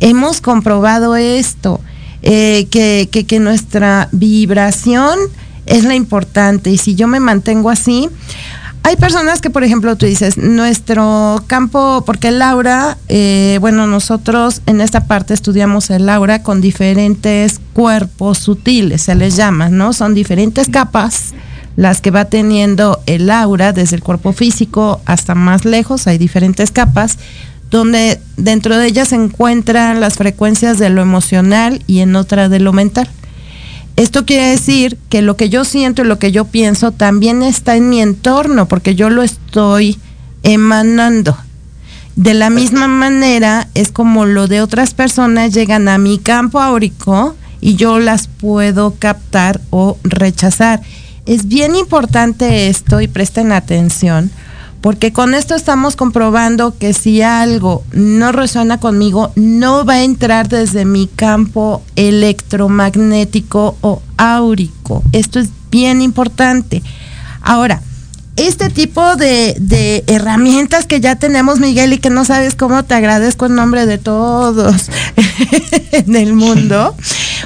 hemos 0.00 0.40
comprobado 0.40 1.16
esto, 1.16 1.80
eh, 2.22 2.66
que, 2.70 3.08
que, 3.10 3.24
que 3.26 3.38
nuestra 3.38 4.08
vibración 4.12 5.18
es 5.66 5.84
la 5.84 5.94
importante 5.94 6.70
y 6.70 6.78
si 6.78 6.94
yo 6.94 7.06
me 7.08 7.20
mantengo 7.20 7.70
así, 7.70 8.08
hay 8.86 8.94
personas 8.94 9.40
que, 9.40 9.50
por 9.50 9.64
ejemplo, 9.64 9.96
tú 9.96 10.06
dices, 10.06 10.38
nuestro 10.38 11.42
campo, 11.48 12.04
porque 12.06 12.28
el 12.28 12.40
aura, 12.40 12.96
eh, 13.08 13.58
bueno, 13.60 13.88
nosotros 13.88 14.62
en 14.66 14.80
esta 14.80 15.08
parte 15.08 15.34
estudiamos 15.34 15.90
el 15.90 16.08
aura 16.08 16.44
con 16.44 16.60
diferentes 16.60 17.60
cuerpos 17.72 18.38
sutiles, 18.38 19.02
se 19.02 19.16
les 19.16 19.34
llama, 19.34 19.70
¿no? 19.70 19.92
Son 19.92 20.14
diferentes 20.14 20.68
capas 20.68 21.34
las 21.76 22.00
que 22.00 22.10
va 22.10 22.24
teniendo 22.24 23.00
el 23.06 23.30
aura 23.30 23.72
desde 23.72 23.96
el 23.96 24.02
cuerpo 24.02 24.32
físico 24.32 25.00
hasta 25.04 25.34
más 25.34 25.64
lejos, 25.64 26.06
hay 26.06 26.18
diferentes 26.18 26.70
capas, 26.70 27.18
donde 27.70 28.20
dentro 28.36 28.76
de 28.76 28.86
ellas 28.86 29.08
se 29.08 29.16
encuentran 29.16 30.00
las 30.00 30.14
frecuencias 30.14 30.78
de 30.78 30.88
lo 30.88 31.02
emocional 31.02 31.82
y 31.86 32.00
en 32.00 32.16
otra 32.16 32.48
de 32.48 32.60
lo 32.60 32.72
mental. 32.72 33.08
Esto 33.96 34.24
quiere 34.26 34.48
decir 34.48 34.98
que 35.08 35.22
lo 35.22 35.36
que 35.36 35.48
yo 35.48 35.64
siento 35.64 36.02
y 36.02 36.06
lo 36.06 36.18
que 36.18 36.32
yo 36.32 36.44
pienso 36.46 36.92
también 36.92 37.42
está 37.42 37.76
en 37.76 37.88
mi 37.88 38.00
entorno, 38.00 38.68
porque 38.68 38.94
yo 38.94 39.10
lo 39.10 39.22
estoy 39.22 39.98
emanando. 40.42 41.36
De 42.14 42.32
la 42.32 42.48
misma 42.48 42.88
manera 42.88 43.68
es 43.74 43.90
como 43.90 44.24
lo 44.24 44.48
de 44.48 44.62
otras 44.62 44.94
personas 44.94 45.52
llegan 45.52 45.88
a 45.88 45.98
mi 45.98 46.18
campo 46.18 46.60
áurico 46.60 47.36
y 47.60 47.76
yo 47.76 47.98
las 47.98 48.28
puedo 48.28 48.94
captar 48.98 49.60
o 49.70 49.98
rechazar 50.02 50.80
es 51.26 51.48
bien 51.48 51.76
importante 51.76 52.68
esto 52.68 53.00
y 53.00 53.08
presten 53.08 53.52
atención, 53.52 54.30
porque 54.80 55.12
con 55.12 55.34
esto 55.34 55.54
estamos 55.54 55.96
comprobando 55.96 56.78
que 56.78 56.92
si 56.92 57.20
algo 57.20 57.82
no 57.92 58.30
resuena 58.30 58.78
conmigo, 58.78 59.32
no 59.34 59.84
va 59.84 59.94
a 59.94 60.02
entrar 60.04 60.48
desde 60.48 60.84
mi 60.84 61.08
campo 61.08 61.82
electromagnético 61.96 63.76
o 63.80 64.00
áurico. 64.16 65.02
Esto 65.12 65.40
es 65.40 65.48
bien 65.70 66.02
importante. 66.02 66.82
Ahora, 67.42 67.82
este 68.36 68.68
tipo 68.68 69.16
de, 69.16 70.04
herramientas 70.06 70.86
que 70.86 71.00
ya 71.00 71.16
tenemos, 71.16 71.58
Miguel, 71.58 71.94
y 71.94 71.98
que 71.98 72.10
no 72.10 72.24
sabes 72.24 72.54
cómo 72.54 72.84
te 72.84 72.94
agradezco 72.94 73.46
en 73.46 73.54
nombre 73.54 73.86
de 73.86 73.98
todos 73.98 74.90
en 75.92 76.14
el 76.14 76.34
mundo, 76.34 76.94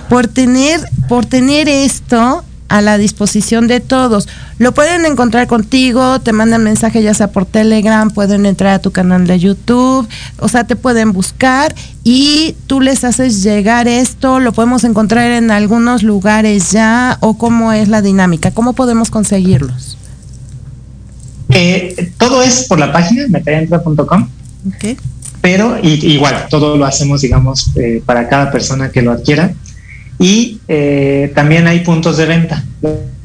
por 0.08 0.26
tener, 0.26 0.80
por 1.08 1.26
tener 1.26 1.68
esto 1.68 2.44
a 2.70 2.80
la 2.80 2.96
disposición 2.96 3.66
de 3.66 3.80
todos. 3.80 4.28
Lo 4.58 4.72
pueden 4.72 5.04
encontrar 5.04 5.48
contigo, 5.48 6.20
te 6.20 6.32
mandan 6.32 6.62
mensaje 6.62 7.02
ya 7.02 7.12
sea 7.12 7.32
por 7.32 7.44
Telegram, 7.44 8.10
pueden 8.10 8.46
entrar 8.46 8.74
a 8.74 8.78
tu 8.78 8.92
canal 8.92 9.26
de 9.26 9.38
YouTube, 9.40 10.08
o 10.38 10.48
sea, 10.48 10.64
te 10.64 10.76
pueden 10.76 11.12
buscar 11.12 11.74
y 12.04 12.54
tú 12.68 12.80
les 12.80 13.02
haces 13.02 13.42
llegar 13.42 13.88
esto, 13.88 14.38
lo 14.38 14.52
podemos 14.52 14.84
encontrar 14.84 15.32
en 15.32 15.50
algunos 15.50 16.04
lugares 16.04 16.70
ya 16.70 17.18
o 17.20 17.36
cómo 17.36 17.72
es 17.72 17.88
la 17.88 18.02
dinámica, 18.02 18.52
cómo 18.52 18.72
podemos 18.72 19.10
conseguirlos. 19.10 19.98
Eh, 21.48 22.12
todo 22.18 22.40
es 22.42 22.66
por 22.68 22.78
la 22.78 22.92
página 22.92 23.26
metayentra.com. 23.28 24.28
Okay. 24.76 24.96
Pero 25.40 25.78
igual, 25.82 26.46
todo 26.50 26.76
lo 26.76 26.84
hacemos, 26.84 27.22
digamos, 27.22 27.72
eh, 27.76 28.00
para 28.06 28.28
cada 28.28 28.52
persona 28.52 28.92
que 28.92 29.02
lo 29.02 29.10
adquiera. 29.10 29.54
Y 30.20 30.60
eh, 30.68 31.32
también 31.34 31.66
hay 31.66 31.80
puntos 31.80 32.18
de 32.18 32.26
venta. 32.26 32.62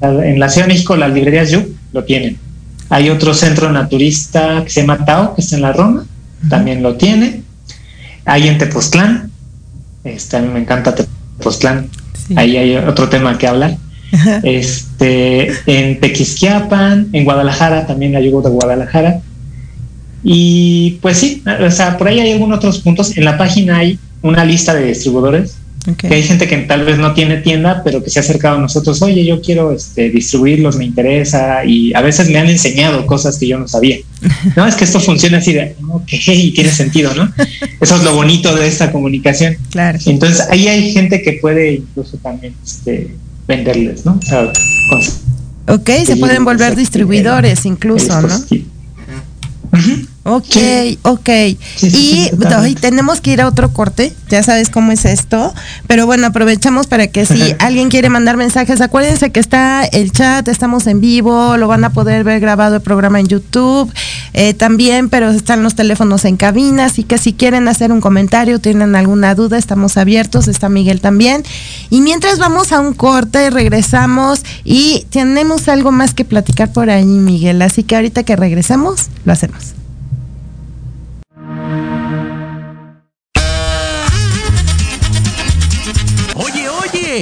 En 0.01 0.39
la 0.39 0.47
Ciudad 0.47 0.65
de 0.65 0.73
México, 0.73 0.95
las 0.95 1.11
librerías 1.11 1.51
Yu 1.51 1.75
lo 1.91 2.05
tienen. 2.05 2.37
Hay 2.89 3.09
otro 3.09 3.33
centro 3.33 3.69
naturista 3.69 4.63
que 4.63 4.69
se 4.69 4.81
llama 4.81 5.03
Tao, 5.03 5.35
que 5.35 5.41
está 5.41 5.57
en 5.57 5.61
la 5.61 5.73
Roma, 5.73 6.05
también 6.49 6.81
lo 6.81 6.95
tiene. 6.95 7.41
Hay 8.23 8.47
en 8.47 8.57
Tepoztlán, 8.57 9.29
este, 10.05 10.37
a 10.37 10.41
mí 10.41 10.47
me 10.47 10.59
encanta 10.59 10.95
Tepoztlán, 10.95 11.89
ahí 12.37 12.55
hay 12.55 12.77
otro 12.77 13.09
tema 13.09 13.37
que 13.37 13.47
hablar. 13.47 13.77
Este, 14.43 15.51
en 15.65 15.99
Tequisquiapan, 15.99 17.09
en 17.11 17.25
Guadalajara, 17.25 17.85
también 17.85 18.15
hay 18.15 18.23
de 18.23 18.29
Guadalajara. 18.29 19.19
Y 20.23 20.99
pues 21.01 21.17
sí, 21.17 21.43
o 21.59 21.69
sea, 21.69 21.97
por 21.97 22.07
ahí 22.07 22.21
hay 22.21 22.31
algunos 22.31 22.59
otros 22.59 22.79
puntos. 22.79 23.17
En 23.17 23.25
la 23.25 23.37
página 23.37 23.79
hay 23.79 23.99
una 24.21 24.45
lista 24.45 24.73
de 24.73 24.85
distribuidores 24.85 25.57
Okay. 25.87 26.09
Que 26.09 26.15
hay 26.15 26.23
gente 26.23 26.47
que 26.47 26.57
tal 26.57 26.83
vez 26.83 26.97
no 26.97 27.13
tiene 27.13 27.37
tienda, 27.37 27.81
pero 27.83 28.03
que 28.03 28.09
se 28.09 28.19
ha 28.19 28.23
acercado 28.23 28.57
a 28.57 28.61
nosotros, 28.61 29.01
oye, 29.01 29.23
yo 29.23 29.39
quiero 29.41 29.71
este, 29.71 30.09
distribuirlos, 30.09 30.77
me 30.77 30.85
interesa, 30.85 31.63
y 31.63 31.93
a 31.93 32.01
veces 32.01 32.29
me 32.29 32.39
han 32.39 32.47
enseñado 32.47 33.05
cosas 33.05 33.37
que 33.37 33.47
yo 33.47 33.59
no 33.59 33.67
sabía. 33.67 33.97
No, 34.55 34.65
es 34.65 34.75
que 34.75 34.85
esto 34.85 34.99
funciona 34.99 35.37
así 35.37 35.53
de, 35.53 35.75
ok, 35.89 36.07
tiene 36.07 36.71
sentido, 36.71 37.13
¿no? 37.13 37.31
Eso 37.81 37.95
es 37.95 38.03
lo 38.03 38.15
bonito 38.15 38.55
de 38.55 38.67
esta 38.67 38.91
comunicación. 38.91 39.57
Claro. 39.69 39.99
Entonces, 40.05 40.41
ahí 40.49 40.67
hay 40.67 40.91
gente 40.91 41.21
que 41.21 41.33
puede 41.33 41.73
incluso 41.73 42.17
también 42.17 42.55
este, 42.65 43.15
venderles, 43.47 44.05
¿no? 44.05 44.19
O 44.21 44.25
sea, 44.25 44.51
ok, 45.67 45.89
se 46.05 46.15
pueden 46.17 46.45
volver 46.45 46.75
distribuidores 46.75 47.65
incluso, 47.65 48.21
¿no? 48.21 48.35
Uh 48.35 49.77
-huh. 49.77 50.07
Ok, 50.27 50.57
ok. 51.03 51.29
y 51.83 52.75
tenemos 52.81 53.21
que 53.21 53.33
ir 53.33 53.41
a 53.41 53.47
otro 53.47 53.71
corte, 53.71 54.11
ya 54.27 54.41
sabes 54.41 54.71
cómo 54.71 54.91
es 54.91 55.05
esto, 55.05 55.53
pero 55.85 56.07
bueno, 56.07 56.25
aprovechamos 56.25 56.87
para 56.87 57.05
que 57.05 57.27
si 57.27 57.53
alguien 57.59 57.89
quiere 57.89 58.09
mandar 58.09 58.35
mensajes, 58.35 58.81
acuérdense 58.81 59.29
que 59.29 59.39
está 59.39 59.85
el 59.85 60.11
chat, 60.11 60.47
estamos 60.47 60.87
en 60.87 60.99
vivo, 60.99 61.57
lo 61.57 61.67
van 61.67 61.83
a 61.83 61.91
poder 61.91 62.23
ver 62.23 62.39
grabado 62.39 62.77
el 62.77 62.81
programa 62.81 63.19
en 63.19 63.27
YouTube 63.27 63.93
eh, 64.33 64.55
también, 64.55 65.09
pero 65.09 65.29
están 65.29 65.61
los 65.61 65.75
teléfonos 65.75 66.25
en 66.25 66.37
cabina, 66.37 66.85
así 66.85 67.03
que 67.03 67.19
si 67.19 67.33
quieren 67.33 67.67
hacer 67.67 67.91
un 67.91 68.01
comentario, 68.01 68.57
tienen 68.57 68.95
alguna 68.95 69.35
duda, 69.35 69.59
estamos 69.59 69.95
abiertos, 69.95 70.47
está 70.47 70.69
Miguel 70.69 71.01
también. 71.01 71.43
Y 71.91 72.01
mientras 72.01 72.39
vamos 72.39 72.71
a 72.71 72.79
un 72.79 72.95
corte, 72.95 73.51
regresamos 73.51 74.43
y 74.63 75.05
tenemos 75.11 75.67
algo 75.67 75.91
más 75.91 76.15
que 76.15 76.25
platicar 76.25 76.73
por 76.73 76.89
ahí, 76.89 77.05
Miguel, 77.05 77.61
así 77.61 77.83
que 77.83 77.95
ahorita 77.95 78.23
que 78.23 78.35
regresemos, 78.35 79.01
lo 79.23 79.31
hacemos. 79.31 79.75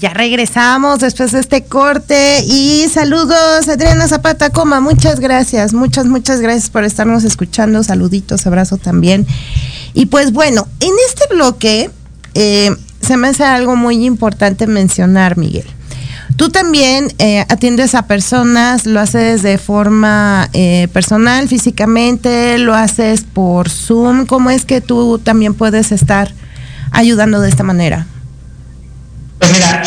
Ya 0.00 0.14
regresamos 0.14 1.00
después 1.00 1.32
de 1.32 1.40
este 1.40 1.64
corte 1.64 2.42
y 2.46 2.88
saludos 2.88 3.68
Adriana 3.68 4.08
Zapata 4.08 4.48
Coma, 4.48 4.80
muchas 4.80 5.20
gracias, 5.20 5.74
muchas, 5.74 6.06
muchas 6.06 6.40
gracias 6.40 6.70
por 6.70 6.84
estarnos 6.84 7.22
escuchando, 7.24 7.84
saluditos, 7.84 8.46
abrazo 8.46 8.78
también. 8.78 9.26
Y 9.92 10.06
pues 10.06 10.32
bueno, 10.32 10.66
en 10.80 10.92
este 11.06 11.34
bloque 11.34 11.90
eh, 12.32 12.70
se 13.02 13.16
me 13.18 13.28
hace 13.28 13.44
algo 13.44 13.76
muy 13.76 14.06
importante 14.06 14.66
mencionar, 14.66 15.36
Miguel. 15.36 15.66
Tú 16.36 16.48
también 16.48 17.12
eh, 17.18 17.44
atiendes 17.50 17.94
a 17.94 18.06
personas, 18.06 18.86
lo 18.86 19.00
haces 19.00 19.42
de 19.42 19.58
forma 19.58 20.48
eh, 20.54 20.88
personal, 20.94 21.46
físicamente, 21.46 22.56
lo 22.56 22.74
haces 22.74 23.22
por 23.30 23.68
Zoom. 23.68 24.24
¿Cómo 24.24 24.48
es 24.48 24.64
que 24.64 24.80
tú 24.80 25.18
también 25.18 25.52
puedes 25.52 25.92
estar 25.92 26.32
ayudando 26.92 27.40
de 27.40 27.50
esta 27.50 27.64
manera? 27.64 28.06
Pues 29.40 29.52
mira, 29.52 29.82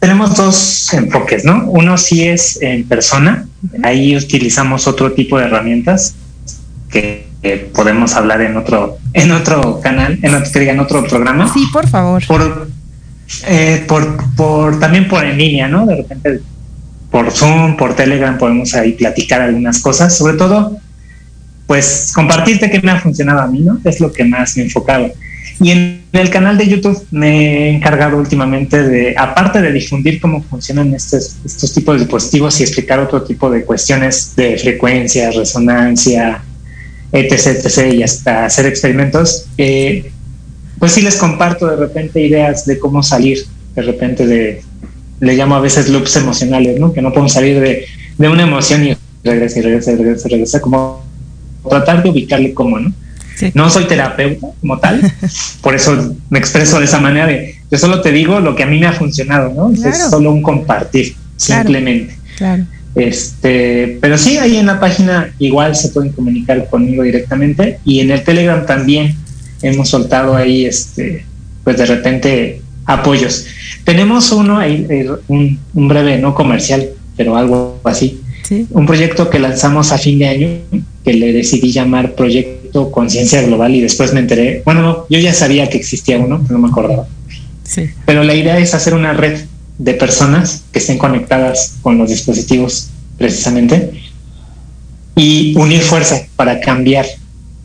tenemos 0.00 0.34
dos 0.34 0.94
enfoques, 0.94 1.44
¿no? 1.44 1.66
Uno 1.66 1.98
sí 1.98 2.26
es 2.26 2.58
en 2.62 2.88
persona, 2.88 3.46
ahí 3.82 4.16
utilizamos 4.16 4.86
otro 4.86 5.12
tipo 5.12 5.38
de 5.38 5.44
herramientas 5.44 6.14
que, 6.90 7.28
podemos 7.74 8.14
hablar 8.14 8.40
en 8.40 8.56
otro, 8.56 8.98
en 9.12 9.30
otro 9.30 9.80
canal, 9.80 10.18
en 10.22 10.34
otro, 10.34 10.60
en 10.60 10.80
otro 10.80 11.06
programa. 11.06 11.52
Sí, 11.52 11.66
por 11.72 11.86
favor. 11.86 12.26
Por, 12.26 12.68
eh, 13.46 13.84
por, 13.86 14.34
por, 14.34 14.80
también 14.80 15.06
por 15.06 15.24
en 15.24 15.36
línea, 15.36 15.68
¿no? 15.68 15.86
De 15.86 15.96
repente 15.96 16.40
por 17.10 17.30
Zoom, 17.30 17.76
por 17.76 17.94
Telegram 17.94 18.38
podemos 18.38 18.74
ahí 18.74 18.92
platicar 18.92 19.42
algunas 19.42 19.80
cosas, 19.80 20.16
sobre 20.16 20.36
todo, 20.38 20.78
pues 21.66 22.10
compartirte 22.14 22.70
qué 22.70 22.80
me 22.80 22.90
ha 22.90 23.00
funcionado 23.00 23.42
a 23.42 23.46
mí, 23.46 23.60
¿no? 23.60 23.78
Es 23.84 24.00
lo 24.00 24.10
que 24.10 24.24
más 24.24 24.56
me 24.56 24.62
he 24.62 24.66
enfocado. 24.66 25.12
Y 25.60 25.70
en 25.70 26.02
el 26.12 26.30
canal 26.30 26.56
de 26.56 26.68
YouTube 26.68 27.06
me 27.10 27.68
he 27.68 27.70
encargado 27.70 28.16
últimamente 28.16 28.82
de, 28.82 29.14
aparte 29.16 29.60
de 29.60 29.72
difundir 29.72 30.20
cómo 30.20 30.42
funcionan 30.42 30.94
estos, 30.94 31.36
estos 31.44 31.72
tipos 31.74 31.96
de 31.96 32.00
dispositivos 32.00 32.60
y 32.60 32.62
explicar 32.62 33.00
otro 33.00 33.22
tipo 33.22 33.50
de 33.50 33.64
cuestiones 33.64 34.34
de 34.36 34.56
frecuencia, 34.58 35.30
resonancia, 35.30 36.42
etc., 37.12 37.32
etc., 37.32 37.94
y 37.94 38.02
hasta 38.02 38.46
hacer 38.46 38.66
experimentos, 38.66 39.46
eh, 39.56 40.10
pues 40.78 40.92
sí 40.92 41.02
les 41.02 41.16
comparto 41.16 41.66
de 41.66 41.76
repente 41.76 42.20
ideas 42.20 42.66
de 42.66 42.78
cómo 42.78 43.02
salir 43.02 43.44
de 43.74 43.82
repente 43.82 44.26
de, 44.26 44.62
le 45.20 45.34
llamo 45.34 45.54
a 45.54 45.60
veces 45.60 45.88
loops 45.88 46.16
emocionales, 46.16 46.78
¿no? 46.80 46.92
Que 46.92 47.02
no 47.02 47.10
podemos 47.10 47.32
salir 47.32 47.60
de, 47.60 47.86
de 48.16 48.28
una 48.28 48.42
emoción 48.42 48.84
y 48.84 48.96
regresa 49.22 49.58
y 49.58 49.62
regresa 49.62 49.92
y 49.92 49.96
regresa 49.96 50.28
regresa, 50.28 50.60
como 50.60 51.04
tratar 51.68 52.02
de 52.02 52.10
ubicarle 52.10 52.54
cómo, 52.54 52.78
¿no? 52.78 52.92
No 53.54 53.70
soy 53.70 53.84
terapeuta 53.84 54.48
como 54.60 54.78
tal, 54.78 55.00
por 55.60 55.74
eso 55.74 56.14
me 56.30 56.38
expreso 56.38 56.78
de 56.78 56.84
esa 56.84 57.00
manera 57.00 57.26
de, 57.26 57.56
yo 57.70 57.78
solo 57.78 58.00
te 58.00 58.12
digo 58.12 58.40
lo 58.40 58.54
que 58.54 58.62
a 58.62 58.66
mí 58.66 58.78
me 58.78 58.86
ha 58.86 58.92
funcionado, 58.92 59.52
¿no? 59.54 59.72
Es 59.88 60.10
solo 60.10 60.30
un 60.30 60.42
compartir, 60.42 61.14
simplemente. 61.36 62.16
Claro. 62.36 62.64
Este, 62.94 63.98
pero 64.00 64.18
sí, 64.18 64.38
ahí 64.38 64.56
en 64.56 64.66
la 64.66 64.80
página 64.80 65.32
igual 65.38 65.76
se 65.76 65.90
pueden 65.90 66.12
comunicar 66.12 66.68
conmigo 66.68 67.02
directamente 67.02 67.78
y 67.84 68.00
en 68.00 68.10
el 68.10 68.24
Telegram 68.24 68.66
también 68.66 69.14
hemos 69.62 69.88
soltado 69.88 70.34
ahí, 70.34 70.64
este, 70.64 71.24
pues 71.64 71.76
de 71.76 71.86
repente 71.86 72.62
apoyos. 72.86 73.46
Tenemos 73.84 74.32
uno 74.32 74.58
ahí, 74.58 74.86
eh, 74.88 75.10
un, 75.28 75.58
breve, 75.74 76.18
no 76.18 76.34
comercial, 76.34 76.88
pero 77.16 77.36
algo 77.36 77.80
así. 77.84 78.20
Un 78.70 78.86
proyecto 78.86 79.28
que 79.28 79.38
lanzamos 79.38 79.92
a 79.92 79.98
fin 79.98 80.18
de 80.18 80.26
año, 80.26 80.48
que 81.04 81.12
le 81.12 81.34
decidí 81.34 81.70
llamar 81.70 82.14
Proyecto 82.14 82.57
Conciencia 82.90 83.42
Global 83.42 83.74
y 83.74 83.80
después 83.80 84.12
me 84.12 84.20
enteré, 84.20 84.62
bueno, 84.64 85.06
yo 85.08 85.18
ya 85.18 85.32
sabía 85.32 85.68
que 85.68 85.78
existía 85.78 86.18
uno, 86.18 86.40
pero 86.42 86.58
no 86.58 86.66
me 86.66 86.70
acordaba. 86.70 87.06
Sí. 87.64 87.90
Pero 88.06 88.24
la 88.24 88.34
idea 88.34 88.58
es 88.58 88.74
hacer 88.74 88.94
una 88.94 89.12
red 89.12 89.40
de 89.78 89.94
personas 89.94 90.64
que 90.72 90.78
estén 90.78 90.98
conectadas 90.98 91.76
con 91.82 91.98
los 91.98 92.08
dispositivos 92.10 92.90
precisamente 93.16 93.92
y 95.14 95.56
unir 95.56 95.80
fuerza 95.82 96.26
para 96.36 96.60
cambiar 96.60 97.06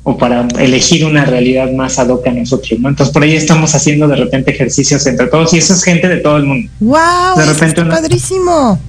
o 0.03 0.17
para 0.17 0.47
elegir 0.59 1.05
una 1.05 1.23
realidad 1.23 1.71
más 1.71 1.97
ad 1.97 2.09
hoc 2.09 2.27
a 2.27 2.31
nosotros, 2.31 2.77
¿no? 2.79 2.89
Entonces 2.89 3.13
por 3.13 3.23
ahí 3.23 3.35
estamos 3.35 3.73
haciendo 3.73 4.07
de 4.07 4.17
repente 4.17 4.51
ejercicios 4.51 5.05
entre 5.07 5.27
todos 5.27 5.53
y 5.53 5.59
eso 5.59 5.73
es 5.73 5.83
gente 5.83 6.09
de 6.09 6.17
todo 6.17 6.37
el 6.37 6.45
mundo. 6.45 6.69
¡Wow! 6.81 7.37
De 7.37 7.45
repente 7.45 7.81
es 7.81 7.87
padrísimo. 7.87 8.79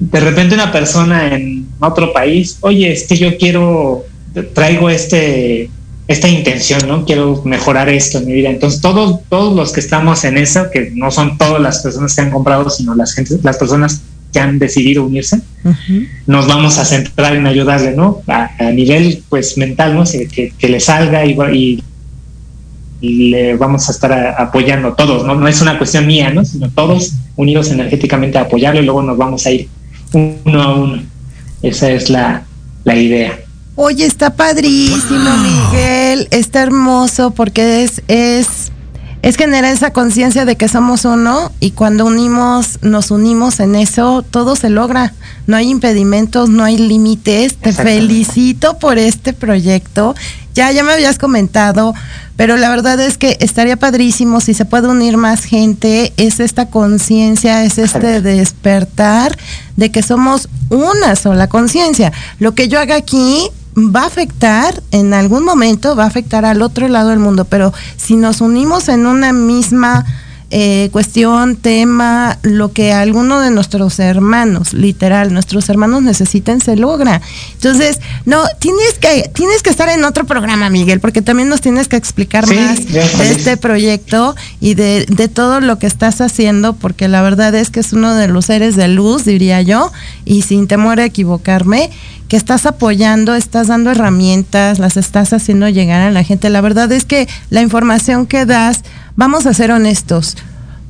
De 0.00 0.20
repente 0.20 0.54
una 0.54 0.72
persona 0.72 1.34
en 1.34 1.68
otro 1.78 2.12
país, 2.12 2.58
oye, 2.60 2.92
es 2.92 3.04
que 3.04 3.16
yo 3.16 3.36
quiero, 3.36 4.06
traigo 4.44 4.90
este, 4.90 5.70
esta 6.08 6.26
intención, 6.26 6.88
¿no? 6.88 7.04
Quiero 7.04 7.42
mejorar 7.44 7.90
esto 7.90 8.18
en 8.18 8.26
mi 8.26 8.32
vida. 8.32 8.48
Entonces 8.48 8.80
todos, 8.80 9.20
todos 9.28 9.54
los 9.54 9.72
que 9.72 9.80
estamos 9.80 10.24
en 10.24 10.38
eso, 10.38 10.70
que 10.70 10.90
no 10.94 11.10
son 11.10 11.36
todas 11.36 11.60
las 11.60 11.82
personas 11.82 12.14
que 12.14 12.22
han 12.22 12.30
comprado, 12.30 12.70
sino 12.70 12.94
las 12.94 13.12
gente, 13.14 13.38
las 13.42 13.58
personas 13.58 14.00
que 14.32 14.40
han 14.40 14.58
decidido 14.58 15.04
unirse, 15.04 15.40
nos 16.26 16.46
vamos 16.46 16.78
a 16.78 16.84
centrar 16.84 17.36
en 17.36 17.46
ayudarle, 17.46 17.94
¿no? 17.94 18.22
A, 18.26 18.70
nivel, 18.72 19.22
pues, 19.28 19.58
mental, 19.58 19.94
¿no? 19.94 20.04
Que, 20.04 20.52
que 20.58 20.68
le 20.68 20.80
salga 20.80 21.24
y, 21.24 21.82
y, 23.00 23.30
le 23.30 23.56
vamos 23.56 23.88
a 23.88 23.92
estar 23.92 24.12
apoyando 24.38 24.94
todos, 24.94 25.24
¿no? 25.24 25.34
No 25.34 25.46
es 25.46 25.60
una 25.60 25.78
cuestión 25.78 26.06
mía, 26.06 26.30
¿no? 26.30 26.44
Sino 26.44 26.70
todos 26.70 27.12
unidos 27.36 27.70
energéticamente 27.70 28.38
a 28.38 28.42
apoyarlo 28.42 28.80
y 28.80 28.84
luego 28.84 29.02
nos 29.02 29.16
vamos 29.16 29.46
a 29.46 29.50
ir 29.50 29.68
uno 30.12 30.62
a 30.62 30.74
uno. 30.74 31.02
Esa 31.62 31.90
es 31.90 32.10
la, 32.10 32.44
la 32.84 32.96
idea. 32.96 33.38
Oye, 33.80 34.06
está 34.06 34.30
padrísimo, 34.30 35.30
Miguel. 35.36 36.26
Está 36.32 36.62
hermoso 36.62 37.30
porque 37.30 37.84
es, 37.84 38.02
es 38.08 38.72
es 39.22 39.36
generar 39.36 39.72
esa 39.72 39.92
conciencia 39.92 40.44
de 40.44 40.56
que 40.56 40.68
somos 40.68 41.04
uno 41.04 41.52
y 41.60 41.72
cuando 41.72 42.06
unimos, 42.06 42.78
nos 42.82 43.10
unimos 43.10 43.60
en 43.60 43.74
eso, 43.74 44.24
todo 44.28 44.56
se 44.56 44.68
logra. 44.68 45.12
No 45.46 45.56
hay 45.56 45.70
impedimentos, 45.70 46.48
no 46.48 46.64
hay 46.64 46.78
límites. 46.78 47.56
Te 47.56 47.72
felicito 47.72 48.78
por 48.78 48.98
este 48.98 49.32
proyecto. 49.32 50.14
Ya, 50.54 50.72
ya 50.72 50.82
me 50.82 50.92
habías 50.92 51.18
comentado, 51.18 51.94
pero 52.36 52.56
la 52.56 52.70
verdad 52.70 52.98
es 53.00 53.18
que 53.18 53.36
estaría 53.40 53.76
padrísimo 53.76 54.40
si 54.40 54.54
se 54.54 54.64
puede 54.64 54.88
unir 54.88 55.16
más 55.16 55.44
gente. 55.44 56.12
Es 56.16 56.40
esta 56.40 56.66
conciencia, 56.66 57.64
es 57.64 57.78
este 57.78 58.20
despertar 58.22 59.36
de 59.76 59.90
que 59.90 60.02
somos 60.02 60.48
una 60.68 61.16
sola 61.16 61.48
conciencia. 61.48 62.12
Lo 62.38 62.54
que 62.54 62.68
yo 62.68 62.80
haga 62.80 62.96
aquí 62.96 63.50
va 63.78 64.02
a 64.02 64.06
afectar 64.06 64.82
en 64.90 65.14
algún 65.14 65.44
momento, 65.44 65.96
va 65.96 66.04
a 66.04 66.08
afectar 66.08 66.44
al 66.44 66.62
otro 66.62 66.88
lado 66.88 67.10
del 67.10 67.18
mundo, 67.18 67.44
pero 67.44 67.72
si 67.96 68.16
nos 68.16 68.40
unimos 68.40 68.88
en 68.88 69.06
una 69.06 69.32
misma 69.32 70.04
eh, 70.50 70.88
cuestión, 70.92 71.56
tema, 71.56 72.38
lo 72.40 72.72
que 72.72 72.94
alguno 72.94 73.38
de 73.38 73.50
nuestros 73.50 73.98
hermanos, 73.98 74.72
literal, 74.72 75.30
nuestros 75.30 75.68
hermanos 75.68 76.00
necesiten, 76.00 76.62
se 76.62 76.74
logra. 76.74 77.20
Entonces, 77.52 78.00
no, 78.24 78.42
tienes 78.58 78.94
que, 78.98 79.30
tienes 79.34 79.62
que 79.62 79.68
estar 79.68 79.90
en 79.90 80.04
otro 80.04 80.24
programa, 80.24 80.70
Miguel, 80.70 81.00
porque 81.00 81.20
también 81.20 81.50
nos 81.50 81.60
tienes 81.60 81.86
que 81.86 81.96
explicar 81.96 82.46
más 82.46 82.90
de 82.90 83.30
este 83.30 83.58
proyecto 83.58 84.34
y 84.58 84.72
de, 84.72 85.04
de 85.06 85.28
todo 85.28 85.60
lo 85.60 85.78
que 85.78 85.86
estás 85.86 86.22
haciendo, 86.22 86.72
porque 86.72 87.08
la 87.08 87.20
verdad 87.20 87.54
es 87.54 87.68
que 87.68 87.80
es 87.80 87.92
uno 87.92 88.14
de 88.14 88.28
los 88.28 88.46
seres 88.46 88.74
de 88.74 88.88
luz, 88.88 89.26
diría 89.26 89.60
yo, 89.60 89.92
y 90.24 90.42
sin 90.42 90.66
temor 90.66 90.98
a 90.98 91.04
equivocarme 91.04 91.90
que 92.28 92.36
estás 92.36 92.66
apoyando, 92.66 93.34
estás 93.34 93.68
dando 93.68 93.90
herramientas, 93.90 94.78
las 94.78 94.96
estás 94.96 95.32
haciendo 95.32 95.68
llegar 95.68 96.02
a 96.02 96.10
la 96.10 96.22
gente. 96.22 96.50
La 96.50 96.60
verdad 96.60 96.92
es 96.92 97.04
que 97.04 97.26
la 97.50 97.62
información 97.62 98.26
que 98.26 98.44
das, 98.44 98.84
vamos 99.16 99.46
a 99.46 99.54
ser 99.54 99.72
honestos, 99.72 100.36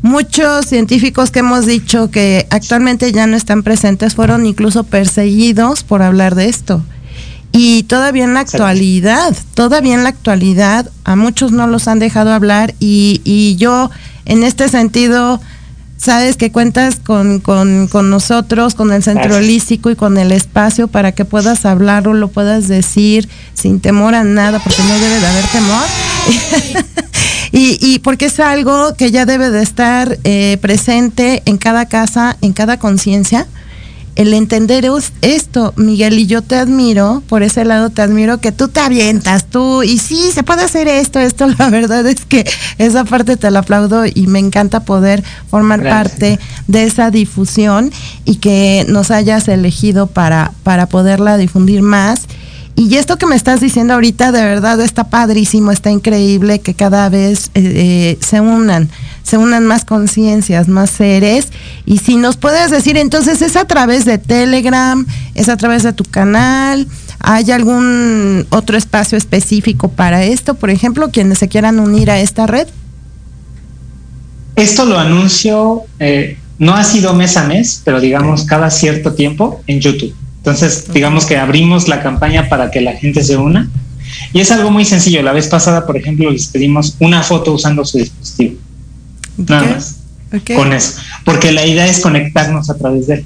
muchos 0.03 0.66
científicos 0.66 1.30
que 1.30 1.39
hemos 1.41 1.64
dicho 1.64 2.11
que 2.11 2.47
actualmente 2.51 3.12
ya 3.12 3.26
no 3.26 3.36
están 3.36 3.62
presentes 3.62 4.14
fueron 4.14 4.47
incluso 4.47 4.84
perseguidos 4.84 5.84
por 5.84 6.03
hablar 6.03 6.34
de 6.34 6.49
esto. 6.49 6.82
Y 7.53 7.84
todavía 7.84 8.24
en 8.24 8.34
la 8.34 8.41
actualidad, 8.41 9.34
todavía 9.55 9.95
en 9.95 10.03
la 10.03 10.11
actualidad, 10.11 10.91
a 11.05 11.16
muchos 11.16 11.51
no 11.51 11.66
los 11.66 11.89
han 11.89 11.99
dejado 11.99 12.32
hablar 12.32 12.74
y, 12.78 13.22
y 13.24 13.57
yo 13.57 13.91
en 14.26 14.45
este 14.45 14.68
sentido 14.68 15.41
sabes 15.99 16.36
que 16.36 16.51
cuentas 16.51 16.96
con, 16.96 17.40
con, 17.40 17.88
con 17.88 18.09
nosotros, 18.09 18.74
con 18.74 18.92
el 18.92 19.03
centro 19.03 19.36
holístico 19.36 19.90
y 19.90 19.96
con 19.96 20.16
el 20.16 20.32
espacio 20.32 20.88
para 20.88 21.12
que 21.12 21.24
puedas 21.24 21.66
hablar 21.66 22.09
o 22.09 22.14
lo 22.14 22.28
puedas 22.28 22.68
decir 22.68 23.28
sin 23.53 23.80
temor 23.80 24.14
a 24.14 24.24
nada, 24.24 24.61
porque 24.61 24.82
no 24.82 24.94
debe 24.94 25.20
de 25.20 25.26
haber 25.26 25.44
temor. 25.49 25.84
y, 27.53 27.78
y 27.80 27.99
porque 27.99 28.26
es 28.26 28.40
algo 28.40 28.94
que 28.94 29.11
ya 29.11 29.26
debe 29.26 29.51
de 29.51 29.62
estar 29.62 30.18
eh, 30.24 30.57
presente 30.62 31.42
en 31.44 31.59
cada 31.59 31.86
casa, 31.86 32.36
en 32.40 32.53
cada 32.53 32.78
conciencia 32.78 33.46
el 34.18 34.34
entender 34.34 34.84
esto, 35.22 35.72
Miguel, 35.76 36.18
y 36.18 36.26
yo 36.26 36.42
te 36.42 36.56
admiro, 36.56 37.22
por 37.28 37.44
ese 37.44 37.64
lado 37.64 37.90
te 37.90 38.02
admiro 38.02 38.40
que 38.40 38.50
tú 38.50 38.66
te 38.66 38.80
avientas, 38.80 39.46
tú, 39.46 39.84
y 39.84 39.98
sí, 39.98 40.32
se 40.34 40.42
puede 40.42 40.64
hacer 40.64 40.88
esto, 40.88 41.20
esto, 41.20 41.46
la 41.58 41.70
verdad 41.70 42.04
es 42.04 42.24
que 42.24 42.44
esa 42.78 43.04
parte 43.04 43.36
te 43.36 43.48
la 43.52 43.60
aplaudo 43.60 44.04
y 44.06 44.26
me 44.26 44.40
encanta 44.40 44.80
poder 44.80 45.22
formar 45.48 45.84
parte 45.84 46.40
de 46.66 46.82
esa 46.82 47.12
difusión 47.12 47.92
y 48.24 48.36
que 48.36 48.84
nos 48.88 49.12
hayas 49.12 49.46
elegido 49.46 50.08
para, 50.08 50.52
para 50.64 50.86
poderla 50.86 51.36
difundir 51.36 51.82
más. 51.82 52.26
Y 52.78 52.94
esto 52.94 53.16
que 53.16 53.26
me 53.26 53.34
estás 53.34 53.60
diciendo 53.60 53.94
ahorita, 53.94 54.30
de 54.30 54.40
verdad 54.40 54.80
está 54.80 55.10
padrísimo, 55.10 55.72
está 55.72 55.90
increíble 55.90 56.60
que 56.60 56.74
cada 56.74 57.08
vez 57.08 57.50
eh, 57.54 57.62
eh, 58.14 58.18
se 58.20 58.40
unan 58.40 58.88
se 59.24 59.36
unan 59.36 59.66
más 59.66 59.84
conciencias, 59.84 60.68
más 60.68 60.88
seres. 60.88 61.48
Y 61.86 61.98
si 61.98 62.16
nos 62.16 62.36
puedes 62.36 62.70
decir, 62.70 62.96
entonces 62.96 63.42
es 63.42 63.56
a 63.56 63.64
través 63.64 64.04
de 64.04 64.16
Telegram, 64.16 65.04
es 65.34 65.48
a 65.48 65.56
través 65.56 65.82
de 65.82 65.92
tu 65.92 66.04
canal, 66.04 66.86
¿hay 67.18 67.50
algún 67.50 68.46
otro 68.50 68.78
espacio 68.78 69.18
específico 69.18 69.88
para 69.88 70.22
esto? 70.24 70.54
Por 70.54 70.70
ejemplo, 70.70 71.10
quienes 71.10 71.38
se 71.38 71.48
quieran 71.48 71.80
unir 71.80 72.12
a 72.12 72.20
esta 72.20 72.46
red. 72.46 72.68
Esto 74.54 74.86
lo 74.86 74.98
anuncio, 75.00 75.82
eh, 75.98 76.38
no 76.60 76.74
ha 76.74 76.84
sido 76.84 77.12
mes 77.12 77.36
a 77.36 77.44
mes, 77.44 77.82
pero 77.84 78.00
digamos 78.00 78.44
cada 78.44 78.70
cierto 78.70 79.14
tiempo 79.14 79.62
en 79.66 79.80
YouTube. 79.80 80.14
Entonces, 80.39 80.93
digamos 80.93 81.26
que 81.26 81.36
abrimos 81.36 81.89
la 81.89 82.03
campaña 82.03 82.49
para 82.49 82.70
que 82.70 82.80
la 82.80 82.93
gente 82.95 83.22
se 83.22 83.36
una. 83.36 83.68
Y 84.32 84.41
es 84.41 84.51
algo 84.51 84.70
muy 84.70 84.84
sencillo. 84.84 85.22
La 85.22 85.32
vez 85.32 85.49
pasada, 85.49 85.86
por 85.86 85.97
ejemplo, 85.97 86.30
les 86.30 86.47
pedimos 86.47 86.97
una 87.01 87.22
foto 87.22 87.53
usando 87.53 87.84
su 87.84 87.99
dispositivo. 87.99 88.57
Nada 89.36 89.66
más. 89.66 89.97
Con 90.55 90.72
eso. 90.72 91.01
Porque 91.24 91.53
la 91.53 91.66
idea 91.66 91.86
es 91.86 92.01
conectarnos 92.01 92.70
a 92.70 92.76
través 92.76 93.07
de 93.07 93.14
él. 93.14 93.24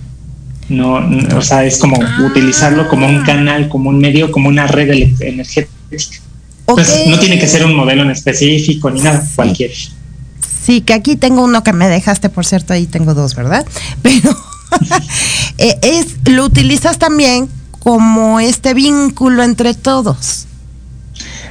No, 0.68 1.00
o 1.36 1.42
sea, 1.42 1.64
es 1.64 1.78
como 1.78 1.96
ah. 2.00 2.18
utilizarlo 2.24 2.88
como 2.88 3.06
un 3.06 3.22
canal, 3.24 3.68
como 3.68 3.90
un 3.90 3.98
medio, 3.98 4.30
como 4.30 4.48
una 4.48 4.66
red 4.66 4.90
energética. 5.20 5.70
Entonces, 6.66 7.08
no 7.08 7.18
tiene 7.18 7.38
que 7.38 7.46
ser 7.46 7.66
un 7.66 7.74
modelo 7.74 8.02
en 8.02 8.10
específico 8.10 8.90
ni 8.90 9.00
nada, 9.00 9.26
cualquier. 9.34 9.72
Sí, 10.64 10.80
que 10.80 10.94
aquí 10.94 11.16
tengo 11.16 11.42
uno 11.42 11.64
que 11.64 11.72
me 11.72 11.88
dejaste, 11.88 12.28
por 12.28 12.46
cierto, 12.46 12.72
ahí 12.72 12.86
tengo 12.86 13.14
dos, 13.14 13.34
¿verdad? 13.34 13.66
Pero 14.02 14.36
es, 15.58 16.16
lo 16.26 16.44
utilizas 16.44 16.98
también 16.98 17.48
como 17.78 18.40
este 18.40 18.74
vínculo 18.74 19.42
entre 19.42 19.74
todos. 19.74 20.46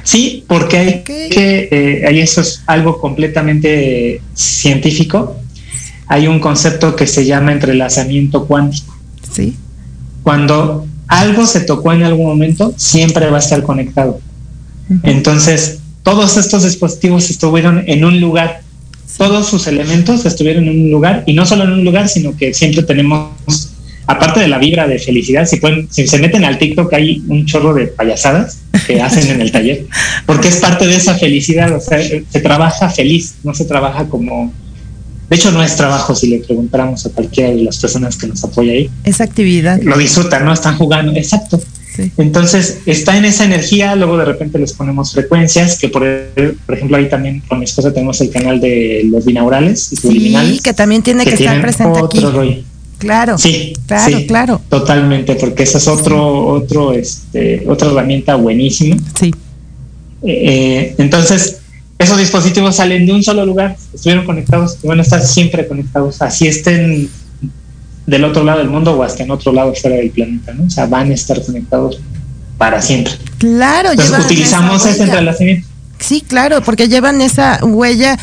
Sí, 0.04 0.44
porque 0.48 0.78
hay 0.78 1.02
que, 1.02 1.68
eh, 1.70 2.20
eso 2.22 2.40
es 2.40 2.62
algo 2.66 3.00
completamente 3.00 4.20
científico. 4.34 5.36
Hay 6.06 6.26
un 6.26 6.40
concepto 6.40 6.96
que 6.96 7.06
se 7.06 7.24
llama 7.24 7.52
entrelazamiento 7.52 8.46
cuántico. 8.46 8.96
Sí. 9.32 9.56
Cuando 10.22 10.86
algo 11.06 11.46
se 11.46 11.60
tocó 11.60 11.92
en 11.92 12.02
algún 12.02 12.26
momento, 12.26 12.74
siempre 12.76 13.30
va 13.30 13.36
a 13.36 13.40
estar 13.40 13.62
conectado. 13.62 14.20
Entonces, 15.04 15.78
todos 16.02 16.36
estos 16.36 16.64
dispositivos 16.64 17.30
estuvieron 17.30 17.84
en 17.86 18.04
un 18.04 18.20
lugar, 18.20 18.62
todos 19.16 19.48
sus 19.48 19.66
elementos 19.66 20.24
estuvieron 20.24 20.64
en 20.68 20.80
un 20.80 20.90
lugar, 20.90 21.24
y 21.26 21.34
no 21.34 21.46
solo 21.46 21.64
en 21.64 21.72
un 21.72 21.84
lugar, 21.84 22.08
sino 22.08 22.36
que 22.36 22.54
siempre 22.54 22.82
tenemos 22.82 23.72
aparte 24.06 24.40
de 24.40 24.48
la 24.48 24.58
vibra 24.58 24.88
de 24.88 24.98
felicidad, 24.98 25.46
si 25.46 25.56
pueden, 25.56 25.88
si 25.90 26.06
se 26.06 26.18
meten 26.18 26.44
al 26.44 26.58
TikTok 26.58 26.92
hay 26.92 27.22
un 27.28 27.46
chorro 27.46 27.72
de 27.72 27.86
payasadas 27.86 28.58
que 28.86 29.00
hacen 29.00 29.30
en 29.30 29.40
el 29.40 29.52
taller, 29.52 29.86
porque 30.26 30.48
es 30.48 30.56
parte 30.56 30.86
de 30.86 30.96
esa 30.96 31.16
felicidad, 31.16 31.74
o 31.74 31.80
sea, 31.80 32.02
se 32.02 32.40
trabaja 32.40 32.90
feliz, 32.90 33.36
no 33.44 33.54
se 33.54 33.64
trabaja 33.64 34.06
como 34.08 34.52
de 35.32 35.36
hecho, 35.36 35.50
no 35.50 35.62
es 35.62 35.76
trabajo 35.76 36.14
si 36.14 36.26
le 36.26 36.40
preguntáramos 36.40 37.06
a 37.06 37.10
cualquiera 37.10 37.48
de 37.48 37.62
las 37.62 37.78
personas 37.78 38.18
que 38.18 38.26
nos 38.26 38.44
apoya 38.44 38.72
ahí. 38.72 38.90
Esa 39.02 39.24
actividad. 39.24 39.80
Lo 39.80 39.96
disfrutan, 39.96 40.44
¿no? 40.44 40.52
Están 40.52 40.76
jugando, 40.76 41.10
exacto. 41.12 41.58
Entonces, 42.16 42.78
está 42.86 43.16
en 43.16 43.24
esa 43.24 43.44
energía, 43.44 43.94
luego 43.96 44.16
de 44.16 44.24
repente 44.24 44.58
les 44.58 44.72
ponemos 44.72 45.12
frecuencias, 45.12 45.78
que 45.78 45.88
por, 45.88 46.02
por 46.66 46.74
ejemplo 46.74 46.96
ahí 46.96 47.08
también 47.08 47.42
con 47.46 47.58
mi 47.58 47.64
esposa 47.64 47.92
tenemos 47.92 48.20
el 48.20 48.30
canal 48.30 48.60
de 48.60 49.02
los 49.10 49.24
binaurales 49.24 49.92
y 49.92 49.96
sí, 49.96 50.60
que 50.62 50.72
también 50.72 51.02
tiene 51.02 51.24
que, 51.24 51.34
estar 51.34 51.60
presente 51.60 52.00
otro 52.00 52.40
aquí. 52.40 52.64
Claro. 52.98 53.36
Sí, 53.36 53.72
claro, 53.86 54.18
claro. 54.28 54.60
Totalmente, 54.68 55.34
porque 55.34 55.64
esa 55.64 55.78
es 55.78 55.88
otro, 55.88 56.46
otro, 56.46 56.92
este, 56.92 57.64
otra 57.66 57.88
herramienta 57.90 58.36
buenísima. 58.36 58.96
Sí. 59.18 59.34
Eh, 60.22 60.94
entonces, 60.98 61.58
esos 61.98 62.18
dispositivos 62.18 62.76
salen 62.76 63.06
de 63.06 63.12
un 63.12 63.22
solo 63.22 63.44
lugar, 63.44 63.76
estuvieron 63.92 64.24
conectados 64.24 64.78
y 64.82 64.86
van 64.86 65.00
a 65.00 65.02
estar 65.02 65.20
siempre 65.20 65.66
conectados, 65.66 66.22
así 66.22 66.46
estén 66.46 67.08
del 68.06 68.24
otro 68.24 68.44
lado 68.44 68.58
del 68.58 68.68
mundo 68.68 68.92
o 68.92 69.02
hasta 69.02 69.22
en 69.22 69.30
otro 69.30 69.52
lado 69.52 69.74
fuera 69.74 69.96
del 69.96 70.10
planeta, 70.10 70.52
¿no? 70.52 70.64
O 70.64 70.70
sea, 70.70 70.86
van 70.86 71.10
a 71.10 71.14
estar 71.14 71.42
conectados 71.44 72.00
para 72.58 72.80
siempre. 72.80 73.12
Claro, 73.38 73.90
Entonces 73.90 74.24
utilizamos 74.24 74.84
ese 74.86 75.04
entrelazamiento. 75.04 75.68
Sí, 75.98 76.20
claro, 76.20 76.62
porque 76.62 76.88
llevan 76.88 77.20
esa 77.20 77.60
huella 77.62 78.18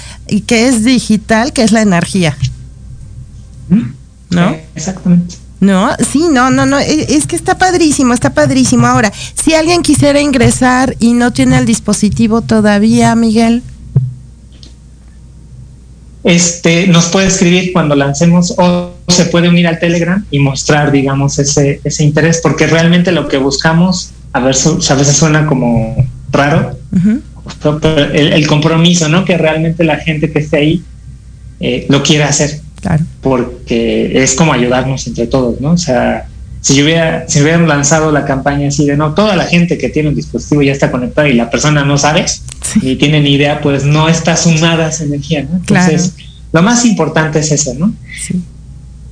que 0.48 0.68
es 0.68 0.84
digital, 0.84 1.54
que 1.54 1.64
es 1.64 1.72
la 1.72 1.82
energía. 1.82 2.38
¿No? 4.30 4.56
exactamente. 4.76 5.36
No, 5.60 5.90
sí, 6.10 6.28
no, 6.32 6.50
no, 6.50 6.66
no, 6.66 6.80
e, 6.80 7.06
es 7.10 7.28
que 7.28 7.36
está 7.36 7.58
padrísimo, 7.58 8.14
está 8.14 8.34
padrísimo. 8.34 8.88
Ahora, 8.88 9.12
si 9.12 9.54
alguien 9.54 9.82
quisiera 9.82 10.22
ingresar 10.22 10.96
y 11.00 11.14
no 11.14 11.34
tiene 11.34 11.58
el 11.58 11.66
dispositivo 11.66 12.42
todavía, 12.42 13.16
Miguel. 13.16 13.64
Este, 16.24 16.88
nos 16.88 17.06
puede 17.06 17.28
escribir 17.28 17.72
cuando 17.72 17.96
lancemos 17.96 18.54
o 18.58 18.94
se 19.08 19.26
puede 19.26 19.48
unir 19.48 19.68
al 19.68 19.80
Telegram 19.80 20.26
y 20.30 20.40
mostrar, 20.40 20.92
digamos, 20.92 21.40
ese, 21.40 21.80
ese 21.84 22.04
interés, 22.04 22.42
porque 22.42 22.68
realmente 22.68 23.12
lo 23.12 23.28
que 23.28 23.38
buscamos, 23.38 24.12
a 24.34 24.40
ver, 24.40 24.56
a 24.56 24.94
veces 24.96 25.16
suena 25.16 25.46
como 25.46 25.96
raro, 26.32 26.78
el, 28.14 28.48
compromiso, 28.48 29.10
¿no? 29.10 29.26
Que 29.26 29.38
realmente 29.38 29.84
la 29.84 29.98
gente 29.98 30.32
que 30.32 30.40
esté 30.40 30.58
ahí 30.58 30.84
eh, 31.60 31.86
lo 31.90 32.04
quiera 32.04 32.28
hacer. 32.28 32.62
Claro. 32.82 33.04
Porque 33.22 34.24
es 34.24 34.36
como 34.36 34.54
ayudarnos 34.54 35.06
entre 35.08 35.28
todos, 35.28 35.60
¿no? 35.60 35.72
O 35.72 35.78
sea, 35.78 36.29
si 36.62 36.76
yo 36.76 36.84
hubiera, 36.84 37.28
si 37.28 37.42
hubieran 37.42 37.68
lanzado 37.68 38.12
la 38.12 38.26
campaña 38.26 38.68
así 38.68 38.86
de 38.86 38.98
no, 38.98 39.14
toda 39.14 39.36
la 39.36 39.46
gente 39.46 39.78
que 39.78 39.90
tiene 39.90 40.10
un 40.10 40.16
dispositivo 40.16 40.62
ya 40.62 40.72
está 40.72 40.92
conectada 40.92 41.30
y 41.30 41.34
la 41.34 41.50
persona 41.50 41.86
no 41.86 41.98
sabe, 41.98 42.26
ni 42.82 42.96
tiene 42.96 43.22
ni 43.22 43.34
idea, 43.34 43.62
pues 43.62 43.86
no 43.86 44.10
está 44.10 44.36
sumada 44.36 44.90
esa 44.90 45.06
energía, 45.06 45.44
¿no? 45.44 45.58
Entonces, 45.58 46.16
lo 46.52 46.62
más 46.62 46.86
importante 46.86 47.40
es 47.40 47.52
eso, 47.52 47.74
¿no? 47.76 47.94
Sí. 48.22 48.42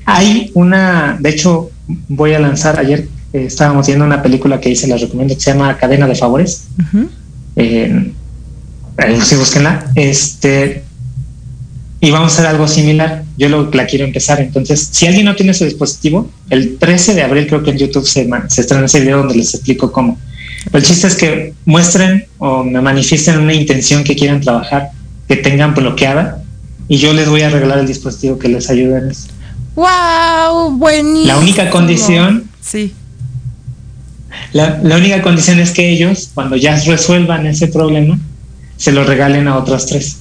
Hay 0.06 0.52
una, 0.54 1.18
de 1.20 1.30
hecho, 1.30 1.70
voy 2.08 2.34
a 2.34 2.39
lanzar, 2.39 2.80
ayer 2.80 3.08
eh, 3.34 3.45
estábamos 3.45 3.88
viendo 3.88 4.06
una 4.06 4.22
película 4.22 4.60
que 4.60 4.70
hice, 4.70 4.88
la 4.88 4.98
recomiendo, 4.98 5.36
que 5.36 5.41
se 5.41 5.52
llama 5.52 5.78
Cadena 5.78 6.08
de 6.08 6.16
Favores. 6.16 6.68
Eh, 7.56 8.12
si 9.24 9.36
búsquenla. 9.36 9.91
Este, 9.95 10.84
y 12.00 12.12
vamos 12.12 12.32
a 12.32 12.36
hacer 12.36 12.48
algo 12.48 12.68
similar. 12.68 13.24
Yo 13.38 13.50
lo, 13.50 13.70
la 13.72 13.86
quiero 13.86 14.06
empezar. 14.06 14.42
Entonces, 14.42 14.90
si 14.92 15.06
alguien 15.06 15.26
no 15.26 15.36
tiene 15.36 15.54
su 15.54 15.64
dispositivo, 15.64 16.30
el 16.50 16.78
13 16.78 17.14
de 17.14 17.24
abril 17.24 17.48
creo 17.48 17.64
que 17.64 17.72
en 17.72 17.78
YouTube 17.78 18.08
se, 18.08 18.28
se 18.48 18.62
estrena 18.62 18.86
ese 18.86 19.00
video 19.00 19.20
donde 19.20 19.36
les 19.36 19.54
explico 19.54 19.92
cómo. 19.92 20.18
el 20.74 20.84
chiste 20.84 21.08
es 21.08 21.16
que 21.16 21.54
muestren 21.66 22.26
o 22.40 22.64
me 22.64 22.82
manifiesten 22.82 23.40
una 23.40 23.54
intención 23.54 24.04
que 24.04 24.16
quieran 24.16 24.42
trabajar, 24.42 24.90
que 25.28 25.36
tengan 25.36 25.76
bloqueada, 25.76 26.44
y 26.88 26.98
yo 26.98 27.14
les 27.14 27.30
voy 27.30 27.42
a 27.42 27.50
regalar 27.50 27.80
el 27.80 27.88
dispositivo 27.88 28.40
que 28.40 28.48
les 28.48 28.70
ayude 28.70 28.98
en 28.98 29.12
eso. 29.12 29.28
¡Wow! 29.76 30.78
Buenísimo. 30.78 31.28
La 31.28 31.38
única 31.38 31.70
condición. 31.70 32.50
Sí. 32.62 32.94
La, 34.54 34.80
la 34.82 34.98
única 34.98 35.22
condición 35.22 35.60
es 35.60 35.72
que 35.72 35.90
ellos, 35.92 36.32
cuando 36.34 36.56
ya 36.56 36.76
resuelvan 36.80 37.46
ese 37.46 37.68
problema, 37.68 38.18
se 38.78 38.92
lo 38.92 39.04
regalen 39.04 39.48
a 39.48 39.58
otras 39.58 39.86
tres. 39.86 40.18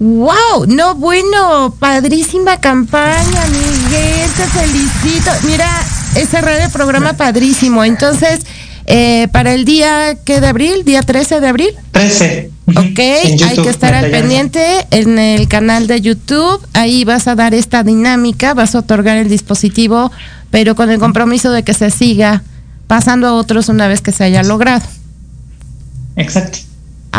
¡Wow! 0.00 0.66
No, 0.68 0.94
bueno, 0.94 1.74
padrísima 1.78 2.58
campaña, 2.60 3.46
Miguel, 3.50 4.30
te 4.36 4.44
felicito. 4.44 5.30
Mira, 5.44 5.68
ese 6.14 6.40
radio 6.40 6.70
programa 6.70 7.14
padrísimo. 7.14 7.84
Entonces, 7.84 8.40
eh, 8.86 9.26
para 9.32 9.54
el 9.54 9.64
día, 9.64 10.16
¿qué 10.24 10.40
de 10.40 10.46
abril? 10.46 10.84
¿Día 10.84 11.02
13 11.02 11.40
de 11.40 11.48
abril? 11.48 11.70
13. 11.90 12.50
Ok, 12.68 12.98
hay 12.98 13.56
que 13.62 13.68
estar 13.68 13.92
al 13.92 14.10
pendiente 14.10 14.86
en 14.90 15.18
el 15.18 15.48
canal 15.48 15.86
de 15.88 16.00
YouTube. 16.00 16.64
Ahí 16.74 17.04
vas 17.04 17.26
a 17.26 17.34
dar 17.34 17.52
esta 17.52 17.82
dinámica, 17.82 18.54
vas 18.54 18.74
a 18.74 18.80
otorgar 18.80 19.16
el 19.16 19.28
dispositivo, 19.28 20.12
pero 20.50 20.76
con 20.76 20.90
el 20.90 20.98
compromiso 20.98 21.50
de 21.50 21.64
que 21.64 21.74
se 21.74 21.90
siga 21.90 22.42
pasando 22.86 23.26
a 23.26 23.32
otros 23.34 23.68
una 23.68 23.88
vez 23.88 24.00
que 24.00 24.12
se 24.12 24.24
haya 24.24 24.42
logrado. 24.42 24.86
Exacto. 26.16 26.67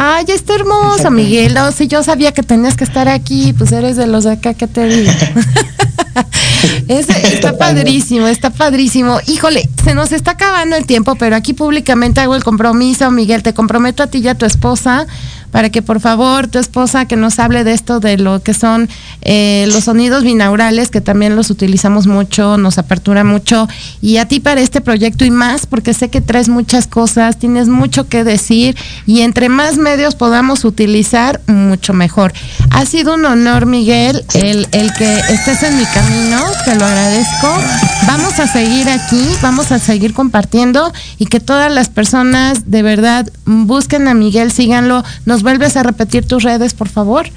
Ay, 0.01 0.23
está 0.29 0.55
hermoso, 0.55 1.11
Miguel. 1.11 1.53
No, 1.53 1.73
si 1.73 1.89
yo 1.89 2.03
sabía 2.03 2.31
que 2.31 2.41
tenías 2.41 2.77
que 2.77 2.85
estar 2.85 3.09
aquí, 3.09 3.51
pues 3.51 3.73
eres 3.73 3.97
de 3.97 4.07
los 4.07 4.23
de 4.23 4.31
acá, 4.31 4.53
¿qué 4.53 4.65
te 4.65 4.87
digo? 4.87 5.11
está 6.87 7.57
padrísimo, 7.57 8.25
está 8.27 8.49
padrísimo. 8.49 9.19
Híjole, 9.27 9.69
se 9.83 9.95
nos 9.95 10.13
está 10.13 10.31
acabando 10.31 10.77
el 10.77 10.85
tiempo, 10.85 11.15
pero 11.15 11.35
aquí 11.35 11.53
públicamente 11.53 12.21
hago 12.21 12.35
el 12.35 12.45
compromiso, 12.45 13.11
Miguel, 13.11 13.43
te 13.43 13.53
comprometo 13.53 14.01
a 14.01 14.07
ti 14.07 14.19
y 14.19 14.29
a 14.29 14.35
tu 14.35 14.45
esposa 14.45 15.05
para 15.51 15.69
que 15.69 15.81
por 15.81 15.99
favor 15.99 16.47
tu 16.47 16.59
esposa 16.59 17.05
que 17.05 17.15
nos 17.15 17.39
hable 17.39 17.63
de 17.63 17.73
esto, 17.73 17.99
de 17.99 18.17
lo 18.17 18.41
que 18.41 18.53
son 18.53 18.89
eh, 19.21 19.65
los 19.67 19.85
sonidos 19.85 20.23
binaurales, 20.23 20.89
que 20.89 21.01
también 21.01 21.35
los 21.35 21.49
utilizamos 21.49 22.07
mucho, 22.07 22.57
nos 22.57 22.77
apertura 22.77 23.23
mucho, 23.23 23.67
y 24.01 24.17
a 24.17 24.27
ti 24.27 24.39
para 24.39 24.61
este 24.61 24.81
proyecto 24.81 25.25
y 25.25 25.31
más, 25.31 25.65
porque 25.65 25.93
sé 25.93 26.09
que 26.09 26.21
traes 26.21 26.49
muchas 26.49 26.87
cosas, 26.87 27.37
tienes 27.37 27.67
mucho 27.67 28.07
que 28.07 28.23
decir, 28.23 28.75
y 29.05 29.21
entre 29.21 29.49
más 29.49 29.77
medios 29.77 30.15
podamos 30.15 30.65
utilizar, 30.65 31.41
mucho 31.47 31.93
mejor. 31.93 32.33
Ha 32.71 32.85
sido 32.85 33.15
un 33.15 33.25
honor, 33.25 33.65
Miguel, 33.65 34.23
el, 34.33 34.67
el 34.71 34.93
que 34.93 35.19
estés 35.29 35.63
en 35.63 35.77
mi 35.77 35.85
camino, 35.85 36.41
te 36.65 36.75
lo 36.75 36.85
agradezco. 36.85 37.88
Vamos 38.11 38.39
a 38.39 38.47
seguir 38.47 38.89
aquí, 38.89 39.23
vamos 39.39 39.71
a 39.71 39.77
seguir 39.77 40.15
compartiendo 40.15 40.91
y 41.19 41.27
que 41.27 41.39
todas 41.39 41.71
las 41.71 41.89
personas 41.89 42.71
de 42.71 42.81
verdad 42.81 43.31
busquen 43.45 44.07
a 44.07 44.15
Miguel, 44.15 44.51
síganlo. 44.51 45.03
Nos 45.25 45.43
vuelves 45.43 45.77
a 45.77 45.83
repetir 45.83 46.25
tus 46.25 46.41
redes, 46.41 46.73
por 46.73 46.89
favor? 46.89 47.27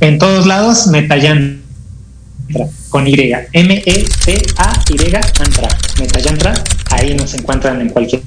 En 0.00 0.18
todos 0.18 0.46
lados, 0.46 0.86
Metayantra, 0.86 1.60
con 2.88 3.06
Y, 3.06 3.32
M-E-T-A-Y, 3.52 5.14
Antra, 5.14 5.68
Metayantra, 6.00 6.54
ahí 6.90 7.14
nos 7.14 7.34
encuentran 7.34 7.82
en 7.82 7.90
cualquier 7.90 8.22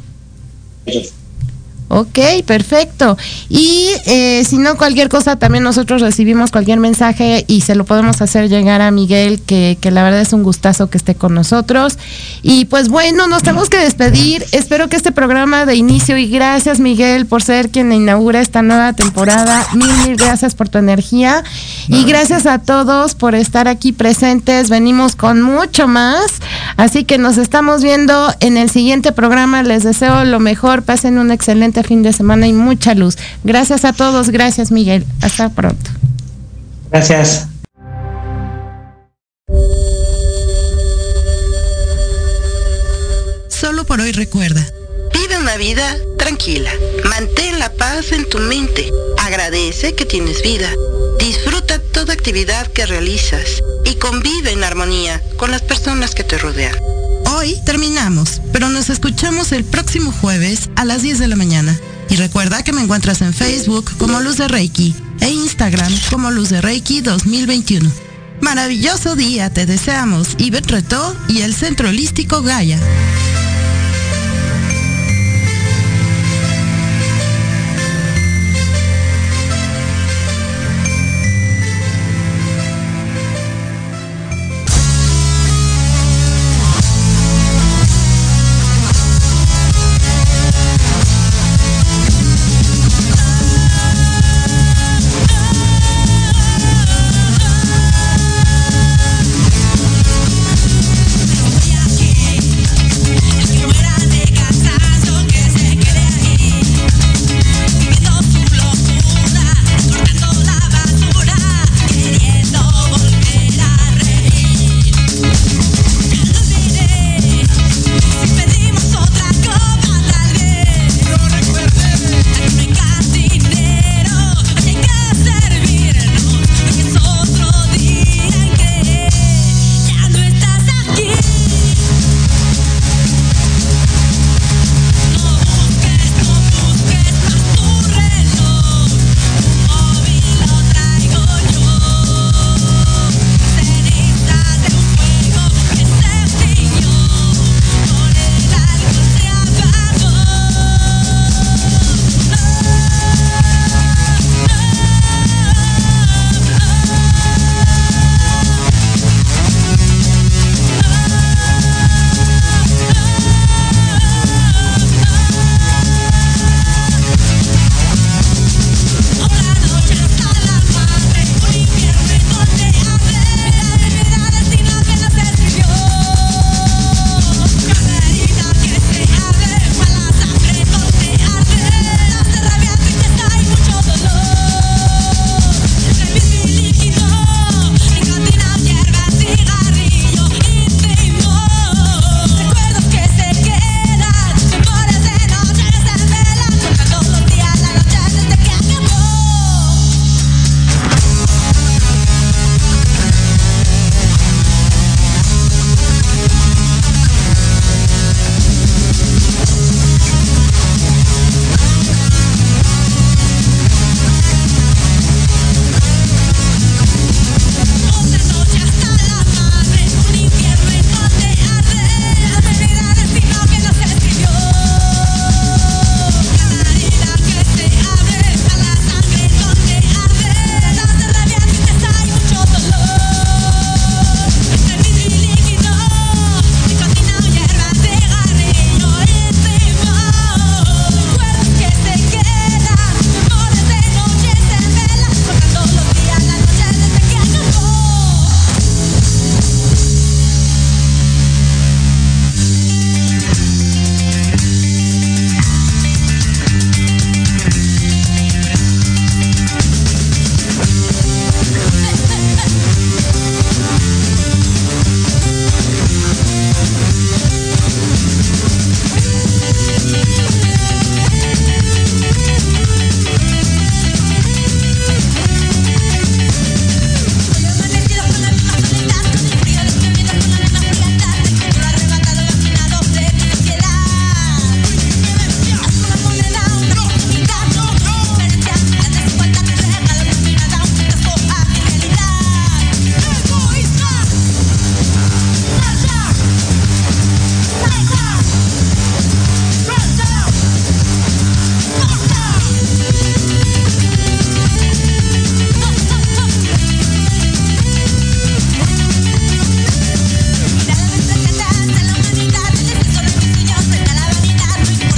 Ok, 1.88 2.20
perfecto. 2.48 3.16
Y 3.48 3.90
eh, 4.06 4.44
si 4.48 4.58
no, 4.58 4.76
cualquier 4.76 5.08
cosa, 5.08 5.36
también 5.36 5.64
nosotros 5.64 6.02
recibimos 6.02 6.50
cualquier 6.50 6.80
mensaje 6.80 7.46
y 7.48 7.62
se 7.62 7.76
lo 7.76 7.86
podemos 7.86 8.22
hacer 8.22 8.50
llegar 8.50 8.82
a 8.82 8.90
Miguel, 8.90 9.40
que, 9.42 9.78
que, 9.80 9.92
la 9.92 10.04
verdad 10.04 10.22
es 10.22 10.34
un 10.34 10.42
gustazo 10.42 10.90
que 10.90 10.98
esté 10.98 11.14
con 11.14 11.36
nosotros. 11.36 12.00
Y 12.42 12.66
pues 12.66 12.90
bueno, 12.90 13.28
nos 13.28 13.44
tenemos 13.44 13.70
que 13.70 13.78
despedir. 13.78 14.44
Espero 14.52 14.90
que 14.90 14.96
este 14.96 15.12
programa 15.12 15.66
de 15.66 15.76
inicio, 15.76 16.18
y 16.18 16.28
gracias 16.28 16.80
Miguel 16.80 17.28
por 17.28 17.44
ser 17.44 17.70
quien 17.70 17.92
inaugura 17.92 18.42
esta 18.42 18.64
nueva 18.64 18.94
temporada. 18.94 19.66
Mil, 19.74 19.94
mil 20.06 20.16
gracias 20.16 20.56
por 20.56 20.70
tu 20.70 20.80
energía. 20.80 21.44
Y 21.88 22.04
gracias 22.06 22.48
a 22.48 22.60
todos 22.60 23.14
por 23.14 23.36
estar 23.36 23.68
aquí 23.68 23.92
presentes. 23.92 24.70
Venimos 24.70 25.16
con 25.16 25.42
mucho 25.42 25.88
más. 25.88 26.26
Así 26.78 27.04
que 27.04 27.20
nos 27.20 27.38
estamos 27.38 27.84
viendo 27.84 28.34
en 28.40 28.58
el 28.58 28.72
siguiente 28.72 29.12
programa. 29.12 29.62
Les 29.62 29.84
deseo 29.84 30.26
lo 30.26 30.40
mejor. 30.40 30.82
Pasen 30.82 31.20
un 31.20 31.32
excelente 31.32 31.75
fin 31.84 32.04
de 32.04 32.14
semana 32.14 32.48
y 32.48 32.54
mucha 32.54 32.94
luz. 32.96 33.18
Gracias 33.44 33.86
a 33.86 33.94
todos, 33.94 34.30
gracias 34.30 34.72
Miguel. 34.72 35.06
Hasta 35.22 35.50
pronto. 35.50 35.92
Gracias. 36.92 37.48
Solo 43.50 43.86
por 43.86 44.00
hoy 44.00 44.12
recuerda. 44.12 44.66
Vive 45.14 45.38
una 45.38 45.58
vida 45.58 45.98
tranquila. 46.18 46.70
Mantén 47.10 47.58
la 47.60 47.72
paz 47.72 48.12
en 48.12 48.28
tu 48.30 48.38
mente. 48.38 48.92
Agradece 49.18 49.96
que 49.96 50.06
tienes 50.06 50.42
vida. 50.44 50.70
Disfruta 51.20 51.80
toda 51.80 52.14
actividad 52.14 52.68
que 52.68 52.86
realizas 52.86 53.64
y 53.86 53.96
convive 53.96 54.52
en 54.52 54.64
armonía 54.64 55.22
con 55.38 55.52
las 55.52 55.62
personas 55.62 56.14
que 56.14 56.24
te 56.24 56.38
rodean. 56.38 56.76
Hoy 57.38 57.58
terminamos, 57.66 58.42
pero 58.54 58.70
nos 58.70 58.90
escuchamos 58.90 59.52
el 59.52 59.66
próximo 59.66 60.14
jueves 60.14 60.70
a 60.78 60.86
las 60.86 61.02
10 61.02 61.20
de 61.20 61.28
la 61.28 61.36
mañana. 61.36 61.78
Y 62.10 62.16
recuerda 62.16 62.64
que 62.64 62.72
me 62.72 62.82
encuentras 62.82 63.22
en 63.22 63.34
Facebook 63.34 63.92
como 63.98 64.22
Luz 64.22 64.38
de 64.38 64.48
Reiki 64.48 64.96
e 65.20 65.32
Instagram 65.32 65.92
como 66.10 66.32
Luz 66.32 66.48
de 66.48 66.62
Reiki 66.62 67.02
2021. 67.02 67.92
Maravilloso 68.40 69.18
día 69.18 69.50
te 69.50 69.66
deseamos, 69.66 70.36
Ivette 70.38 70.72
Retó 70.72 71.14
y 71.28 71.42
el 71.42 71.54
Centro 71.54 71.90
Holístico 71.90 72.42
Gaia. 72.42 72.80